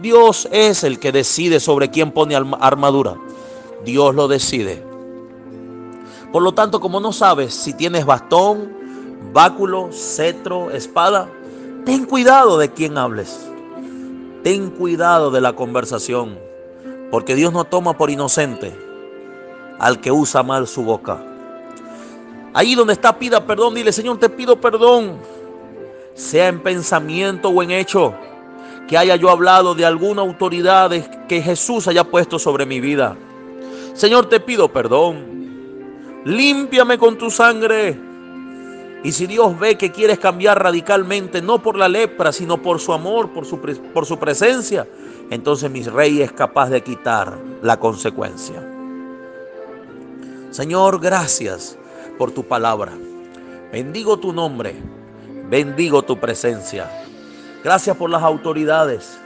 Dios 0.00 0.48
es 0.52 0.84
el 0.84 1.00
que 1.00 1.10
decide 1.10 1.58
sobre 1.60 1.90
quién 1.90 2.12
pone 2.12 2.36
armadura. 2.36 3.16
Dios 3.84 4.14
lo 4.14 4.28
decide. 4.28 4.82
Por 6.32 6.42
lo 6.42 6.52
tanto, 6.52 6.80
como 6.80 7.00
no 7.00 7.12
sabes 7.12 7.54
si 7.54 7.72
tienes 7.72 8.04
bastón, 8.04 8.72
báculo, 9.32 9.90
cetro, 9.92 10.70
espada, 10.70 11.28
ten 11.84 12.04
cuidado 12.04 12.58
de 12.58 12.70
quién 12.70 12.98
hables. 12.98 13.48
Ten 14.42 14.70
cuidado 14.70 15.30
de 15.30 15.40
la 15.40 15.54
conversación, 15.54 16.38
porque 17.10 17.34
Dios 17.34 17.52
no 17.52 17.64
toma 17.64 17.96
por 17.96 18.10
inocente 18.10 18.76
al 19.78 20.00
que 20.00 20.12
usa 20.12 20.42
mal 20.42 20.66
su 20.66 20.82
boca. 20.82 21.22
Ahí 22.54 22.74
donde 22.74 22.92
está, 22.92 23.18
pida 23.18 23.46
perdón, 23.46 23.74
dile, 23.74 23.92
Señor, 23.92 24.18
te 24.18 24.28
pido 24.28 24.60
perdón, 24.60 25.18
sea 26.14 26.48
en 26.48 26.60
pensamiento 26.60 27.48
o 27.48 27.62
en 27.62 27.70
hecho, 27.70 28.14
que 28.88 28.96
haya 28.96 29.16
yo 29.16 29.30
hablado 29.30 29.74
de 29.74 29.84
alguna 29.84 30.22
autoridad 30.22 30.90
que 31.26 31.42
Jesús 31.42 31.86
haya 31.88 32.04
puesto 32.04 32.38
sobre 32.38 32.64
mi 32.64 32.80
vida. 32.80 33.16
Señor, 33.94 34.26
te 34.26 34.40
pido 34.40 34.68
perdón. 34.72 35.36
Límpiame 36.24 36.98
con 36.98 37.18
tu 37.18 37.30
sangre 37.30 38.07
y 39.04 39.12
si 39.12 39.26
Dios 39.26 39.58
ve 39.58 39.78
que 39.78 39.92
quieres 39.92 40.18
cambiar 40.18 40.60
radicalmente, 40.60 41.40
no 41.40 41.62
por 41.62 41.76
la 41.76 41.88
lepra, 41.88 42.32
sino 42.32 42.60
por 42.60 42.80
su 42.80 42.92
amor, 42.92 43.30
por 43.30 43.46
su, 43.46 43.60
por 43.60 44.06
su 44.06 44.18
presencia, 44.18 44.88
entonces 45.30 45.70
mi 45.70 45.82
rey 45.82 46.20
es 46.20 46.32
capaz 46.32 46.68
de 46.68 46.82
quitar 46.82 47.38
la 47.62 47.78
consecuencia. 47.78 48.56
Señor, 50.50 51.00
gracias 51.00 51.78
por 52.16 52.32
tu 52.32 52.44
palabra. 52.44 52.92
Bendigo 53.70 54.18
tu 54.18 54.32
nombre, 54.32 54.74
bendigo 55.48 56.02
tu 56.02 56.18
presencia. 56.18 56.90
Gracias 57.62 57.96
por 57.96 58.10
las 58.10 58.22
autoridades. 58.22 59.18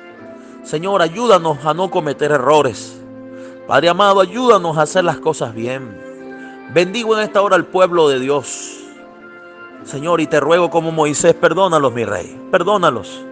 Señor, 0.65 1.01
ayúdanos 1.01 1.65
a 1.65 1.73
no 1.73 1.91
cometer 1.91 2.33
errores. 2.33 2.99
Padre 3.67 3.89
amado, 3.89 4.21
ayúdanos 4.21 4.77
a 4.77 4.83
hacer 4.83 5.05
las 5.05 5.19
cosas 5.19 5.55
bien. 5.55 5.97
Bendigo 6.75 7.17
en 7.17 7.25
esta 7.25 7.41
hora 7.41 7.57
al 7.57 7.67
pueblo 7.67 8.09
de 8.09 8.19
Dios. 8.19 8.82
Señor, 9.85 10.21
y 10.21 10.27
te 10.27 10.41
ruego 10.41 10.71
como 10.71 10.93
Moisés, 10.93 11.35
perdónalos, 11.35 11.93
mi 11.93 12.05
rey, 12.05 12.41
perdónalos. 12.51 13.25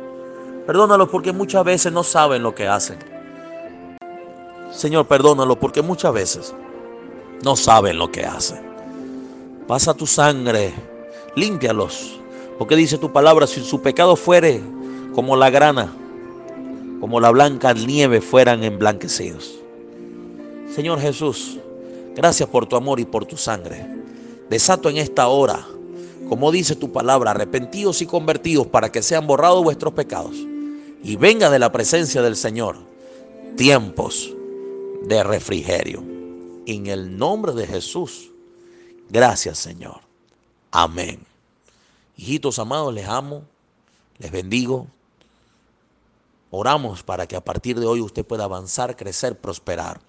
Perdónalos 0.67 1.09
porque 1.09 1.33
muchas 1.33 1.65
veces 1.65 1.93
no 1.93 2.03
saben 2.03 2.43
lo 2.43 2.55
que 2.55 2.69
hacen. 2.69 2.99
Señor, 4.73 5.07
perdónalos 5.07 5.57
porque 5.59 5.83
muchas 5.83 6.13
veces 6.13 6.55
no 7.43 7.57
saben 7.57 7.99
lo 7.99 8.11
que 8.11 8.25
hacen. 8.25 8.61
Pasa 9.67 9.95
tu 9.95 10.07
sangre, 10.07 10.73
límpialos. 11.35 12.21
Porque 12.59 12.77
dice 12.77 12.99
tu 12.99 13.11
palabra, 13.11 13.47
si 13.47 13.63
su 13.63 13.81
pecado 13.81 14.17
fuere 14.17 14.61
como 15.15 15.37
la 15.37 15.51
grana, 15.51 15.93
como 17.01 17.19
la 17.19 17.31
blanca 17.31 17.73
nieve 17.73 18.21
fueran 18.21 18.63
emblanquecidos. 18.63 19.59
Señor 20.75 21.01
Jesús, 21.01 21.59
gracias 22.15 22.49
por 22.49 22.67
tu 22.67 22.77
amor 22.77 23.01
y 23.01 23.07
por 23.07 23.25
tu 23.25 23.37
sangre. 23.37 23.87
Desato 24.51 24.89
en 24.91 24.99
esta 24.99 25.29
hora, 25.29 25.67
como 26.31 26.53
dice 26.53 26.77
tu 26.77 26.93
palabra, 26.93 27.33
arrepentidos 27.33 28.03
y 28.03 28.07
convertidos 28.07 28.69
para 28.69 28.93
que 28.93 29.03
sean 29.03 29.27
borrados 29.27 29.65
vuestros 29.65 29.95
pecados. 29.95 30.37
Y 31.03 31.17
venga 31.17 31.51
de 31.51 31.59
la 31.59 31.73
presencia 31.73 32.23
del 32.23 32.37
Señor 32.37 32.77
tiempos 33.57 34.33
de 35.03 35.25
refrigerio. 35.25 36.05
En 36.67 36.87
el 36.87 37.19
nombre 37.19 37.53
de 37.53 37.67
Jesús. 37.67 38.31
Gracias 39.09 39.59
Señor. 39.59 40.03
Amén. 40.71 41.27
Hijitos 42.17 42.61
amados, 42.61 42.95
les 42.95 43.09
amo, 43.09 43.43
les 44.19 44.31
bendigo. 44.31 44.87
Oramos 46.53 47.03
para 47.03 47.27
que 47.27 47.35
a 47.35 47.45
partir 47.45 47.81
de 47.81 47.87
hoy 47.87 48.01
usted 48.01 48.25
pueda 48.25 48.45
avanzar, 48.45 48.95
crecer, 48.95 49.37
prosperar. 49.37 50.01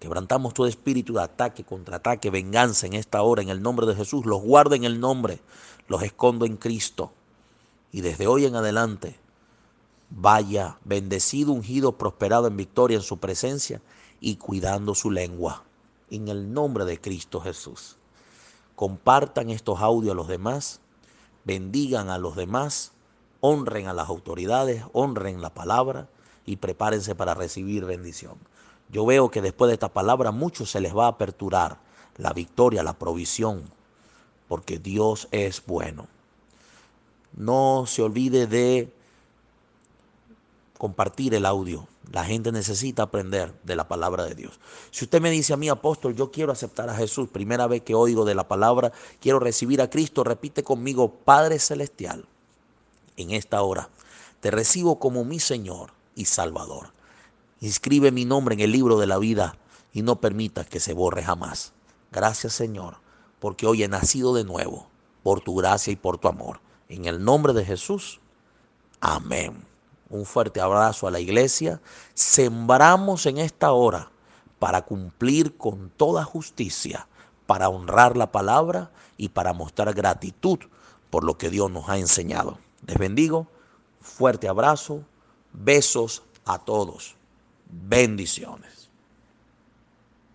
Quebrantamos 0.00 0.54
todo 0.54 0.66
espíritu 0.66 1.14
de 1.14 1.22
ataque, 1.22 1.64
contraataque, 1.64 2.30
venganza 2.30 2.86
en 2.86 2.94
esta 2.94 3.22
hora, 3.22 3.42
en 3.42 3.48
el 3.48 3.62
nombre 3.62 3.86
de 3.86 3.94
Jesús. 3.94 4.26
Los 4.26 4.42
guardo 4.42 4.74
en 4.74 4.84
el 4.84 5.00
nombre, 5.00 5.40
los 5.88 6.02
escondo 6.02 6.44
en 6.44 6.56
Cristo. 6.56 7.12
Y 7.92 8.02
desde 8.02 8.26
hoy 8.26 8.44
en 8.44 8.56
adelante, 8.56 9.16
vaya 10.10 10.78
bendecido, 10.84 11.52
ungido, 11.52 11.92
prosperado 11.96 12.46
en 12.46 12.56
victoria 12.56 12.96
en 12.96 13.02
su 13.02 13.18
presencia 13.18 13.80
y 14.20 14.36
cuidando 14.36 14.94
su 14.94 15.10
lengua. 15.10 15.64
En 16.10 16.28
el 16.28 16.52
nombre 16.52 16.84
de 16.84 17.00
Cristo 17.00 17.40
Jesús. 17.40 17.96
Compartan 18.74 19.50
estos 19.50 19.80
audios 19.80 20.12
a 20.12 20.16
los 20.16 20.28
demás, 20.28 20.80
bendigan 21.44 22.10
a 22.10 22.18
los 22.18 22.36
demás 22.36 22.92
honren 23.40 23.86
a 23.86 23.92
las 23.92 24.08
autoridades, 24.08 24.84
honren 24.92 25.40
la 25.40 25.54
palabra 25.54 26.08
y 26.44 26.56
prepárense 26.56 27.14
para 27.14 27.34
recibir 27.34 27.84
bendición. 27.84 28.38
Yo 28.88 29.04
veo 29.04 29.30
que 29.30 29.42
después 29.42 29.68
de 29.68 29.74
esta 29.74 29.92
palabra 29.92 30.30
muchos 30.30 30.70
se 30.70 30.80
les 30.80 30.96
va 30.96 31.06
a 31.06 31.10
aperturar 31.10 31.78
la 32.16 32.32
victoria, 32.32 32.82
la 32.82 32.98
provisión, 32.98 33.64
porque 34.48 34.78
Dios 34.78 35.28
es 35.30 35.64
bueno. 35.66 36.06
No 37.34 37.84
se 37.86 38.02
olvide 38.02 38.46
de 38.46 38.92
compartir 40.78 41.34
el 41.34 41.46
audio. 41.46 41.86
La 42.12 42.24
gente 42.24 42.52
necesita 42.52 43.02
aprender 43.02 43.52
de 43.64 43.74
la 43.76 43.88
palabra 43.88 44.24
de 44.24 44.34
Dios. 44.34 44.60
Si 44.92 45.04
usted 45.04 45.20
me 45.20 45.30
dice 45.30 45.52
a 45.52 45.56
mí, 45.56 45.68
apóstol, 45.68 46.14
yo 46.14 46.30
quiero 46.30 46.52
aceptar 46.52 46.88
a 46.88 46.94
Jesús, 46.94 47.28
primera 47.28 47.66
vez 47.66 47.82
que 47.82 47.94
oigo 47.94 48.24
de 48.24 48.34
la 48.34 48.46
palabra, 48.46 48.92
quiero 49.20 49.40
recibir 49.40 49.82
a 49.82 49.90
Cristo, 49.90 50.22
repite 50.22 50.62
conmigo, 50.62 51.10
Padre 51.10 51.58
Celestial 51.58 52.26
en 53.16 53.30
esta 53.32 53.62
hora. 53.62 53.88
Te 54.40 54.50
recibo 54.50 54.98
como 54.98 55.24
mi 55.24 55.40
Señor 55.40 55.90
y 56.14 56.26
Salvador. 56.26 56.95
Inscribe 57.60 58.12
mi 58.12 58.24
nombre 58.24 58.54
en 58.54 58.60
el 58.60 58.72
libro 58.72 58.98
de 58.98 59.06
la 59.06 59.18
vida 59.18 59.56
y 59.92 60.02
no 60.02 60.20
permitas 60.20 60.66
que 60.66 60.80
se 60.80 60.92
borre 60.92 61.22
jamás. 61.22 61.72
Gracias 62.12 62.52
Señor, 62.52 62.98
porque 63.38 63.66
hoy 63.66 63.82
he 63.82 63.88
nacido 63.88 64.34
de 64.34 64.44
nuevo 64.44 64.88
por 65.22 65.40
tu 65.40 65.56
gracia 65.56 65.92
y 65.92 65.96
por 65.96 66.18
tu 66.18 66.28
amor. 66.28 66.60
En 66.88 67.06
el 67.06 67.24
nombre 67.24 67.52
de 67.52 67.64
Jesús. 67.64 68.20
Amén. 69.00 69.64
Un 70.08 70.24
fuerte 70.24 70.60
abrazo 70.60 71.06
a 71.06 71.10
la 71.10 71.18
iglesia. 71.18 71.80
Sembramos 72.14 73.26
en 73.26 73.38
esta 73.38 73.72
hora 73.72 74.10
para 74.58 74.82
cumplir 74.82 75.56
con 75.56 75.90
toda 75.90 76.24
justicia, 76.24 77.08
para 77.46 77.68
honrar 77.68 78.16
la 78.16 78.30
palabra 78.30 78.92
y 79.16 79.30
para 79.30 79.52
mostrar 79.52 79.92
gratitud 79.94 80.58
por 81.10 81.24
lo 81.24 81.38
que 81.38 81.50
Dios 81.50 81.70
nos 81.70 81.88
ha 81.88 81.98
enseñado. 81.98 82.58
Les 82.86 82.98
bendigo. 82.98 83.48
Fuerte 84.00 84.48
abrazo. 84.48 85.02
Besos 85.52 86.22
a 86.44 86.58
todos. 86.58 87.15
Bendiciones. 87.66 88.85